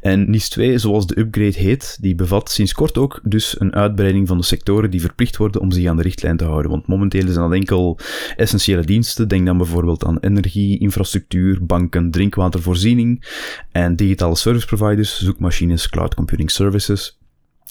En 0.00 0.30
NIS 0.30 0.48
2, 0.48 0.78
zoals 0.78 1.06
de 1.06 1.18
upgrade 1.18 1.58
heet, 1.58 1.98
die 2.00 2.14
bevat 2.14 2.50
sinds 2.50 2.72
kort 2.72 2.98
ook 2.98 3.20
dus 3.22 3.60
een 3.60 3.74
uitbreiding 3.74 4.28
van 4.28 4.38
de 4.38 4.44
sectoren 4.44 4.90
die 4.90 5.00
verplicht 5.00 5.36
worden 5.36 5.60
om 5.60 5.70
zich 5.70 5.86
aan 5.86 5.96
de 5.96 6.02
richtlijn 6.02 6.36
te 6.36 6.44
houden. 6.44 6.70
Want 6.70 6.86
momenteel 6.86 7.28
zijn 7.28 7.48
dat 7.48 7.52
enkel 7.52 7.98
essentiële 8.36 8.84
diensten. 8.84 9.28
Denk 9.28 9.46
dan 9.46 9.56
bijvoorbeeld 9.56 10.04
aan 10.04 10.18
energie, 10.18 10.78
infrastructuur, 10.78 11.66
banken, 11.66 12.10
drinkwatervoorziening 12.10 13.24
en 13.72 13.96
digitale 13.96 14.36
service 14.36 14.66
providers, 14.66 15.18
zoekmachines, 15.22 15.88
cloud 15.88 16.14
computing 16.14 16.50
services. 16.50 17.19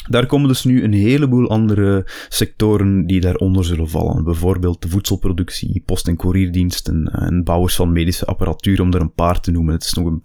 Daar 0.10 0.26
komen 0.26 0.48
dus 0.48 0.63
nu 0.63 0.84
een 0.84 0.93
heleboel 0.93 1.50
andere 1.50 2.06
sectoren 2.30 3.06
die 3.06 3.19
daaronder 3.19 3.65
zullen 3.65 3.89
vallen. 3.89 4.24
Bijvoorbeeld 4.24 4.82
de 4.82 4.89
voedselproductie, 4.89 5.84
post- 5.86 6.08
en 6.08 6.15
courierdiensten 6.15 7.06
en 7.06 7.43
bouwers 7.43 7.76
van 7.76 7.91
medische 7.91 8.26
apparatuur, 8.26 8.82
om 8.82 8.93
er 8.93 9.02
een 9.02 9.13
paar 9.13 9.39
te 9.39 9.52
noemen. 9.52 9.74
Het 9.74 9.84
is 9.84 9.93
nog 9.93 10.06
een, 10.06 10.22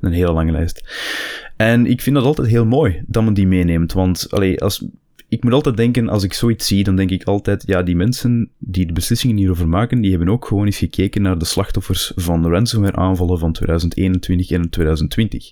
een 0.00 0.12
hele 0.12 0.32
lange 0.32 0.52
lijst. 0.52 0.82
En 1.56 1.86
ik 1.86 2.00
vind 2.00 2.16
dat 2.16 2.24
altijd 2.24 2.48
heel 2.48 2.66
mooi 2.66 3.02
dat 3.06 3.24
men 3.24 3.34
die 3.34 3.46
meeneemt, 3.46 3.92
want 3.92 4.26
allee, 4.30 4.60
als, 4.60 4.86
ik 5.28 5.44
moet 5.44 5.52
altijd 5.52 5.76
denken, 5.76 6.08
als 6.08 6.22
ik 6.22 6.32
zoiets 6.32 6.66
zie, 6.66 6.84
dan 6.84 6.96
denk 6.96 7.10
ik 7.10 7.24
altijd, 7.24 7.62
ja, 7.66 7.82
die 7.82 7.96
mensen 7.96 8.50
die 8.58 8.86
de 8.86 8.92
beslissingen 8.92 9.36
hierover 9.36 9.68
maken, 9.68 10.00
die 10.00 10.10
hebben 10.10 10.28
ook 10.28 10.46
gewoon 10.46 10.64
eens 10.64 10.78
gekeken 10.78 11.22
naar 11.22 11.38
de 11.38 11.44
slachtoffers 11.44 12.12
van 12.14 12.42
de 12.42 12.48
ransomware 12.48 12.96
aanvallen 12.96 13.38
van 13.38 13.52
2021 13.52 14.50
en 14.50 14.70
2020. 14.70 15.50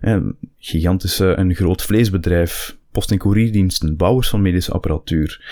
Eh, 0.00 0.16
gigantische, 0.58 1.26
een 1.36 1.54
groot 1.54 1.82
vleesbedrijf, 1.82 2.76
post- 2.94 3.10
en 3.10 3.18
courierdiensten, 3.18 3.96
bouwers 3.96 4.28
van 4.28 4.42
medische 4.42 4.72
apparatuur, 4.72 5.44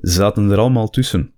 zaten 0.00 0.50
er 0.50 0.58
allemaal 0.58 0.90
tussen. 0.90 1.30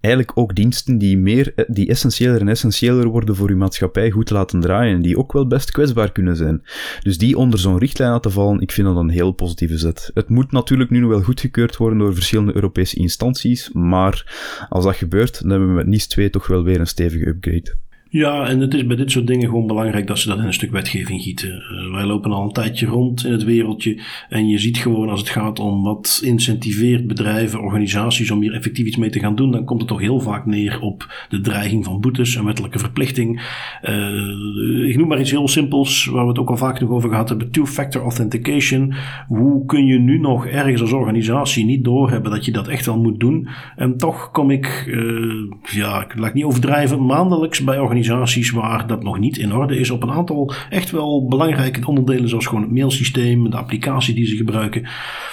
eigenlijk 0.00 0.38
ook 0.38 0.54
diensten 0.54 0.98
die, 0.98 1.18
meer, 1.18 1.52
eh, 1.54 1.64
die 1.68 1.88
essentiëler 1.88 2.40
en 2.40 2.48
essentiëler 2.48 3.06
worden 3.06 3.36
voor 3.36 3.50
uw 3.50 3.56
maatschappij 3.56 4.10
goed 4.10 4.26
te 4.26 4.34
laten 4.34 4.60
draaien, 4.60 5.02
die 5.02 5.18
ook 5.18 5.32
wel 5.32 5.46
best 5.46 5.70
kwetsbaar 5.70 6.12
kunnen 6.12 6.36
zijn. 6.36 6.62
Dus 7.02 7.18
die 7.18 7.38
onder 7.38 7.58
zo'n 7.58 7.78
richtlijn 7.78 8.10
laten 8.10 8.32
vallen, 8.32 8.60
ik 8.60 8.72
vind 8.72 8.86
dat 8.86 8.96
een 8.96 9.08
heel 9.08 9.32
positieve 9.32 9.78
zet. 9.78 10.10
Het 10.14 10.28
moet 10.28 10.52
natuurlijk 10.52 10.90
nu 10.90 11.06
wel 11.06 11.22
goedgekeurd 11.22 11.76
worden 11.76 11.98
door 11.98 12.14
verschillende 12.14 12.54
Europese 12.54 12.96
instanties, 12.96 13.70
maar 13.72 14.36
als 14.68 14.84
dat 14.84 14.96
gebeurt, 14.96 15.40
dan 15.40 15.50
hebben 15.50 15.68
we 15.68 15.74
met 15.74 15.86
NIS 15.86 16.06
2 16.06 16.30
toch 16.30 16.46
wel 16.46 16.62
weer 16.62 16.80
een 16.80 16.86
stevige 16.86 17.26
upgrade. 17.26 17.76
Ja, 18.16 18.46
en 18.46 18.60
het 18.60 18.74
is 18.74 18.86
bij 18.86 18.96
dit 18.96 19.10
soort 19.10 19.26
dingen 19.26 19.48
gewoon 19.48 19.66
belangrijk 19.66 20.06
dat 20.06 20.18
ze 20.18 20.28
dat 20.28 20.38
in 20.38 20.44
een 20.44 20.52
stuk 20.52 20.70
wetgeving 20.70 21.22
gieten. 21.22 21.62
Uh, 21.72 21.92
wij 21.92 22.04
lopen 22.04 22.32
al 22.32 22.42
een 22.42 22.52
tijdje 22.52 22.86
rond 22.86 23.24
in 23.24 23.32
het 23.32 23.44
wereldje 23.44 24.00
en 24.28 24.48
je 24.48 24.58
ziet 24.58 24.78
gewoon 24.78 25.08
als 25.08 25.20
het 25.20 25.28
gaat 25.28 25.58
om 25.58 25.82
wat 25.82 26.20
incentiveert 26.24 27.06
bedrijven, 27.06 27.62
organisaties 27.62 28.30
om 28.30 28.40
hier 28.40 28.52
effectief 28.52 28.86
iets 28.86 28.96
mee 28.96 29.10
te 29.10 29.18
gaan 29.18 29.34
doen, 29.34 29.50
dan 29.50 29.64
komt 29.64 29.80
het 29.80 29.88
toch 29.88 30.00
heel 30.00 30.20
vaak 30.20 30.46
neer 30.46 30.80
op 30.80 31.26
de 31.28 31.40
dreiging 31.40 31.84
van 31.84 32.00
boetes 32.00 32.36
en 32.36 32.44
wettelijke 32.44 32.78
verplichting. 32.78 33.42
Uh, 33.82 34.88
ik 34.88 34.96
noem 34.96 35.08
maar 35.08 35.20
iets 35.20 35.30
heel 35.30 35.48
simpels, 35.48 36.04
waar 36.04 36.22
we 36.22 36.28
het 36.28 36.38
ook 36.38 36.50
al 36.50 36.56
vaak 36.56 36.80
nog 36.80 36.90
over 36.90 37.08
gehad 37.08 37.28
hebben, 37.28 37.50
two-factor 37.50 38.02
authentication. 38.02 38.94
Hoe 39.28 39.66
kun 39.66 39.86
je 39.86 39.98
nu 39.98 40.18
nog 40.18 40.46
ergens 40.46 40.80
als 40.80 40.92
organisatie 40.92 41.64
niet 41.64 41.84
doorhebben 41.84 42.30
dat 42.30 42.44
je 42.44 42.52
dat 42.52 42.68
echt 42.68 42.86
wel 42.86 43.00
moet 43.00 43.20
doen? 43.20 43.48
En 43.76 43.96
toch 43.96 44.30
kom 44.30 44.50
ik, 44.50 44.84
uh, 44.88 45.52
ja, 45.70 46.02
ik 46.02 46.18
laat 46.18 46.34
niet 46.34 46.44
overdrijven, 46.44 47.06
maandelijks 47.06 47.64
bij 47.64 47.78
organisaties 47.78 48.02
waar 48.52 48.86
dat 48.86 49.02
nog 49.02 49.18
niet 49.18 49.38
in 49.38 49.54
orde 49.54 49.78
is 49.78 49.90
op 49.90 50.02
een 50.02 50.10
aantal 50.10 50.52
echt 50.70 50.90
wel 50.90 51.26
belangrijke 51.28 51.86
onderdelen, 51.86 52.28
zoals 52.28 52.46
gewoon 52.46 52.62
het 52.62 52.72
mailsysteem, 52.72 53.50
de 53.50 53.56
applicatie 53.56 54.14
die 54.14 54.26
ze 54.26 54.36
gebruiken. 54.36 54.86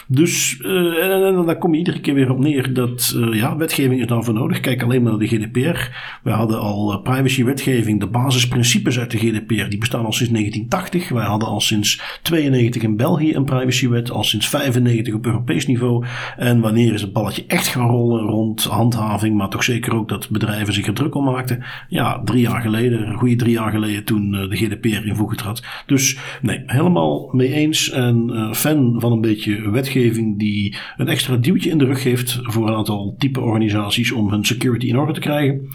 Dus 0.07 0.59
uh, 0.61 1.03
en, 1.03 1.45
dan 1.45 1.57
kom 1.57 1.71
je 1.71 1.77
iedere 1.77 1.99
keer 1.99 2.13
weer 2.13 2.31
op 2.31 2.39
neer 2.39 2.73
dat 2.73 3.13
uh, 3.15 3.33
ja, 3.33 3.57
wetgeving 3.57 4.01
is 4.01 4.07
daarvoor 4.07 4.33
nodig. 4.33 4.59
Kijk 4.59 4.83
alleen 4.83 5.01
maar 5.03 5.11
naar 5.11 5.19
de 5.19 5.27
GDPR. 5.27 5.89
We 6.23 6.29
hadden 6.29 6.59
al 6.59 6.93
uh, 6.93 7.01
privacywetgeving, 7.01 7.99
de 7.99 8.07
basisprincipes 8.07 8.99
uit 8.99 9.11
de 9.11 9.17
GDPR, 9.17 9.69
die 9.69 9.77
bestaan 9.77 10.05
al 10.05 10.13
sinds 10.13 10.31
1980. 10.31 11.09
Wij 11.09 11.25
hadden 11.25 11.47
al 11.47 11.61
sinds 11.61 12.19
92 12.21 12.81
in 12.81 12.95
België 12.95 13.35
een 13.35 13.45
privacywet, 13.45 14.11
al 14.11 14.23
sinds 14.23 14.47
95 14.47 15.13
op 15.13 15.25
Europees 15.25 15.67
niveau. 15.67 16.05
En 16.37 16.59
wanneer 16.59 16.93
is 16.93 17.01
het 17.01 17.13
balletje 17.13 17.43
echt 17.47 17.67
gaan 17.67 17.87
rollen 17.87 18.25
rond 18.25 18.63
handhaving, 18.63 19.37
maar 19.37 19.49
toch 19.49 19.63
zeker 19.63 19.95
ook 19.95 20.09
dat 20.09 20.29
bedrijven 20.29 20.73
zich 20.73 20.87
er 20.87 20.93
druk 20.93 21.15
om 21.15 21.23
maakten? 21.23 21.63
Ja, 21.87 22.21
drie 22.23 22.41
jaar 22.41 22.60
geleden, 22.61 23.07
een 23.07 23.17
goede 23.17 23.35
drie 23.35 23.53
jaar 23.53 23.71
geleden, 23.71 24.03
toen 24.03 24.31
de 24.31 24.55
GDPR 24.55 25.07
in 25.07 25.15
voegen 25.15 25.37
trad. 25.37 25.63
Dus 25.85 26.17
nee, 26.41 26.63
helemaal 26.65 27.29
mee 27.31 27.53
eens 27.53 27.89
en 27.89 28.49
fan 28.55 28.95
van 28.99 29.11
een 29.11 29.21
beetje 29.21 29.69
wetgeving 29.71 30.39
die 30.39 30.75
een 30.97 31.07
extra 31.07 31.35
duwtje 31.35 31.69
in 31.69 31.77
de 31.77 31.85
rug 31.85 32.01
geeft 32.01 32.39
voor 32.41 32.67
een 32.67 32.75
aantal 32.75 33.15
type 33.17 33.39
organisaties 33.39 34.11
om 34.11 34.29
hun 34.29 34.45
security 34.45 34.85
in 34.85 34.97
orde 34.97 35.13
te 35.13 35.19
krijgen. 35.19 35.69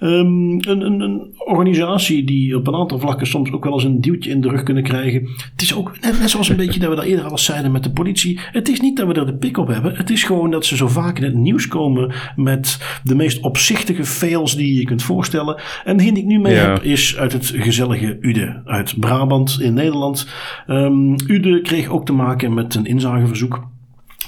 Um, 0.00 0.52
een, 0.52 0.80
een, 0.80 1.00
een, 1.00 1.34
organisatie 1.38 2.24
die 2.24 2.56
op 2.56 2.66
een 2.66 2.74
aantal 2.74 2.98
vlakken 2.98 3.26
soms 3.26 3.52
ook 3.52 3.64
wel 3.64 3.72
eens 3.72 3.84
een 3.84 4.00
duwtje 4.00 4.30
in 4.30 4.40
de 4.40 4.48
rug 4.48 4.62
kunnen 4.62 4.82
krijgen. 4.82 5.28
Het 5.52 5.62
is 5.62 5.74
ook 5.74 6.00
net, 6.00 6.20
net 6.20 6.30
zoals 6.30 6.48
een 6.48 6.56
beetje 6.66 6.80
dat 6.80 6.88
we 6.88 6.96
daar 6.96 7.04
eerder 7.04 7.24
al 7.24 7.38
zeiden 7.38 7.72
met 7.72 7.82
de 7.82 7.90
politie. 7.90 8.40
Het 8.52 8.68
is 8.68 8.80
niet 8.80 8.96
dat 8.96 9.06
we 9.06 9.12
er 9.12 9.26
de 9.26 9.36
pik 9.36 9.56
op 9.56 9.68
hebben. 9.68 9.96
Het 9.96 10.10
is 10.10 10.24
gewoon 10.24 10.50
dat 10.50 10.66
ze 10.66 10.76
zo 10.76 10.88
vaak 10.88 11.18
in 11.18 11.24
het 11.24 11.34
nieuws 11.34 11.68
komen 11.68 12.12
met 12.36 13.00
de 13.04 13.14
meest 13.14 13.40
opzichtige 13.40 14.04
fails 14.04 14.56
die 14.56 14.78
je 14.78 14.84
kunt 14.84 15.02
voorstellen. 15.02 15.60
En 15.84 15.96
degene 15.96 16.14
die 16.14 16.22
ik 16.22 16.28
nu 16.28 16.38
mee 16.38 16.54
ja. 16.54 16.72
heb 16.72 16.82
is 16.82 17.16
uit 17.16 17.32
het 17.32 17.52
gezellige 17.56 18.18
Ude 18.20 18.62
uit 18.64 19.00
Brabant 19.00 19.58
in 19.60 19.74
Nederland. 19.74 20.28
Um, 20.66 21.14
Ude 21.26 21.60
kreeg 21.60 21.88
ook 21.88 22.06
te 22.06 22.12
maken 22.12 22.54
met 22.54 22.74
een 22.74 22.86
inzageverzoek. 22.86 23.69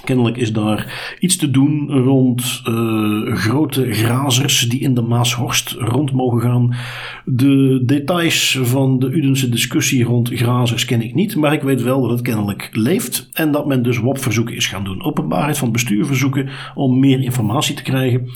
Kennelijk 0.04 0.36
is 0.36 0.52
daar 0.52 1.16
iets 1.20 1.36
te 1.36 1.50
doen 1.50 1.90
rond 1.90 2.62
uh, 2.68 3.34
grote 3.34 3.92
grazers 3.92 4.68
die 4.68 4.80
in 4.80 4.94
de 4.94 5.00
Maashorst 5.00 5.70
rond 5.78 6.12
mogen 6.12 6.40
gaan. 6.40 6.74
De 7.24 7.82
details 7.84 8.58
van 8.62 8.98
de 8.98 9.10
Udense 9.10 9.48
discussie 9.48 10.04
rond 10.04 10.28
grazers 10.28 10.84
ken 10.84 11.02
ik 11.02 11.14
niet, 11.14 11.36
maar 11.36 11.52
ik 11.52 11.62
weet 11.62 11.82
wel 11.82 12.00
dat 12.00 12.10
het 12.10 12.20
kennelijk 12.20 12.68
leeft 12.72 13.28
en 13.32 13.52
dat 13.52 13.66
men 13.66 13.82
dus 13.82 13.98
WOP-verzoeken 13.98 14.56
is 14.56 14.66
gaan 14.66 14.84
doen. 14.84 15.02
Openbaarheid 15.02 15.58
van 15.58 15.72
bestuur 15.72 16.06
verzoeken 16.06 16.48
om 16.74 17.00
meer 17.00 17.20
informatie 17.20 17.74
te 17.74 17.82
krijgen. 17.82 18.28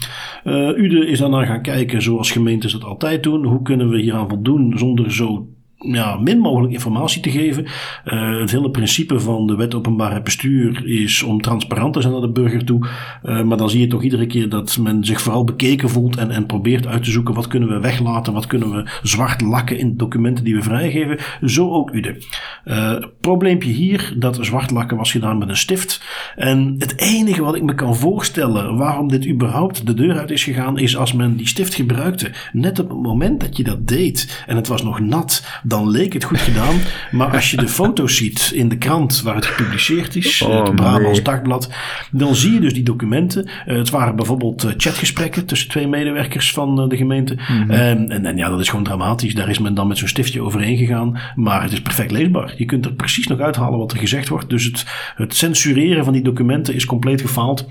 Uh, 0.45 0.79
Ude 0.79 1.07
is 1.07 1.19
daarna 1.19 1.45
gaan 1.45 1.63
kijken, 1.63 2.03
zoals 2.03 2.31
gemeentes 2.31 2.73
dat 2.73 2.85
altijd 2.85 3.23
doen. 3.23 3.45
Hoe 3.45 3.63
kunnen 3.63 3.91
we 3.91 4.01
hieraan 4.01 4.29
voldoen 4.29 4.79
zonder 4.79 5.13
zo 5.13 5.49
ja, 5.93 6.17
min 6.17 6.39
mogelijk 6.39 6.73
informatie 6.73 7.23
te 7.23 7.31
geven. 7.31 7.65
Uh, 8.05 8.41
het 8.41 8.51
hele 8.51 8.71
principe 8.71 9.21
van 9.21 9.47
de 9.47 9.57
wet 9.57 9.75
openbaarheid 9.75 10.25
bestuur 10.25 10.87
is 10.87 11.23
om 11.23 11.41
transparant 11.41 11.95
te 11.95 12.01
zijn 12.01 12.13
naar 12.13 12.23
de 12.23 12.31
burger 12.31 12.65
toe. 12.65 12.87
Uh, 13.25 13.43
maar 13.43 13.57
dan 13.57 13.71
zie 13.71 13.81
je 13.81 13.87
toch 13.87 14.03
iedere 14.03 14.27
keer 14.27 14.49
dat 14.49 14.79
men 14.79 15.05
zich 15.05 15.21
vooral 15.21 15.45
bekeken 15.45 15.89
voelt 15.89 16.17
en, 16.17 16.31
en 16.31 16.47
probeert 16.47 16.87
uit 16.87 17.05
te 17.05 17.11
zoeken 17.11 17.35
wat 17.35 17.47
kunnen 17.47 17.69
we 17.69 17.81
weglaten, 17.81 18.33
wat 18.33 18.47
kunnen 18.47 18.71
we 18.71 18.91
zwart 19.03 19.41
lakken 19.41 19.79
in 19.79 19.97
documenten 19.97 20.45
die 20.45 20.55
we 20.55 20.63
vrijgeven. 20.63 21.19
Zo 21.45 21.71
ook 21.71 21.95
UDE. 21.95 22.25
Uh, 22.65 22.97
probleempje 23.21 23.71
hier, 23.71 24.15
dat 24.19 24.39
zwart 24.41 24.71
lakken 24.71 24.97
was 24.97 25.11
gedaan 25.11 25.39
met 25.39 25.49
een 25.49 25.57
stift. 25.57 26.05
En 26.37 26.75
het 26.79 26.99
enige 26.99 27.43
wat 27.43 27.55
ik 27.55 27.63
me 27.63 27.75
kan 27.75 27.97
voorstellen 27.97 28.77
waarom 28.77 29.09
dit 29.09 29.27
überhaupt 29.27 29.87
de 29.87 29.95
deur 29.95 30.19
uit 30.19 30.31
is 30.31 30.45
gegaan, 30.45 30.79
is 30.79 30.97
als 30.97 31.13
men 31.13 31.37
die 31.37 31.47
stift 31.47 31.75
gebruikte, 31.75 32.31
net 32.53 32.79
op 32.79 32.89
het 32.89 33.03
moment 33.03 33.41
dat 33.41 33.57
je 33.57 33.65
dat 33.65 33.89
deed 33.89 34.45
en 34.47 34.57
het 34.57 34.69
was 34.69 34.83
nog 34.83 35.01
nat, 35.01 35.61
dan 35.77 35.91
leek 35.91 36.13
het 36.13 36.25
goed 36.25 36.41
gedaan. 36.41 36.75
Maar 37.11 37.35
als 37.35 37.51
je 37.51 37.57
de 37.57 37.69
foto's 37.79 38.17
ziet 38.17 38.51
in 38.55 38.69
de 38.69 38.79
krant 38.79 39.23
waar 39.23 39.35
het 39.35 39.47
gepubliceerd 39.47 40.17
is, 40.17 40.43
oh, 40.43 40.65
het 40.65 40.75
Brabants. 40.75 41.23
Dagblad, 41.23 41.71
dan 42.11 42.35
zie 42.35 42.53
je 42.53 42.61
dus 42.61 42.75
die 42.75 42.83
documenten. 42.83 43.49
Uh, 43.67 43.77
het 43.77 43.91
waren 43.91 44.17
bijvoorbeeld 44.17 44.65
uh, 44.65 44.71
chatgesprekken 44.77 45.47
tussen 45.47 45.69
twee 45.69 45.89
medewerkers 45.89 46.53
van 46.53 46.83
uh, 46.83 46.89
de 46.89 46.97
gemeente. 46.97 47.35
Mm 47.35 47.41
-hmm. 47.47 47.71
en, 47.71 48.11
en, 48.11 48.27
en, 48.27 48.37
ja, 48.37 48.49
dat 48.49 48.61
is 48.61 48.69
gewoon 48.69 48.85
dramatisch. 48.85 49.35
Daar 49.35 49.49
is 49.49 49.59
men 49.59 49.75
dan 49.75 49.87
met 49.87 49.99
zo'n 49.99 50.09
stiftje 50.09 50.43
overheen 50.43 50.77
gegaan. 50.77 51.19
Maar 51.35 51.63
het 51.63 51.73
is 51.73 51.81
perfect 51.81 52.11
leesbaar. 52.11 52.55
Je 52.57 52.65
kunt 52.65 52.85
er 52.85 52.93
precies 52.93 53.27
nog 53.27 53.41
uithalen 53.41 53.79
wat 53.79 53.93
er 53.93 53.99
gezegd 53.99 54.29
wordt. 54.29 54.51
Dus 54.51 54.65
het, 54.65 54.87
het 55.17 55.35
censureren 55.35 56.05
van 56.05 56.13
die 56.13 56.23
documenten 56.23 56.75
is 56.75 56.85
compleet 56.85 57.21
gefaald. 57.21 57.67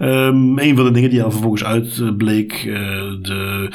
Um, 0.00 0.58
een 0.58 0.76
van 0.76 0.84
de 0.84 0.90
dingen 0.90 1.10
die 1.10 1.22
al 1.22 1.30
vervolgens 1.30 1.64
uitbleek, 1.64 2.62
de 3.22 3.68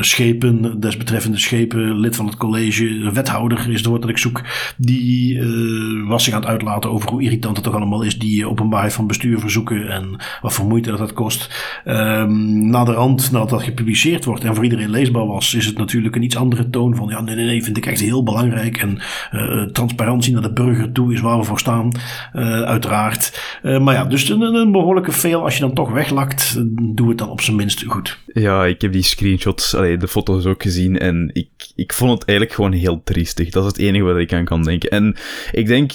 schepen, 0.00 0.80
desbetreffende 0.80 1.38
schepen, 1.38 1.98
lid 1.98 2.16
van 2.16 2.26
het 2.26 2.36
college, 2.36 2.95
wethouder 3.12 3.70
is 3.70 3.76
het 3.76 3.86
woord 3.86 4.00
dat 4.00 4.10
ik 4.10 4.18
zoek, 4.18 4.42
die 4.76 5.34
uh, 5.34 6.08
was 6.08 6.24
zich 6.24 6.34
aan 6.34 6.40
het 6.40 6.48
uitlaten 6.48 6.90
over 6.90 7.10
hoe 7.10 7.22
irritant 7.22 7.56
het 7.56 7.64
toch 7.64 7.74
allemaal 7.74 8.02
is, 8.02 8.18
die 8.18 8.48
openbaarheid 8.48 8.92
van 8.92 9.06
bestuur 9.06 9.40
verzoeken 9.40 9.88
en 9.88 10.16
wat 10.40 10.52
voor 10.52 10.66
moeite 10.66 10.90
dat 10.90 10.98
dat 10.98 11.12
kost. 11.12 11.64
Um, 11.84 12.70
na 12.70 12.84
nadat 12.84 13.48
dat 13.48 13.62
gepubliceerd 13.62 14.24
wordt 14.24 14.44
en 14.44 14.54
voor 14.54 14.64
iedereen 14.64 14.90
leesbaar 14.90 15.26
was, 15.26 15.54
is 15.54 15.66
het 15.66 15.78
natuurlijk 15.78 16.16
een 16.16 16.22
iets 16.22 16.36
andere 16.36 16.70
toon 16.70 16.96
van 16.96 17.08
ja, 17.08 17.20
nee, 17.20 17.34
nee, 17.34 17.44
nee, 17.44 17.64
vind 17.64 17.76
ik 17.76 17.86
echt 17.86 18.00
heel 18.00 18.22
belangrijk 18.22 18.76
en 18.76 18.98
uh, 19.32 19.62
transparantie 19.62 20.32
naar 20.32 20.42
de 20.42 20.52
burger 20.52 20.92
toe 20.92 21.12
is 21.12 21.20
waar 21.20 21.38
we 21.38 21.44
voor 21.44 21.58
staan, 21.58 21.92
uiteraard. 22.32 23.40
maar 23.62 23.94
ja, 23.94 24.04
dus 24.04 24.28
een, 24.28 24.72
behoorlijke 24.72 25.12
fail 25.12 25.42
als 25.42 25.54
je 25.54 25.60
dan 25.60 25.74
toch 25.74 25.90
weglakt, 25.90 26.62
doe 26.94 27.08
het 27.08 27.18
dan 27.18 27.28
op 27.28 27.40
zijn 27.40 27.56
minst 27.56 27.84
goed. 27.86 28.18
Ja, 28.32 28.64
ik 28.64 28.80
heb 28.80 28.92
die 28.92 29.02
screenshots, 29.02 29.70
de 29.70 30.08
foto's 30.08 30.44
ook 30.44 30.62
gezien 30.62 30.98
en 30.98 31.30
ik, 31.32 31.48
ik 31.74 31.92
vond 31.92 32.10
het 32.10 32.24
eigenlijk 32.24 32.56
gewoon 32.56 32.72
heel 32.72 32.85
triestig. 33.04 33.50
Dat 33.50 33.62
is 33.64 33.68
het 33.68 33.78
enige 33.78 34.04
wat 34.04 34.16
ik 34.16 34.32
aan 34.32 34.44
kan 34.44 34.62
denken. 34.62 34.90
En 34.90 35.16
ik 35.52 35.66
denk, 35.66 35.92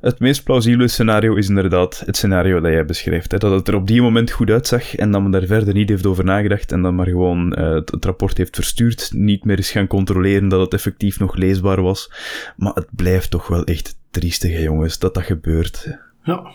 het 0.00 0.18
meest 0.18 0.44
plausibele 0.44 0.88
scenario 0.88 1.34
is 1.34 1.48
inderdaad 1.48 2.02
het 2.06 2.16
scenario 2.16 2.60
dat 2.60 2.72
jij 2.72 2.84
beschrijft. 2.84 3.32
Hè? 3.32 3.38
Dat 3.38 3.52
het 3.52 3.68
er 3.68 3.74
op 3.74 3.86
die 3.86 4.02
moment 4.02 4.30
goed 4.30 4.50
uitzag 4.50 4.94
en 4.94 5.10
dat 5.10 5.22
men 5.22 5.30
daar 5.30 5.46
verder 5.46 5.74
niet 5.74 5.88
heeft 5.88 6.06
over 6.06 6.24
nagedacht 6.24 6.72
en 6.72 6.82
dan 6.82 6.94
maar 6.94 7.06
gewoon 7.06 7.58
uh, 7.58 7.74
het, 7.74 7.90
het, 7.90 8.04
rapport 8.04 8.36
heeft 8.36 8.54
verstuurd, 8.54 9.10
niet 9.14 9.44
meer 9.44 9.58
is 9.58 9.70
gaan 9.70 9.86
controleren 9.86 10.48
dat 10.48 10.60
het 10.60 10.74
effectief 10.74 11.18
nog 11.18 11.36
leesbaar 11.36 11.82
was. 11.82 12.12
Maar 12.56 12.74
het 12.74 12.88
blijft 12.90 13.30
toch 13.30 13.46
wel 13.46 13.64
echt 13.64 13.98
triestig, 14.10 14.52
hè, 14.52 14.62
jongens, 14.62 14.98
dat 14.98 15.14
dat 15.14 15.24
gebeurt. 15.24 15.98
Ja, 16.22 16.50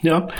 ja, 0.00 0.34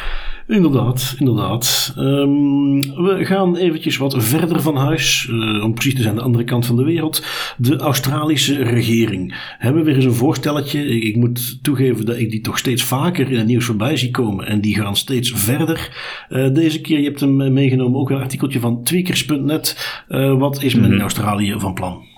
inderdaad, 0.47 1.15
inderdaad. 1.19 1.95
Um, 1.99 2.81
we 2.81 3.25
gaan 3.25 3.57
eventjes 3.57 3.97
wat 3.97 4.15
verder 4.19 4.63
van 4.63 4.77
huis, 4.77 5.27
uh, 5.31 5.65
om 5.65 5.75
precies 5.75 5.95
te 5.95 6.03
zijn 6.03 6.15
de 6.15 6.23
andere 6.23 6.45
kant 6.45 6.67
van 6.67 6.77
de 6.77 6.85
wereld. 6.85 7.25
De 7.57 7.77
Australische 7.77 8.63
regering. 8.63 9.35
Hebben 9.59 9.83
we 9.83 9.87
weer 9.87 9.97
eens 9.97 10.05
een 10.05 10.15
voorstelletje. 10.15 10.87
Ik, 10.87 11.03
ik, 11.03 11.17
moet 11.17 11.63
toegeven 11.63 12.07
dat 12.07 12.19
ik 12.19 12.31
die 12.31 12.41
toch 12.41 12.59
steeds 12.59 12.83
vaker 12.83 13.31
in 13.31 13.39
het 13.39 13.47
nieuws 13.47 13.65
voorbij 13.65 13.97
zie 13.97 14.11
komen. 14.11 14.47
En 14.47 14.61
die 14.61 14.75
gaan 14.75 14.97
steeds 14.97 15.33
verder. 15.35 15.97
Uh, 16.31 16.55
deze 16.55 16.81
keer, 16.81 16.99
je 16.99 17.05
hebt 17.05 17.21
hem 17.21 17.53
meegenomen, 17.53 18.01
ook 18.01 18.11
een 18.11 18.21
artikeltje 18.21 18.61
van 18.61 18.83
tweakers.net. 18.83 20.03
Uh, 20.09 20.39
wat 20.39 20.63
is 20.63 20.75
men 20.75 20.93
in 20.93 21.01
Australië 21.01 21.55
van 21.59 21.75
plan? 21.75 22.12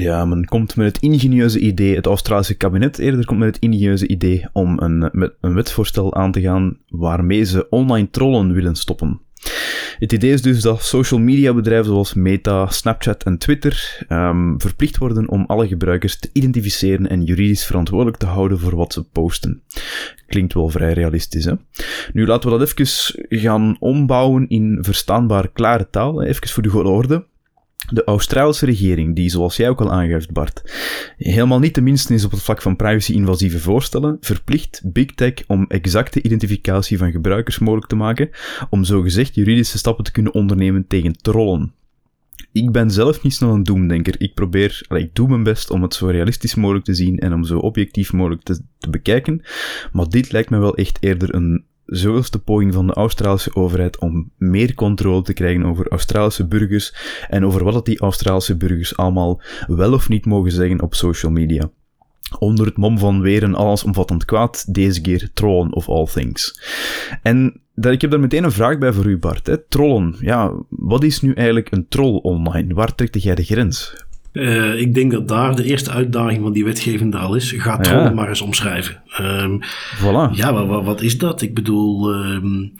Ja, 0.00 0.24
men 0.24 0.44
komt 0.44 0.76
met 0.76 0.86
het 0.86 1.02
ingenieuze 1.02 1.58
idee, 1.58 1.94
het 1.94 2.06
Australische 2.06 2.54
kabinet 2.54 2.98
eerder 2.98 3.24
komt 3.24 3.38
met 3.38 3.54
het 3.54 3.62
ingenieuze 3.62 4.08
idee 4.08 4.46
om 4.52 4.78
een, 4.78 5.10
met 5.12 5.32
een 5.40 5.54
wetsvoorstel 5.54 6.14
aan 6.14 6.32
te 6.32 6.40
gaan 6.40 6.78
waarmee 6.88 7.44
ze 7.44 7.68
online 7.68 8.10
trollen 8.10 8.52
willen 8.52 8.76
stoppen. 8.76 9.20
Het 9.98 10.12
idee 10.12 10.32
is 10.32 10.42
dus 10.42 10.60
dat 10.60 10.82
social 10.82 11.20
media 11.20 11.54
bedrijven 11.54 11.86
zoals 11.86 12.14
Meta, 12.14 12.66
Snapchat 12.66 13.22
en 13.22 13.38
Twitter 13.38 14.04
um, 14.08 14.60
verplicht 14.60 14.98
worden 14.98 15.28
om 15.28 15.44
alle 15.46 15.68
gebruikers 15.68 16.18
te 16.18 16.30
identificeren 16.32 17.08
en 17.08 17.24
juridisch 17.24 17.64
verantwoordelijk 17.64 18.16
te 18.16 18.26
houden 18.26 18.58
voor 18.58 18.76
wat 18.76 18.92
ze 18.92 19.02
posten. 19.02 19.62
Klinkt 20.26 20.54
wel 20.54 20.68
vrij 20.68 20.92
realistisch, 20.92 21.44
hè? 21.44 21.52
Nu 22.12 22.26
laten 22.26 22.50
we 22.50 22.58
dat 22.58 22.68
even 22.68 23.14
gaan 23.28 23.76
ombouwen 23.78 24.48
in 24.48 24.78
verstaanbaar 24.80 25.48
klare 25.48 25.90
taal, 25.90 26.22
even 26.22 26.48
voor 26.48 26.62
de 26.62 26.68
goede 26.68 26.88
orde. 26.88 27.24
De 27.86 28.04
Australische 28.04 28.66
regering, 28.66 29.16
die 29.16 29.30
zoals 29.30 29.56
jij 29.56 29.68
ook 29.68 29.80
al 29.80 29.92
aangeeft, 29.92 30.32
Bart, 30.32 30.62
helemaal 31.16 31.58
niet 31.58 31.74
de 31.74 31.80
minste 31.80 32.14
is 32.14 32.24
op 32.24 32.30
het 32.30 32.42
vlak 32.42 32.62
van 32.62 32.76
privacy-invasieve 32.76 33.58
voorstellen, 33.58 34.16
verplicht 34.20 34.80
Big 34.84 35.14
Tech 35.14 35.34
om 35.46 35.64
exacte 35.68 36.22
identificatie 36.22 36.98
van 36.98 37.10
gebruikers 37.10 37.58
mogelijk 37.58 37.88
te 37.88 37.96
maken, 37.96 38.30
om 38.70 38.84
zogezegd 38.84 39.34
juridische 39.34 39.78
stappen 39.78 40.04
te 40.04 40.12
kunnen 40.12 40.34
ondernemen 40.34 40.86
tegen 40.86 41.12
trollen. 41.12 41.72
Ik 42.52 42.72
ben 42.72 42.90
zelf 42.90 43.22
niet 43.22 43.34
snel 43.34 43.54
een 43.54 43.62
doemdenker. 43.62 44.14
Ik 44.18 44.34
probeer, 44.34 44.86
ik 44.88 45.14
doe 45.14 45.28
mijn 45.28 45.42
best 45.42 45.70
om 45.70 45.82
het 45.82 45.94
zo 45.94 46.06
realistisch 46.06 46.54
mogelijk 46.54 46.84
te 46.84 46.94
zien 46.94 47.18
en 47.18 47.32
om 47.32 47.44
zo 47.44 47.58
objectief 47.58 48.12
mogelijk 48.12 48.42
te, 48.42 48.60
te 48.78 48.90
bekijken, 48.90 49.42
maar 49.92 50.08
dit 50.08 50.32
lijkt 50.32 50.50
me 50.50 50.58
wel 50.58 50.76
echt 50.76 50.96
eerder 51.00 51.34
een 51.34 51.64
zoveelste 51.88 52.38
poging 52.38 52.74
van 52.74 52.86
de 52.86 52.92
Australische 52.92 53.54
overheid 53.54 53.98
om 53.98 54.30
meer 54.36 54.74
controle 54.74 55.22
te 55.22 55.32
krijgen 55.32 55.64
over 55.64 55.88
Australische 55.88 56.46
burgers 56.46 56.94
en 57.28 57.44
over 57.44 57.64
wat 57.64 57.84
die 57.84 58.00
Australische 58.00 58.56
burgers 58.56 58.96
allemaal 58.96 59.40
wel 59.66 59.92
of 59.92 60.08
niet 60.08 60.26
mogen 60.26 60.52
zeggen 60.52 60.82
op 60.82 60.94
social 60.94 61.32
media. 61.32 61.70
Onder 62.38 62.66
het 62.66 62.76
mom 62.76 62.98
van 62.98 63.20
weer 63.20 63.42
een 63.42 63.54
allesomvattend 63.54 64.24
kwaad, 64.24 64.74
deze 64.74 65.00
keer 65.00 65.30
trollen 65.34 65.74
of 65.74 65.88
all 65.88 66.06
things. 66.06 66.60
En 67.22 67.60
dat, 67.74 67.92
ik 67.92 68.00
heb 68.00 68.10
daar 68.10 68.20
meteen 68.20 68.44
een 68.44 68.52
vraag 68.52 68.78
bij 68.78 68.92
voor 68.92 69.06
u, 69.06 69.18
Bart. 69.18 69.46
Hè. 69.46 69.58
Trollen, 69.58 70.16
ja, 70.20 70.52
wat 70.68 71.02
is 71.02 71.20
nu 71.20 71.32
eigenlijk 71.32 71.70
een 71.70 71.88
troll 71.88 72.18
online? 72.22 72.74
Waar 72.74 72.94
trekt 72.94 73.22
jij 73.22 73.34
de 73.34 73.44
grens? 73.44 74.06
Uh, 74.38 74.80
ik 74.80 74.94
denk 74.94 75.12
dat 75.12 75.28
daar 75.28 75.56
de 75.56 75.64
eerste 75.64 75.90
uitdaging 75.90 76.42
van 76.42 76.52
die 76.52 76.64
wetgeving 76.64 77.14
al 77.14 77.34
is. 77.34 77.52
Ga 77.52 77.76
trollen 77.76 78.04
ja. 78.04 78.10
maar 78.10 78.28
eens 78.28 78.40
omschrijven. 78.40 79.02
Um, 79.20 79.60
voilà. 79.96 80.32
Ja, 80.32 80.66
wat, 80.66 80.84
wat, 80.84 81.00
is 81.00 81.18
dat? 81.18 81.42
Ik 81.42 81.54
bedoel, 81.54 82.14
um, 82.14 82.72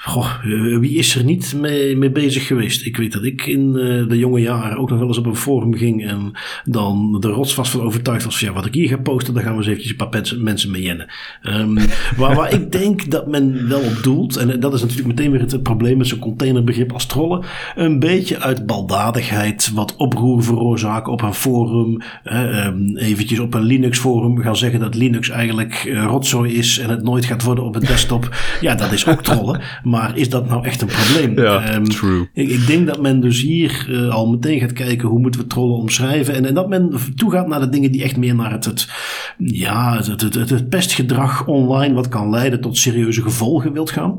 Goh, 0.00 0.30
eh, 0.42 0.78
wie 0.78 0.96
is 0.96 1.16
er 1.16 1.24
niet 1.24 1.54
mee, 1.60 1.96
mee 1.96 2.10
bezig 2.10 2.46
geweest? 2.46 2.86
Ik 2.86 2.96
weet 2.96 3.12
dat 3.12 3.24
ik 3.24 3.46
in 3.46 3.66
uh, 3.74 4.08
de 4.08 4.18
jonge 4.18 4.40
jaren 4.40 4.78
ook 4.78 4.90
nog 4.90 4.98
wel 4.98 5.08
eens 5.08 5.18
op 5.18 5.26
een 5.26 5.36
forum 5.36 5.74
ging 5.74 6.06
en 6.06 6.32
dan 6.64 7.16
de 7.20 7.28
rotsvast 7.28 7.70
van 7.70 7.80
overtuigd 7.80 8.24
was 8.24 8.38
van 8.38 8.48
ja, 8.48 8.54
wat 8.54 8.66
ik 8.66 8.74
hier 8.74 8.88
ga 8.88 8.96
posten, 8.96 9.34
dan 9.34 9.42
gaan 9.42 9.52
we 9.52 9.58
eens 9.58 9.66
eventjes 9.66 9.90
een 9.90 10.08
paar 10.08 10.36
mensen 10.38 10.70
mee 10.70 10.82
jennen. 10.82 11.06
Um, 11.42 11.74
waar, 12.16 12.34
waar 12.34 12.52
ik 12.52 12.72
denk 12.72 13.10
dat 13.10 13.26
men 13.26 13.68
wel 13.68 13.80
op 13.80 14.02
doelt, 14.02 14.36
en 14.36 14.60
dat 14.60 14.74
is 14.74 14.80
natuurlijk 14.80 15.08
meteen 15.08 15.30
weer 15.30 15.40
het, 15.40 15.62
probleem 15.62 15.96
met 15.96 16.06
zo'n 16.06 16.18
containerbegrip 16.18 16.92
als 16.92 17.06
trollen, 17.06 17.44
een 17.74 17.98
beetje 17.98 18.40
uit 18.40 18.66
baldadigheid 18.66 19.70
wat 19.74 19.96
oproer 19.96 20.42
veroorzaken 20.44 21.12
op 21.12 21.22
een 21.22 21.34
forum, 21.34 22.00
uh, 22.24 22.68
eventjes 22.94 23.38
op 23.38 23.54
een 23.54 23.62
Linux 23.62 23.98
forum 23.98 24.38
gaan 24.38 24.56
zeggen 24.56 24.80
dat 24.80 24.94
Linux 24.94 25.28
eigenlijk 25.28 25.92
rotzooi 25.94 26.54
is 26.54 26.78
en 26.78 26.90
het 26.90 27.02
nooit 27.02 27.24
gaat 27.24 27.42
worden 27.42 27.64
op 27.64 27.74
een 27.74 27.84
desktop. 27.84 28.36
Ja, 28.60 28.74
dat 28.74 28.92
is 28.92 29.06
ook 29.06 29.22
trollen. 29.22 29.60
Maar 29.88 30.16
is 30.16 30.28
dat 30.28 30.48
nou 30.48 30.64
echt 30.64 30.82
een 30.82 30.88
probleem? 30.88 31.44
Ja, 31.44 31.74
um, 31.74 31.84
true. 31.84 32.28
Ik, 32.32 32.48
ik, 32.48 32.66
denk 32.66 32.86
dat 32.86 33.00
men 33.00 33.20
dus 33.20 33.42
hier 33.42 33.86
uh, 33.88 34.14
al 34.14 34.30
meteen 34.30 34.60
gaat 34.60 34.72
kijken 34.72 35.08
hoe 35.08 35.20
moeten 35.20 35.40
we 35.40 35.46
trollen 35.46 35.76
omschrijven. 35.76 36.34
En, 36.34 36.46
en 36.46 36.54
dat 36.54 36.68
men 36.68 36.92
toegaat 37.16 37.48
naar 37.48 37.60
de 37.60 37.68
dingen 37.68 37.92
die 37.92 38.02
echt 38.02 38.16
meer 38.16 38.34
naar 38.34 38.52
het, 38.52 38.64
het 38.64 38.88
ja, 39.38 39.96
het, 39.96 40.06
het, 40.06 40.34
het, 40.34 40.50
het, 40.50 40.68
pestgedrag 40.68 41.46
online, 41.46 41.94
wat 41.94 42.08
kan 42.08 42.30
leiden 42.30 42.60
tot 42.60 42.76
serieuze 42.76 43.22
gevolgen, 43.22 43.72
wilt 43.72 43.90
gaan. 43.90 44.18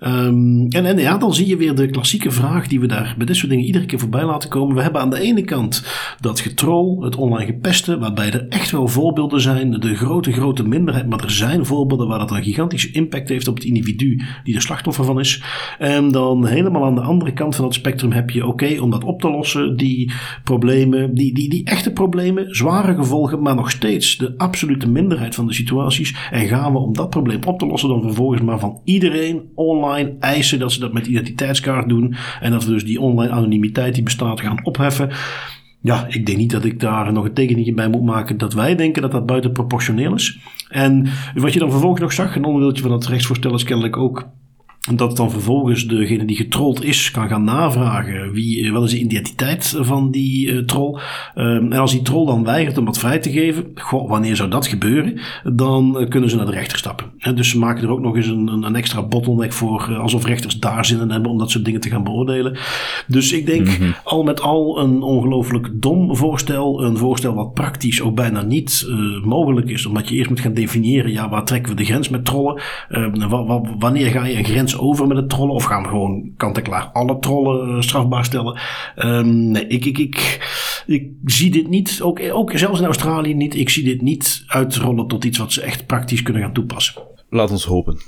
Um, 0.00 0.66
en, 0.68 0.84
en 0.84 0.98
ja, 0.98 1.18
dan 1.18 1.34
zie 1.34 1.46
je 1.46 1.56
weer 1.56 1.74
de 1.74 1.90
klassieke 1.90 2.30
vraag 2.30 2.66
die 2.66 2.80
we 2.80 2.86
daar 2.86 3.14
bij 3.16 3.26
dit 3.26 3.36
soort 3.36 3.50
dingen 3.50 3.64
iedere 3.64 3.86
keer 3.86 3.98
voorbij 3.98 4.24
laten 4.24 4.48
komen. 4.48 4.76
We 4.76 4.82
hebben 4.82 5.00
aan 5.00 5.10
de 5.10 5.20
ene 5.20 5.42
kant 5.42 5.84
dat 6.20 6.40
getrol, 6.40 7.02
het 7.02 7.16
online 7.16 7.52
gepesten, 7.52 8.00
waarbij 8.00 8.32
er 8.32 8.48
echt 8.48 8.70
wel 8.70 8.88
voorbeelden 8.88 9.40
zijn. 9.40 9.70
De 9.70 9.94
grote, 9.94 10.32
grote 10.32 10.68
minderheid, 10.68 11.08
maar 11.08 11.24
er 11.24 11.30
zijn 11.30 11.66
voorbeelden 11.66 12.08
waar 12.08 12.18
dat 12.18 12.30
een 12.30 12.42
gigantische 12.42 12.90
impact 12.90 13.28
heeft 13.28 13.48
op 13.48 13.54
het 13.54 13.64
individu 13.64 14.20
die 14.44 14.54
de 14.54 14.60
slachtoffer 14.60 15.04
van 15.04 15.09
is. 15.18 15.42
En 15.78 16.12
dan 16.12 16.46
helemaal 16.46 16.84
aan 16.84 16.94
de 16.94 17.00
andere 17.00 17.32
kant 17.32 17.56
van 17.56 17.64
het 17.64 17.74
spectrum 17.74 18.12
heb 18.12 18.30
je, 18.30 18.46
oké, 18.46 18.80
om 18.80 18.90
dat 18.90 19.04
op 19.04 19.20
te 19.20 19.30
lossen, 19.30 19.76
die 19.76 20.12
problemen, 20.44 21.14
die, 21.14 21.34
die, 21.34 21.48
die 21.50 21.64
echte 21.64 21.92
problemen, 21.92 22.54
zware 22.54 22.94
gevolgen, 22.94 23.42
maar 23.42 23.54
nog 23.54 23.70
steeds 23.70 24.16
de 24.16 24.34
absolute 24.36 24.88
minderheid 24.88 25.34
van 25.34 25.46
de 25.46 25.52
situaties. 25.52 26.28
En 26.30 26.46
gaan 26.46 26.72
we 26.72 26.78
om 26.78 26.94
dat 26.94 27.10
probleem 27.10 27.40
op 27.44 27.58
te 27.58 27.66
lossen 27.66 27.88
dan 27.88 28.02
vervolgens 28.02 28.42
maar 28.42 28.58
van 28.58 28.80
iedereen 28.84 29.42
online 29.54 30.16
eisen 30.20 30.58
dat 30.58 30.72
ze 30.72 30.80
dat 30.80 30.92
met 30.92 31.06
identiteitskaart 31.06 31.88
doen. 31.88 32.14
En 32.40 32.50
dat 32.50 32.64
we 32.64 32.70
dus 32.70 32.84
die 32.84 33.00
online 33.00 33.32
anonimiteit 33.32 33.94
die 33.94 34.02
bestaat 34.02 34.40
gaan 34.40 34.64
opheffen. 34.64 35.10
Ja, 35.82 36.06
ik 36.08 36.26
denk 36.26 36.38
niet 36.38 36.50
dat 36.50 36.64
ik 36.64 36.80
daar 36.80 37.12
nog 37.12 37.24
een 37.24 37.32
tekening 37.32 37.74
bij 37.74 37.88
moet 37.88 38.04
maken 38.04 38.38
dat 38.38 38.52
wij 38.52 38.76
denken 38.76 39.02
dat 39.02 39.12
dat 39.12 39.26
buitenproportioneel 39.26 40.14
is. 40.14 40.38
En 40.68 41.06
wat 41.34 41.52
je 41.52 41.58
dan 41.58 41.70
vervolgens 41.70 42.00
nog 42.00 42.12
zag, 42.12 42.36
een 42.36 42.44
onderdeeltje 42.44 42.82
van 42.82 42.92
het 42.92 43.06
rechtsvoorstel 43.06 43.54
is 43.54 43.64
kennelijk 43.64 43.96
ook 43.96 44.28
dat 44.98 45.16
dan 45.16 45.30
vervolgens 45.30 45.86
degene 45.86 46.24
die 46.24 46.36
getrold 46.36 46.84
is 46.84 47.10
kan 47.10 47.28
gaan 47.28 47.44
navragen 47.44 48.32
wie, 48.32 48.64
eh, 48.64 48.72
wat 48.72 48.84
is 48.84 48.90
de 48.90 48.98
identiteit 48.98 49.76
van 49.80 50.10
die 50.10 50.46
uh, 50.46 50.58
troll. 50.64 51.00
Um, 51.34 51.72
en 51.72 51.78
als 51.78 51.92
die 51.92 52.02
troll 52.02 52.26
dan 52.26 52.44
weigert 52.44 52.78
om 52.78 52.84
wat 52.84 52.98
vrij 52.98 53.18
te 53.18 53.30
geven, 53.30 53.70
goh, 53.74 54.08
wanneer 54.08 54.36
zou 54.36 54.50
dat 54.50 54.66
gebeuren, 54.66 55.20
dan 55.44 56.00
uh, 56.00 56.08
kunnen 56.08 56.30
ze 56.30 56.36
naar 56.36 56.46
de 56.46 56.52
rechter 56.52 56.78
stappen. 56.78 57.06
En 57.18 57.34
dus 57.34 57.48
ze 57.48 57.58
maken 57.58 57.82
er 57.82 57.90
ook 57.90 58.00
nog 58.00 58.16
eens 58.16 58.26
een, 58.26 58.48
een 58.48 58.76
extra 58.76 59.02
bottleneck 59.02 59.52
voor, 59.52 59.88
uh, 59.90 59.98
alsof 59.98 60.24
rechters 60.24 60.58
daar 60.58 60.84
zin 60.84 61.00
in 61.00 61.10
hebben 61.10 61.30
om 61.30 61.38
dat 61.38 61.50
soort 61.50 61.64
dingen 61.64 61.80
te 61.80 61.88
gaan 61.88 62.04
beoordelen. 62.04 62.58
Dus 63.06 63.32
ik 63.32 63.46
denk 63.46 63.66
mm 63.66 63.74
-hmm. 63.74 63.94
al 64.04 64.22
met 64.22 64.40
al 64.40 64.78
een 64.78 65.02
ongelooflijk 65.02 65.70
dom 65.72 66.16
voorstel, 66.16 66.82
een 66.84 66.96
voorstel 66.96 67.34
wat 67.34 67.54
praktisch 67.54 68.02
ook 68.02 68.14
bijna 68.14 68.42
niet 68.42 68.88
mogelijk 69.24 69.68
is, 69.68 69.86
omdat 69.86 70.08
je 70.08 70.14
eerst 70.14 70.30
moet 70.30 70.40
gaan 70.40 70.54
definiëren, 70.54 71.12
ja, 71.12 71.28
waar 71.28 71.44
trekken 71.44 71.70
we 71.70 71.76
de 71.76 71.84
grens 71.84 72.08
met 72.08 72.24
trollen? 72.24 72.62
wanneer 73.78 74.10
ga 74.10 74.24
je 74.24 74.38
een 74.38 74.44
grens 74.44 74.76
over 74.80 75.06
met 75.06 75.16
het 75.16 75.28
trollen? 75.28 75.54
Of 75.54 75.64
gaan 75.64 75.82
we 75.82 75.88
gewoon 75.88 76.32
kant-en-klaar 76.36 76.90
alle 76.92 77.18
trollen 77.18 77.68
uh, 77.68 77.80
strafbaar 77.80 78.24
stellen? 78.24 78.60
Um, 78.96 79.50
nee, 79.50 79.66
ik, 79.66 79.84
ik, 79.84 79.98
ik, 79.98 80.40
ik 80.86 81.10
zie 81.24 81.50
dit 81.50 81.68
niet, 81.68 82.00
ook, 82.02 82.20
ook 82.32 82.52
zelfs 82.54 82.78
in 82.78 82.84
Australië 82.84 83.34
niet, 83.34 83.54
ik 83.54 83.68
zie 83.68 83.84
dit 83.84 84.02
niet 84.02 84.44
uitrollen 84.46 85.06
tot 85.06 85.24
iets 85.24 85.38
wat 85.38 85.52
ze 85.52 85.62
echt 85.62 85.86
praktisch 85.86 86.22
kunnen 86.22 86.42
gaan 86.42 86.52
toepassen. 86.52 87.02
Laat 87.28 87.50
ons 87.50 87.64
hopen. 87.64 87.98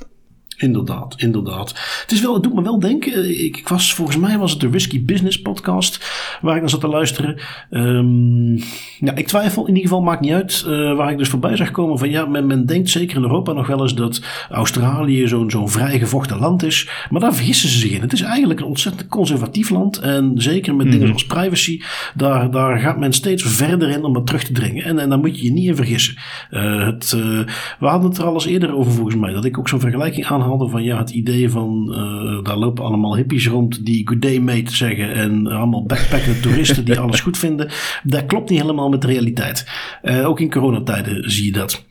Inderdaad, 0.57 1.15
inderdaad. 1.17 1.69
Het, 2.01 2.11
is 2.11 2.21
wel, 2.21 2.33
het 2.33 2.43
doet 2.43 2.53
me 2.53 2.61
wel 2.61 2.79
denken. 2.79 3.29
Ik, 3.29 3.57
ik, 3.57 3.67
was, 3.67 3.93
volgens 3.93 4.17
mij 4.17 4.37
was 4.37 4.51
het 4.51 4.59
de 4.59 4.69
Risky 4.69 5.05
Business 5.05 5.41
podcast 5.41 6.11
waar 6.41 6.55
ik 6.55 6.61
naar 6.61 6.69
zat 6.69 6.79
te 6.79 6.87
luisteren. 6.87 7.37
Um, 7.69 8.55
ja, 8.99 9.15
ik 9.15 9.27
twijfel 9.27 9.61
in 9.61 9.75
ieder 9.75 9.89
geval, 9.89 10.01
maakt 10.01 10.21
niet 10.21 10.31
uit. 10.31 10.65
Uh, 10.67 10.95
waar 10.95 11.11
ik 11.11 11.17
dus 11.17 11.29
voorbij 11.29 11.55
zag 11.55 11.71
komen 11.71 11.97
van 11.97 12.09
ja, 12.09 12.25
men, 12.25 12.47
men 12.47 12.65
denkt 12.65 12.89
zeker 12.89 13.17
in 13.17 13.23
Europa 13.23 13.53
nog 13.53 13.67
wel 13.67 13.81
eens 13.81 13.95
dat 13.95 14.21
Australië 14.49 15.27
zo'n 15.27 15.51
zo'n 15.51 15.69
vrijgevochten 15.69 16.39
land 16.39 16.63
is. 16.63 16.89
Maar 17.09 17.21
daar 17.21 17.35
vergissen 17.35 17.69
ze 17.69 17.77
zich 17.77 17.91
in. 17.91 18.01
Het 18.01 18.13
is 18.13 18.21
eigenlijk 18.21 18.59
een 18.59 18.65
ontzettend 18.65 19.09
conservatief 19.09 19.69
land. 19.69 19.97
En 19.97 20.31
zeker 20.35 20.75
met 20.75 20.85
mm 20.85 20.91
dingen 20.93 21.07
zoals 21.07 21.25
privacy, 21.25 21.81
daar, 22.15 22.51
daar 22.51 22.79
gaat 22.79 22.99
men 22.99 23.13
steeds 23.13 23.43
verder 23.43 23.89
in 23.89 24.03
om 24.03 24.15
het 24.15 24.25
terug 24.25 24.43
te 24.43 24.53
dringen. 24.53 24.83
En, 24.83 24.99
en 24.99 25.09
daar 25.09 25.19
moet 25.19 25.37
je 25.37 25.43
je 25.43 25.51
niet 25.51 25.67
in 25.67 25.75
vergissen. 25.75 26.15
Uh, 26.51 26.85
het, 26.85 27.13
uh, 27.15 27.39
we 27.79 27.87
hadden 27.87 28.09
het 28.09 28.17
er 28.17 28.25
al 28.25 28.33
eens 28.33 28.45
eerder 28.45 28.75
over 28.75 28.91
volgens 28.91 29.15
mij, 29.15 29.33
dat 29.33 29.45
ik 29.45 29.59
ook 29.59 29.69
zo'n 29.69 29.79
vergelijking 29.79 30.25
aan 30.25 30.41
hadden 30.43 30.69
van 30.69 30.83
ja, 30.83 30.97
het 30.97 31.09
idee 31.09 31.49
van 31.49 31.87
uh, 31.89 32.43
daar 32.43 32.57
lopen 32.57 32.83
allemaal 32.83 33.15
hippies 33.15 33.47
rond 33.47 33.85
die 33.85 34.07
good 34.07 34.21
day 34.21 34.39
mate 34.39 34.75
zeggen 34.75 35.13
en 35.13 35.47
allemaal 35.47 35.85
backpackende 35.85 36.39
toeristen 36.39 36.85
die 36.85 36.99
alles 36.99 37.19
goed 37.19 37.37
vinden. 37.37 37.69
Dat 38.03 38.25
klopt 38.25 38.49
niet 38.49 38.61
helemaal 38.61 38.89
met 38.89 39.01
de 39.01 39.07
realiteit. 39.07 39.67
Uh, 40.03 40.27
ook 40.27 40.39
in 40.39 40.49
coronatijden 40.49 41.31
zie 41.31 41.45
je 41.45 41.51
dat. 41.51 41.85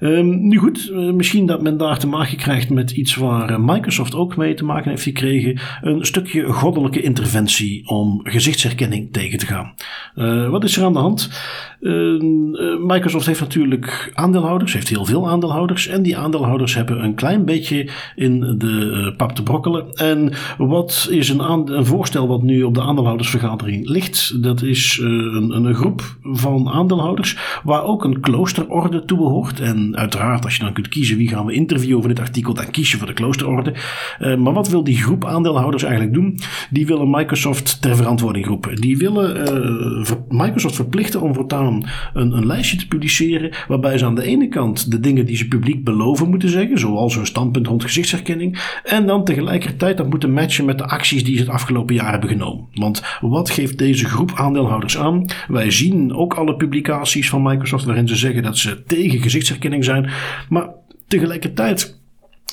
Um, 0.00 0.48
nu 0.48 0.58
goed, 0.58 0.90
uh, 0.90 1.12
misschien 1.12 1.46
dat 1.46 1.62
men 1.62 1.76
daar 1.76 1.98
te 1.98 2.06
maken 2.06 2.36
krijgt 2.36 2.70
met 2.70 2.90
iets 2.90 3.14
waar 3.14 3.60
Microsoft 3.60 4.14
ook 4.14 4.36
mee 4.36 4.54
te 4.54 4.64
maken 4.64 4.90
heeft 4.90 5.02
gekregen. 5.02 5.60
Een 5.80 6.04
stukje 6.04 6.52
goddelijke 6.52 7.02
interventie 7.02 7.88
om 7.88 8.20
gezichtsherkenning 8.22 9.12
tegen 9.12 9.38
te 9.38 9.46
gaan. 9.46 9.74
Wat 10.50 10.64
is 10.64 10.76
er 10.76 10.84
aan 10.84 10.92
de 10.92 10.98
hand? 10.98 11.30
Microsoft 11.82 13.26
heeft 13.26 13.40
natuurlijk 13.40 14.10
aandeelhouders, 14.14 14.72
heeft 14.72 14.88
heel 14.88 15.04
veel 15.04 15.28
aandeelhouders. 15.28 15.86
En 15.86 16.02
die 16.02 16.16
aandeelhouders 16.16 16.74
hebben 16.74 17.04
een 17.04 17.14
klein 17.14 17.44
beetje 17.44 17.88
in 18.16 18.54
de 18.58 19.14
pap 19.16 19.32
te 19.32 19.42
brokkelen. 19.42 19.92
En 19.92 20.32
wat 20.58 21.08
is 21.10 21.28
een, 21.28 21.50
een, 21.50 21.86
voorstel 21.86 22.28
wat 22.28 22.42
nu 22.42 22.62
op 22.62 22.74
de 22.74 22.82
aandeelhoudersvergadering 22.82 23.88
ligt? 23.88 24.42
Dat 24.42 24.62
is 24.62 24.98
een, 25.02 25.50
een 25.50 25.74
groep 25.74 26.16
van 26.22 26.68
aandeelhouders 26.68 27.60
waar 27.64 27.84
ook 27.84 28.04
een 28.04 28.20
kloosterorde 28.20 29.04
toe 29.04 29.18
behoort. 29.18 29.60
En 29.60 29.96
uiteraard, 29.96 30.44
als 30.44 30.56
je 30.56 30.62
dan 30.62 30.72
kunt 30.72 30.88
kiezen 30.88 31.16
wie 31.16 31.28
gaan 31.28 31.46
we 31.46 31.52
interviewen 31.52 31.96
over 31.96 32.08
dit 32.08 32.20
artikel, 32.20 32.54
dan 32.54 32.70
kies 32.70 32.90
je 32.90 32.96
voor 32.96 33.06
de 33.06 33.12
kloosterorde. 33.12 33.74
Maar 34.18 34.52
wat 34.52 34.68
wil 34.68 34.84
die 34.84 34.96
groep 34.96 35.24
aandeelhouders 35.24 35.82
eigenlijk 35.82 36.14
doen? 36.14 36.38
Die 36.70 36.86
willen 36.86 37.10
Microsoft 37.10 37.82
ter 37.82 37.96
verantwoording 37.96 38.46
roepen. 38.46 38.76
Die 38.76 38.96
willen 38.96 39.32
Microsoft 40.28 40.74
verplichten 40.74 41.20
om 41.20 41.34
voortaan 41.34 41.71
een, 42.14 42.32
een 42.32 42.46
lijstje 42.46 42.76
te 42.76 42.88
publiceren. 42.88 43.50
Waarbij 43.68 43.98
ze 43.98 44.04
aan 44.04 44.14
de 44.14 44.24
ene 44.24 44.48
kant 44.48 44.90
de 44.90 45.00
dingen 45.00 45.26
die 45.26 45.36
ze 45.36 45.48
publiek 45.48 45.84
beloven 45.84 46.28
moeten 46.28 46.48
zeggen. 46.48 46.78
Zoals 46.78 47.14
hun 47.14 47.26
standpunt 47.26 47.66
rond 47.66 47.82
gezichtsherkenning. 47.82 48.80
En 48.84 49.06
dan 49.06 49.24
tegelijkertijd 49.24 49.96
dat 49.96 50.08
moeten 50.08 50.32
matchen 50.32 50.64
met 50.64 50.78
de 50.78 50.86
acties 50.86 51.24
die 51.24 51.36
ze 51.36 51.42
het 51.42 51.50
afgelopen 51.50 51.94
jaar 51.94 52.10
hebben 52.10 52.28
genomen. 52.28 52.66
Want 52.74 53.02
wat 53.20 53.50
geeft 53.50 53.78
deze 53.78 54.04
groep 54.04 54.32
aandeelhouders 54.34 54.98
aan? 54.98 55.24
Wij 55.48 55.70
zien 55.70 56.14
ook 56.14 56.34
alle 56.34 56.56
publicaties 56.56 57.28
van 57.28 57.42
Microsoft 57.42 57.84
waarin 57.84 58.08
ze 58.08 58.16
zeggen 58.16 58.42
dat 58.42 58.58
ze 58.58 58.82
tegen 58.82 59.20
gezichtsherkenning 59.20 59.84
zijn. 59.84 60.10
Maar 60.48 60.68
tegelijkertijd 61.08 62.01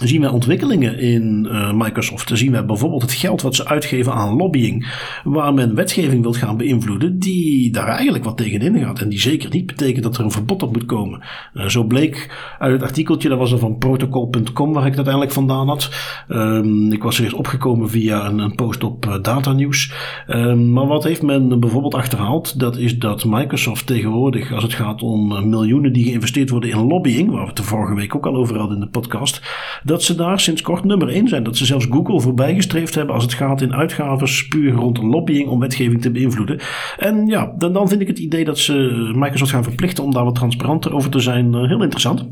zien 0.08 0.22
wij 0.22 0.30
ontwikkelingen 0.30 1.00
in 1.00 1.47
uh, 1.52 1.74
Microsoft. 1.74 2.28
Dan 2.28 2.38
zien 2.38 2.52
we 2.52 2.64
bijvoorbeeld 2.64 3.02
het 3.02 3.12
geld 3.12 3.41
wat 3.41 3.56
ze 3.56 3.68
uitgeven 3.68 4.14
aan 4.14 4.36
lobbying, 4.36 4.88
waar 5.24 5.54
men 5.54 5.76
wetgeving 5.76 6.22
wil 6.22 6.34
gaan 6.34 6.58
beïnvloeden, 6.58 7.20
die 7.20 7.72
daar 7.72 7.88
eigenlijk 7.88 8.24
wat 8.24 8.38
tegenin 8.38 8.80
gaat. 8.80 9.00
En 9.00 9.10
die 9.10 9.20
zeker 9.20 9.50
niet 9.50 9.66
betekent 9.66 10.04
dat 10.04 10.18
er 10.18 10.24
een 10.24 10.32
verbod 10.32 10.64
op 10.64 10.74
moet 10.74 10.86
komen. 10.86 11.22
Uh, 11.54 11.66
zo 11.66 11.84
bleek 11.84 12.38
uit 12.60 12.72
het 12.72 12.84
artikeltje, 12.84 13.30
dat 13.30 13.38
was 13.38 13.52
er 13.52 13.60
van 13.60 13.78
protocol.com, 13.78 14.74
waar 14.74 14.84
ik 14.84 14.95
het 14.95 14.95
uiteindelijk 14.95 15.34
vandaan 15.34 15.68
had. 15.68 15.91
Um, 16.30 16.91
ik 16.91 17.04
was 17.04 17.18
er 17.18 17.24
eerst 17.24 17.36
opgekomen 17.36 17.89
via 17.89 18.26
een, 18.26 18.39
een 18.39 18.56
post 18.56 18.84
op 18.84 19.06
uh, 19.06 19.16
Data 19.22 19.54
News. 19.54 19.93
Um, 20.28 20.74
maar 20.74 20.88
wat 20.88 21.04
heeft 21.04 21.22
men 21.22 21.60
bijvoorbeeld 21.60 21.95
achterhaald? 21.95 22.60
Dat 22.60 22.78
is 22.78 23.00
dat 23.00 23.26
Microsoft 23.26 23.86
tegenwoordig, 23.86 24.54
als 24.54 24.64
het 24.64 24.74
gaat 24.74 25.02
om 25.02 25.50
miljoenen 25.50 25.93
die 25.93 26.04
geïnvesteerd 26.04 26.50
worden 26.50 26.70
in 26.70 26.88
lobbying, 26.88 27.32
waar 27.32 27.43
we 27.43 27.50
het 27.50 27.60
vorige 27.60 27.95
week 27.95 28.16
ook 28.16 28.26
al 28.26 28.36
over 28.36 28.58
hadden 28.58 28.76
in 28.76 28.84
de 28.84 28.89
podcast, 28.89 29.41
dat 29.90 30.04
ze 30.04 30.16
daar 30.16 30.40
sinds 30.40 30.62
kort 30.62 30.84
nummer 30.84 31.08
1 31.08 31.28
zijn. 31.28 31.44
Dat 31.44 31.58
ze 31.58 31.66
zelfs 31.66 31.88
Google 31.90 32.22
voorbijgestreefd 32.22 32.96
hebben 32.96 33.16
als 33.16 33.24
het 33.24 33.34
gaat 33.34 33.62
in 33.62 33.74
uitgaven 33.74 34.48
puur 34.50 34.72
rond 34.72 34.98
lobbying 34.98 35.50
om 35.50 35.60
wetgeving 35.60 36.02
te 36.02 36.12
beïnvloeden. 36.12 36.60
En 36.98 37.26
ja, 37.26 37.54
dan, 37.58 37.74
dan 37.74 37.88
vind 37.88 38.02
ik 38.02 38.08
het 38.08 38.20
idee 38.20 38.46
dat 38.46 38.60
ze 38.60 38.74
Microsoft 39.16 39.52
gaan 39.52 39.64
verplichten 39.64 40.04
om 40.04 40.14
daar 40.14 40.24
wat 40.24 40.36
transparanter 40.36 40.94
over 40.94 41.10
te 41.10 41.20
zijn 41.20 41.54
uh, 41.54 41.68
heel 41.68 41.82
interessant. 41.82 42.30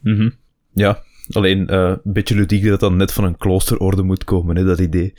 Mm. 0.00 0.32
Ja, 0.72 0.98
Alleen 1.30 1.66
uh, 1.70 1.92
een 2.04 2.12
beetje 2.12 2.34
ludiek 2.34 2.64
dat 2.64 2.80
dan 2.80 2.96
net 2.96 3.12
van 3.12 3.24
een 3.24 3.36
kloosterorde 3.36 4.02
moet 4.02 4.24
komen, 4.24 4.56
hè, 4.56 4.64
dat 4.64 4.78
idee. 4.78 5.12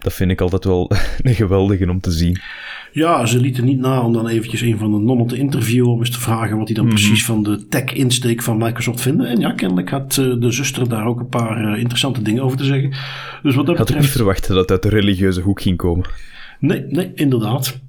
Dat 0.00 0.12
vind 0.12 0.30
ik 0.30 0.40
altijd 0.40 0.64
wel 0.64 0.90
een 1.22 1.34
geweldige 1.34 1.90
om 1.90 2.00
te 2.00 2.10
zien. 2.10 2.40
Ja, 2.92 3.26
ze 3.26 3.40
lieten 3.40 3.64
niet 3.64 3.78
na 3.78 4.02
om 4.02 4.12
dan 4.12 4.28
eventjes 4.28 4.60
een 4.60 4.78
van 4.78 4.92
de 4.92 4.98
nonnen 4.98 5.26
te 5.26 5.36
interviewen 5.36 5.92
om 5.92 5.98
eens 5.98 6.10
te 6.10 6.20
vragen 6.20 6.56
wat 6.56 6.66
hij 6.66 6.76
dan 6.76 6.84
mm 6.84 6.90
-hmm. 6.90 7.00
precies 7.00 7.24
van 7.24 7.42
de 7.42 7.66
tech-insteek 7.68 8.42
van 8.42 8.58
Microsoft 8.58 9.00
vinden. 9.00 9.26
En 9.26 9.40
ja, 9.40 9.52
kennelijk 9.52 9.90
had 9.90 10.16
uh, 10.20 10.40
de 10.40 10.50
zuster 10.50 10.88
daar 10.88 11.06
ook 11.06 11.20
een 11.20 11.28
paar 11.28 11.64
uh, 11.64 11.78
interessante 11.78 12.22
dingen 12.22 12.42
over 12.42 12.56
te 12.56 12.64
zeggen. 12.64 12.90
Dus 13.42 13.54
wat 13.54 13.66
dat 13.66 13.76
had 13.76 13.86
betreft... 13.86 13.90
ik 13.90 13.98
niet 13.98 14.10
verwacht 14.10 14.48
dat 14.48 14.56
het 14.56 14.70
uit 14.70 14.82
de 14.82 14.88
religieuze 14.88 15.40
hoek 15.40 15.62
ging 15.62 15.76
komen. 15.76 16.06
Nee, 16.58 16.84
nee, 16.88 17.12
inderdaad. 17.14 17.80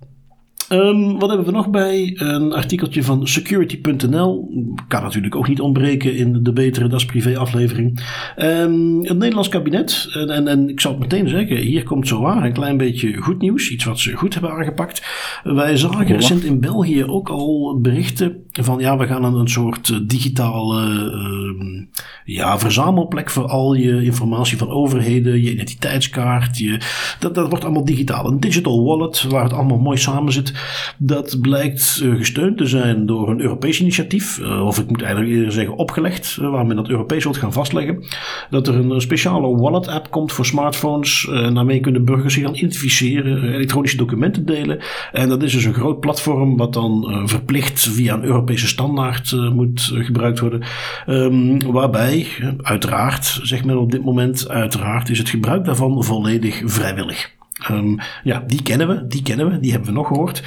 Um, 0.70 1.20
wat 1.20 1.30
hebben 1.30 1.46
we 1.46 1.52
nog 1.52 1.70
bij? 1.70 2.12
Een 2.16 2.54
artikeltje 2.54 3.04
van 3.04 3.28
security.nl. 3.28 4.52
Kan 4.88 5.04
natuurlijk 5.04 5.36
ook 5.36 5.48
niet 5.48 5.62
ontbreken 5.62 6.16
in 6.16 6.44
de 6.44 6.54
betere 6.54 6.88
Das 6.88 7.06
Privé 7.06 7.38
aflevering. 7.38 8.04
Um, 8.38 9.04
het 9.04 9.18
Nederlands 9.18 9.50
kabinet. 9.50 10.08
En, 10.14 10.30
en, 10.30 10.48
en, 10.48 10.70
ik 10.70 10.82
zal 10.82 10.92
het 10.92 11.00
meteen 11.00 11.28
zeggen. 11.28 11.58
Hier 11.58 11.84
komt 11.84 12.08
zo 12.08 12.22
waar 12.22 12.46
een 12.46 12.54
klein 12.54 12.78
beetje 12.78 13.18
goed 13.18 13.42
nieuws. 13.42 13.70
Iets 13.70 13.84
wat 13.84 14.00
ze 14.00 14.16
goed 14.16 14.34
hebben 14.34 14.52
aangepakt. 14.52 15.06
Wij 15.44 15.78
zagen 15.78 16.06
recent 16.06 16.44
in 16.44 16.60
België 16.60 17.06
ook 17.06 17.30
al 17.30 17.80
berichten 17.82 18.36
van 18.52 18.80
ja, 18.80 18.98
we 18.98 19.08
gaan 19.08 19.24
een, 19.24 19.34
een 19.34 19.50
soort 19.50 20.10
digitale 20.10 21.12
uh, 21.12 21.84
ja, 22.26 22.60
verzamelplek 22.60 23.30
voor 23.30 23.48
al 23.48 23.74
je 23.74 24.04
informatie 24.04 24.58
van 24.58 24.70
overheden. 24.70 25.42
Je 25.42 25.52
identiteitskaart. 25.52 26.58
Je, 26.58 26.78
dat, 27.20 27.36
dat 27.36 27.50
wordt 27.50 27.64
allemaal 27.64 27.86
digitaal. 27.86 28.28
Een 28.28 28.40
digital 28.40 28.84
wallet 28.84 29.24
waar 29.24 29.44
het 29.44 29.54
allemaal 29.54 29.80
mooi 29.80 29.98
samen 29.98 30.34
zit. 30.34 30.53
Dat 30.98 31.38
blijkt 31.42 32.00
uh, 32.04 32.16
gesteund 32.16 32.58
te 32.58 32.66
zijn 32.66 33.06
door 33.06 33.30
een 33.30 33.42
Europees 33.42 33.82
initiatief, 33.82 34.40
uh, 34.40 34.66
of 34.66 34.80
ik 34.80 34.88
moet 34.88 35.02
eigenlijk 35.02 35.34
eerder 35.34 35.52
zeggen 35.52 35.76
opgelegd, 35.76 36.38
uh, 36.42 36.50
waar 36.50 36.66
men 36.66 36.76
dat 36.76 36.90
Europees 36.90 37.24
wilt 37.24 37.38
gaan 37.38 37.54
vastleggen. 37.54 38.04
Dat 38.50 38.68
er 38.68 38.76
een, 38.76 39.02
speciale 39.02 39.58
wallet-app 39.58 40.12
komt 40.12 40.32
voor 40.32 40.46
smartphones. 40.46 41.28
daarmee 41.32 41.80
kunnen 41.80 42.06
burgers 42.06 42.34
zich 42.34 42.44
gaan 42.44 42.56
identificeren, 42.56 43.54
elektronische 43.54 43.98
documenten 43.98 44.46
delen. 44.46 44.80
En 45.12 45.30
dat 45.30 45.44
is 45.44 45.54
dus 45.54 45.64
een 45.64 45.74
groot 45.74 46.00
platform 46.00 46.58
wat 46.58 46.74
dan 46.74 47.22
verplicht 47.26 47.82
via 47.82 48.14
een 48.14 48.24
Europese 48.24 48.68
standaard 48.68 49.32
moet 49.54 49.92
gebruikt 49.94 50.40
worden. 50.40 50.62
Um, 51.08 51.72
waarbij, 51.72 52.28
uiteraard, 52.62 53.40
zegt 53.42 53.66
men 53.66 53.78
op 53.78 53.92
dit 53.92 54.04
moment, 54.04 54.50
uiteraard 54.50 55.10
is 55.10 55.18
het 55.18 55.30
gebruik 55.30 55.66
daarvan 55.66 56.04
volledig 56.04 56.62
vrijwillig. 56.66 57.33
Um, 57.72 57.98
ja, 58.24 58.44
die 58.48 58.62
kennen 58.62 58.88
we, 58.88 59.08
die 59.08 59.22
kennen 59.22 59.52
we, 59.52 59.60
die 59.60 59.72
hebben 59.72 59.90
we 59.90 59.96
nog 59.96 60.08
gehoord. 60.08 60.44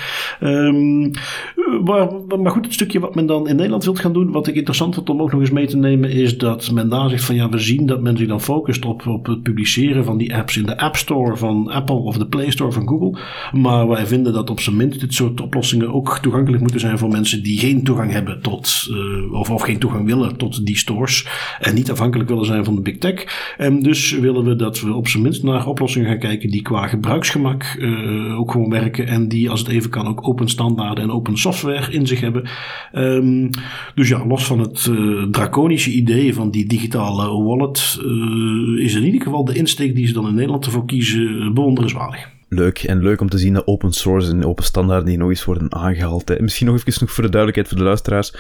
Maar, 1.84 2.08
maar, 2.40 2.52
goed, 2.52 2.64
het 2.64 2.74
stukje 2.74 3.00
wat 3.00 3.14
men 3.14 3.26
dan 3.26 3.48
in 3.48 3.56
Nederland 3.56 3.84
wilt 3.84 3.98
gaan 3.98 4.12
doen, 4.12 4.32
wat 4.32 4.46
ik 4.46 4.54
interessant 4.54 4.94
vond 4.94 5.10
om 5.10 5.20
ook 5.22 5.32
nog 5.32 5.40
eens 5.40 5.50
mee 5.50 5.66
te 5.66 5.76
nemen, 5.76 6.10
is 6.10 6.38
dat 6.38 6.70
men 6.70 6.88
daar 6.88 7.10
zegt 7.10 7.24
van 7.24 7.34
ja, 7.34 7.48
we 7.48 7.58
zien 7.58 7.86
dat 7.86 8.02
men 8.02 8.16
zich 8.16 8.28
dan 8.28 8.40
focust 8.40 8.84
op, 8.84 9.06
op 9.06 9.26
het 9.26 9.42
publiceren 9.42 10.04
van 10.04 10.18
die 10.18 10.36
apps 10.36 10.56
in 10.56 10.66
de 10.66 10.78
App 10.78 10.96
Store 10.96 11.36
van 11.36 11.70
Apple 11.70 11.94
of 11.94 12.16
de 12.16 12.26
Play 12.26 12.50
Store 12.50 12.72
van 12.72 12.88
Google. 12.88 13.18
Maar 13.52 13.88
wij 13.88 14.06
vinden 14.06 14.32
dat 14.32 14.50
op 14.50 14.60
zijn 14.60 14.76
minst 14.76 15.00
dit 15.00 15.14
soort 15.14 15.40
oplossingen 15.40 15.94
ook 15.94 16.18
toegankelijk 16.22 16.62
moeten 16.62 16.80
zijn 16.80 16.98
voor 16.98 17.08
mensen 17.08 17.42
die 17.42 17.58
geen 17.58 17.84
toegang 17.84 18.12
hebben 18.12 18.42
tot, 18.42 18.88
uh, 18.90 19.32
of, 19.32 19.50
of 19.50 19.62
geen 19.62 19.78
toegang 19.78 20.06
willen 20.06 20.36
tot 20.36 20.66
die 20.66 20.76
stores 20.76 21.26
en 21.60 21.74
niet 21.74 21.90
afhankelijk 21.90 22.28
willen 22.28 22.46
zijn 22.46 22.64
van 22.64 22.74
de 22.74 22.80
big 22.80 22.98
tech. 22.98 23.54
En 23.56 23.82
dus 23.82 24.10
willen 24.10 24.44
we 24.44 24.56
dat 24.56 24.80
we 24.80 24.94
op 24.94 25.08
zijn 25.08 25.22
minst 25.22 25.42
naar 25.42 25.66
oplossingen 25.66 26.08
gaan 26.08 26.18
kijken 26.18 26.50
die 26.50 26.62
qua 26.62 26.86
gebruiksgemak 27.06 27.76
uh, 27.78 28.38
ook 28.38 28.50
gewoon 28.50 28.70
werken 28.70 29.06
en 29.06 29.28
die 29.28 29.50
als 29.50 29.60
het 29.60 29.68
even 29.68 29.90
kan 29.90 30.06
ook 30.06 30.28
open 30.28 30.48
standaarden 30.48 31.04
en 31.04 31.10
open 31.10 31.38
software 31.38 31.92
in 31.92 32.06
zich 32.06 32.20
hebben. 32.20 32.48
Um, 32.92 33.50
dus 33.94 34.08
ja, 34.08 34.26
los 34.26 34.46
van 34.46 34.58
het 34.58 34.86
uh, 34.86 35.22
draconische 35.22 35.90
idee 35.90 36.34
van 36.34 36.50
die 36.50 36.66
digitale 36.66 37.42
wallet 37.42 37.98
uh, 38.04 38.84
is 38.84 38.94
in 38.94 39.04
ieder 39.04 39.22
geval 39.22 39.44
de 39.44 39.54
insteek 39.54 39.94
die 39.94 40.06
ze 40.06 40.12
dan 40.12 40.28
in 40.28 40.34
Nederland 40.34 40.64
ervoor 40.64 40.86
kiezen 40.86 41.54
bewonderenswaardig 41.54 42.34
leuk. 42.56 42.82
En 42.82 43.02
leuk 43.02 43.20
om 43.20 43.28
te 43.28 43.38
zien 43.38 43.52
dat 43.52 43.66
open 43.66 43.92
source 43.92 44.30
en 44.30 44.44
open 44.44 44.64
standaarden 44.64 45.06
die 45.06 45.18
nog 45.18 45.28
eens 45.28 45.44
worden 45.44 45.74
aangehaald. 45.74 46.28
Hè. 46.28 46.42
Misschien 46.42 46.66
nog 46.66 46.76
even 46.76 47.00
nog 47.00 47.10
voor 47.10 47.24
de 47.24 47.30
duidelijkheid 47.30 47.68
voor 47.68 47.78
de 47.78 47.84
luisteraars. 47.84 48.34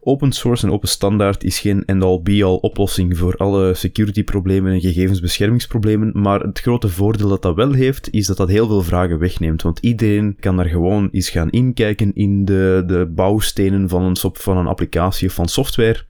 Open 0.00 0.32
source 0.32 0.66
en 0.66 0.72
open 0.72 0.88
standaard 0.88 1.44
is 1.44 1.58
geen 1.58 1.84
end-all 1.84 2.20
be-all 2.22 2.58
oplossing 2.60 3.18
voor 3.18 3.36
alle 3.36 3.74
security 3.74 4.24
problemen 4.24 4.72
en 4.72 4.80
gegevensbeschermingsproblemen. 4.80 6.10
Maar 6.14 6.40
het 6.40 6.60
grote 6.60 6.88
voordeel 6.88 7.28
dat 7.28 7.42
dat 7.42 7.54
wel 7.54 7.72
heeft, 7.72 8.10
is 8.10 8.26
dat 8.26 8.36
dat 8.36 8.48
heel 8.48 8.66
veel 8.66 8.82
vragen 8.82 9.18
wegneemt. 9.18 9.62
Want 9.62 9.78
iedereen 9.78 10.36
kan 10.40 10.56
daar 10.56 10.68
gewoon 10.68 11.08
eens 11.12 11.30
gaan 11.30 11.50
inkijken 11.50 12.14
in 12.14 12.44
de, 12.44 12.82
de 12.86 13.12
bouwstenen 13.14 13.88
van 13.88 14.02
een, 14.02 14.16
van 14.32 14.56
een 14.56 14.66
applicatie 14.66 15.28
of 15.28 15.34
van 15.34 15.48
software 15.48 16.04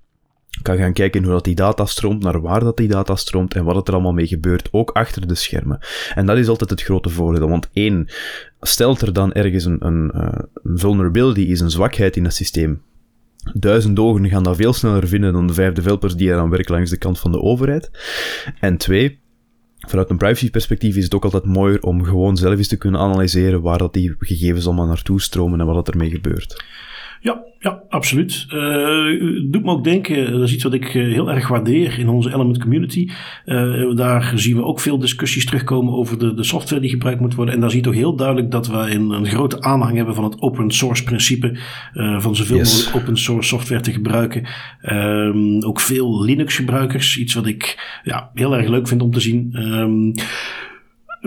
kan 0.62 0.76
gaan 0.76 0.92
kijken 0.92 1.22
hoe 1.22 1.32
dat 1.32 1.44
die 1.44 1.54
data 1.54 1.84
stroomt, 1.84 2.22
naar 2.22 2.40
waar 2.40 2.60
dat 2.60 2.76
die 2.76 2.88
data 2.88 3.16
stroomt 3.16 3.54
en 3.54 3.64
wat 3.64 3.76
het 3.76 3.88
er 3.88 3.94
allemaal 3.94 4.12
mee 4.12 4.26
gebeurt, 4.26 4.68
ook 4.70 4.90
achter 4.90 5.26
de 5.26 5.34
schermen. 5.34 5.78
En 6.14 6.26
dat 6.26 6.36
is 6.36 6.48
altijd 6.48 6.70
het 6.70 6.82
grote 6.82 7.08
voordeel, 7.08 7.48
want 7.48 7.68
één, 7.72 8.08
stelt 8.60 9.00
er 9.00 9.12
dan 9.12 9.32
ergens 9.32 9.64
een, 9.64 9.86
een, 9.86 10.10
eh, 10.10 10.42
een 10.62 10.78
vulnerability 10.78 11.40
is, 11.40 11.60
een 11.60 11.70
zwakheid 11.70 12.16
in 12.16 12.24
het 12.24 12.34
systeem, 12.34 12.82
duizend 13.52 13.98
ogen 13.98 14.28
gaan 14.28 14.42
dat 14.42 14.56
veel 14.56 14.72
sneller 14.72 15.08
vinden 15.08 15.32
dan 15.32 15.46
de 15.46 15.54
vijf 15.54 15.72
developers 15.72 16.16
die 16.16 16.30
er 16.30 16.38
aan 16.38 16.50
werken 16.50 16.74
langs 16.74 16.90
de 16.90 16.98
kant 16.98 17.18
van 17.18 17.32
de 17.32 17.40
overheid. 17.40 17.90
En 18.60 18.76
twee, 18.76 19.20
vanuit 19.78 20.10
een 20.10 20.16
privacy-perspectief 20.16 20.96
is 20.96 21.04
het 21.04 21.14
ook 21.14 21.24
altijd 21.24 21.44
mooier 21.44 21.82
om 21.82 22.04
gewoon 22.04 22.36
zelf 22.36 22.56
eens 22.56 22.68
te 22.68 22.76
kunnen 22.76 23.00
analyseren 23.00 23.62
waar 23.62 23.78
dat 23.78 23.92
die 23.92 24.14
gegevens 24.18 24.66
allemaal 24.66 24.86
naartoe 24.86 25.20
stromen 25.20 25.60
en 25.60 25.66
wat 25.66 25.74
dat 25.74 25.88
ermee 25.88 26.10
gebeurt. 26.10 26.64
Ja, 27.24 27.42
ja, 27.58 27.82
absoluut. 27.88 28.46
Uh, 28.48 29.50
doet 29.50 29.64
me 29.64 29.70
ook 29.70 29.84
denken, 29.84 30.32
dat 30.32 30.42
is 30.42 30.54
iets 30.54 30.62
wat 30.62 30.72
ik 30.72 30.84
heel 30.84 31.30
erg 31.30 31.48
waardeer 31.48 31.98
in 31.98 32.08
onze 32.08 32.32
Element 32.34 32.58
community. 32.58 33.08
Uh, 33.46 33.96
daar 33.96 34.32
zien 34.34 34.56
we 34.56 34.64
ook 34.64 34.80
veel 34.80 34.98
discussies 34.98 35.46
terugkomen 35.46 35.94
over 35.94 36.18
de, 36.18 36.34
de 36.34 36.44
software 36.44 36.80
die 36.80 36.90
gebruikt 36.90 37.20
moet 37.20 37.34
worden. 37.34 37.54
En 37.54 37.60
daar 37.60 37.70
zie 37.70 37.78
je 37.78 37.84
toch 37.84 37.94
heel 37.94 38.16
duidelijk 38.16 38.50
dat 38.50 38.66
we 38.66 38.76
een, 38.76 39.10
een 39.10 39.26
grote 39.26 39.60
aanhang 39.60 39.96
hebben 39.96 40.14
van 40.14 40.24
het 40.24 40.40
open 40.40 40.70
source 40.70 41.04
principe. 41.04 41.58
Uh, 41.94 42.20
van 42.20 42.36
zoveel 42.36 42.56
yes. 42.56 42.72
mogelijk 42.76 43.02
open 43.02 43.16
source 43.16 43.48
software 43.48 43.80
te 43.80 43.92
gebruiken. 43.92 44.46
Um, 44.82 45.62
ook 45.62 45.80
veel 45.80 46.24
Linux 46.24 46.56
gebruikers, 46.56 47.18
iets 47.18 47.34
wat 47.34 47.46
ik 47.46 47.98
ja, 48.02 48.30
heel 48.34 48.56
erg 48.56 48.68
leuk 48.68 48.88
vind 48.88 49.02
om 49.02 49.10
te 49.10 49.20
zien. 49.20 49.54
Um, 49.56 50.12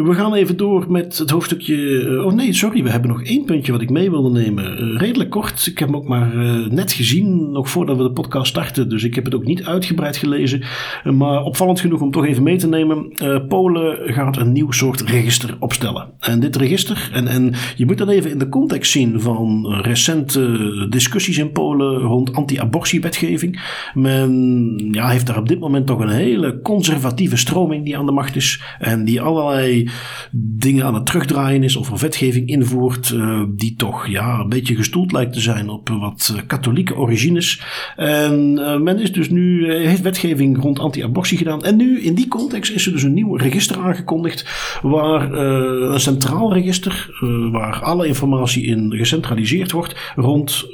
we 0.04 0.14
gaan 0.14 0.34
even 0.34 0.58
door 0.58 0.92
met 0.92 1.18
het 1.18 1.30
hoofdstukje. 1.30 2.24
Oh 2.26 2.34
nee, 2.34 2.54
sorry, 2.54 2.84
we 2.84 2.90
hebben 2.90 3.10
nog 3.10 3.24
één 3.24 3.46
puntje 3.46 3.72
wat 3.72 3.82
ik 3.82 3.90
mee 3.90 4.10
wilde 4.10 4.30
nemen. 4.30 4.84
Uh, 4.84 5.00
redelijk 5.00 5.30
kort. 5.30 5.68
Ik 5.68 5.80
heb 5.80 5.88
hem 5.88 5.98
ook 5.98 6.08
maar 6.08 6.36
uh, 6.36 6.68
net 6.68 6.92
gezien, 6.92 7.52
nog 7.52 7.70
voordat 7.70 7.98
we 7.98 8.04
de 8.04 8.12
podcast 8.12 8.48
starten. 8.48 8.90
Dus 8.90 9.04
ik 9.04 9.16
heb 9.16 9.26
het 9.26 9.36
ook 9.36 9.46
niet 9.46 9.64
uitgebreid 9.64 10.18
gelezen. 10.18 10.62
Maar 11.04 11.44
opvallend 11.44 11.80
genoeg 11.80 12.02
om 12.02 12.12
toch 12.12 12.26
even 12.26 12.44
mee 12.44 12.58
te 12.58 12.68
nemen. 12.68 13.14
Polen 13.48 14.14
gaat 14.14 14.38
een 14.38 14.52
nieuw 14.52 14.72
soort 14.72 15.02
register 15.02 15.56
opstellen. 15.60 16.08
En 16.20 16.40
dit 16.40 16.56
register, 16.56 17.10
en, 17.14 17.28
en 17.28 17.54
je 17.76 17.86
moet 17.86 17.98
dat 17.98 18.10
even 18.10 18.32
in 18.32 18.40
de 18.40 18.50
context 18.50 18.92
zien 18.92 19.22
van 19.22 19.68
recente 19.82 20.88
discussies 20.90 21.38
in 21.38 21.52
Polen 21.52 21.98
rond 21.98 22.34
anti-abortiewetgeving. 22.34 23.62
Men 23.94 24.90
ja, 24.92 25.10
heeft 25.10 25.28
daar 25.28 25.38
op 25.38 25.48
dit 25.48 25.60
moment 25.60 25.88
toch 25.88 26.00
een 26.00 26.10
hele 26.10 26.60
conservatieve 26.62 27.38
stroming 27.38 27.86
die 27.86 27.98
aan 27.98 28.06
de 28.06 28.12
macht 28.12 28.36
is. 28.36 28.62
En 28.80 29.06
die 29.06 29.22
allerlei 29.22 29.87
dingen 30.32 30.86
aan 30.86 30.94
het 30.94 31.06
terugdraaien 31.06 31.64
is 31.64 31.76
of 31.76 31.90
een 31.90 31.98
wetgeving 31.98 32.48
invoert 32.48 33.16
die 33.50 33.76
toch 33.76 34.08
ja, 34.08 34.40
een 34.40 34.50
beetje 34.50 34.76
gestoeld 34.76 35.12
lijkt 35.12 35.34
te 35.34 35.40
zijn 35.40 35.70
op 35.70 35.90
wat 35.90 36.44
katholieke 36.48 36.96
origines. 36.96 37.62
En 37.96 38.54
men 38.84 39.00
is 39.00 39.12
dus 39.12 39.30
nu, 39.30 39.74
heeft 39.74 40.02
wetgeving 40.02 40.62
rond 40.62 40.80
anti-abortie 40.80 41.38
gedaan. 41.38 41.64
En 41.64 41.76
nu 41.76 42.02
in 42.02 42.16
die 42.16 42.28
context 42.28 42.72
is 42.72 42.86
er 42.86 42.92
dus 42.92 43.04
een 43.04 43.14
nieuw 43.14 43.36
register 43.36 43.78
aangekondigd 43.78 44.46
waar 44.82 45.32
een 45.32 46.00
centraal 46.00 46.54
register 46.54 47.10
waar 47.52 47.82
alle 47.82 48.08
informatie 48.08 48.66
in 48.66 48.94
gecentraliseerd 48.98 49.72
wordt 49.72 49.96
rond 50.16 50.66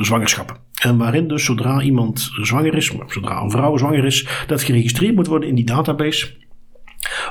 zwangerschappen. 0.00 0.56
En 0.82 0.96
waarin 0.96 1.28
dus 1.28 1.44
zodra 1.44 1.82
iemand 1.82 2.30
zwanger 2.42 2.74
is, 2.74 2.92
zodra 3.06 3.42
een 3.42 3.50
vrouw 3.50 3.76
zwanger 3.76 4.04
is, 4.04 4.28
dat 4.46 4.62
geregistreerd 4.62 5.14
moet 5.14 5.26
worden 5.26 5.48
in 5.48 5.54
die 5.54 5.64
database. 5.64 6.26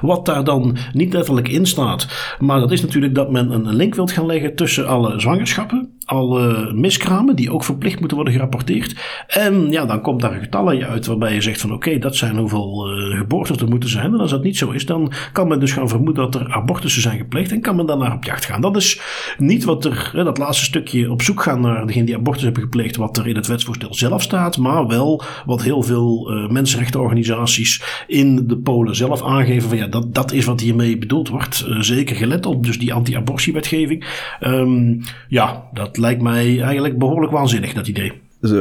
Wat 0.02 0.26
daar 0.26 0.44
dan 0.44 0.78
niet 0.94 1.14
letterlijk 1.14 1.48
in 1.48 1.66
staat, 1.66 2.08
maar 2.40 2.60
dat 2.60 2.72
is 2.72 2.82
natuurlijk 2.82 3.16
dat 3.16 3.32
men 3.32 3.52
een 3.52 3.76
link 3.76 3.96
wilt 3.96 4.12
gaan 4.12 4.26
leggen 4.26 4.56
tussen 4.56 4.88
alle 4.88 5.20
zwangerschappen 5.20 5.95
alle 6.06 6.74
miskramen 6.74 7.36
die 7.36 7.52
ook 7.52 7.64
verplicht 7.64 8.00
moeten 8.00 8.18
worden 8.18 8.34
gerapporteerd. 8.34 8.96
En 9.28 9.72
ja, 9.72 9.86
dan 9.86 10.02
komt 10.02 10.22
daar 10.22 10.34
een 10.34 10.40
getal 10.40 10.70
uit 10.70 11.06
waarbij 11.06 11.34
je 11.34 11.42
zegt 11.42 11.62
van 11.62 11.74
oké, 11.74 11.98
dat 11.98 12.16
zijn 12.16 12.38
hoeveel 12.38 12.98
uh, 12.98 13.18
geboortes 13.18 13.58
er 13.58 13.70
moeten 13.70 13.90
zijn. 13.90 14.14
En 14.14 14.20
als 14.20 14.32
dat 14.32 14.44
niet 14.44 14.58
zo 14.58 14.72
is, 14.72 14.86
dan 14.86 15.12
kan 15.32 15.48
men 15.48 15.60
dus 15.60 15.72
gaan 15.74 15.90
vermoeden 15.90 16.32
dat 16.32 16.42
er 16.42 16.54
abortussen 16.54 17.02
zijn 17.02 17.18
gepleegd 17.18 17.52
en 17.52 17.62
kan 17.62 17.76
men 17.76 17.86
dan 17.86 18.00
naar 18.00 18.14
op 18.14 18.24
jacht 18.24 18.46
gaan. 18.46 18.62
Dat 18.62 18.76
is 18.76 19.02
niet 19.38 19.64
wat 19.64 19.86
er, 19.86 20.10
hè, 20.14 20.24
dat 20.24 20.38
laatste 20.38 20.66
stukje 20.66 21.12
op 21.12 21.22
zoek 21.22 21.42
gaan 21.42 21.62
naar 21.62 21.88
degene 21.88 22.06
die 22.06 22.16
abortus 22.16 22.44
hebben 22.44 22.62
gepleegd, 22.62 22.96
wat 22.96 23.18
er 23.18 23.28
in 23.28 23.36
het 23.36 23.48
wetsvoorstel 23.48 23.94
zelf 23.94 24.22
staat, 24.22 24.58
maar 24.58 24.88
wel 24.88 25.24
wat 25.46 25.64
heel 25.64 25.82
veel 25.82 26.32
uh, 26.32 26.50
mensenrechtenorganisaties 26.50 27.84
in 28.08 28.48
de 28.48 28.58
Polen 28.58 28.96
zelf 28.96 29.24
aangeven 29.24 29.70
van 29.70 29.78
ja, 29.78 29.88
dat, 29.88 30.14
dat 30.16 30.32
is 30.32 30.46
wat 30.46 30.62
hiermee 30.62 30.98
bedoeld 30.98 31.30
wordt. 31.30 31.66
Uh, 31.70 31.80
zeker 31.80 32.16
gelet 32.16 32.46
op 32.46 32.66
dus 32.66 32.80
die 32.80 32.94
anti-abortiewetgeving. 32.94 34.06
Um, 34.42 35.02
ja, 35.28 35.64
dat 35.74 35.95
lijkt 35.98 36.22
mij 36.22 36.62
eigenlijk 36.62 36.98
behoorlijk 36.98 37.32
waanzinnig, 37.32 37.74
dat 37.74 37.88
idee. 37.88 38.12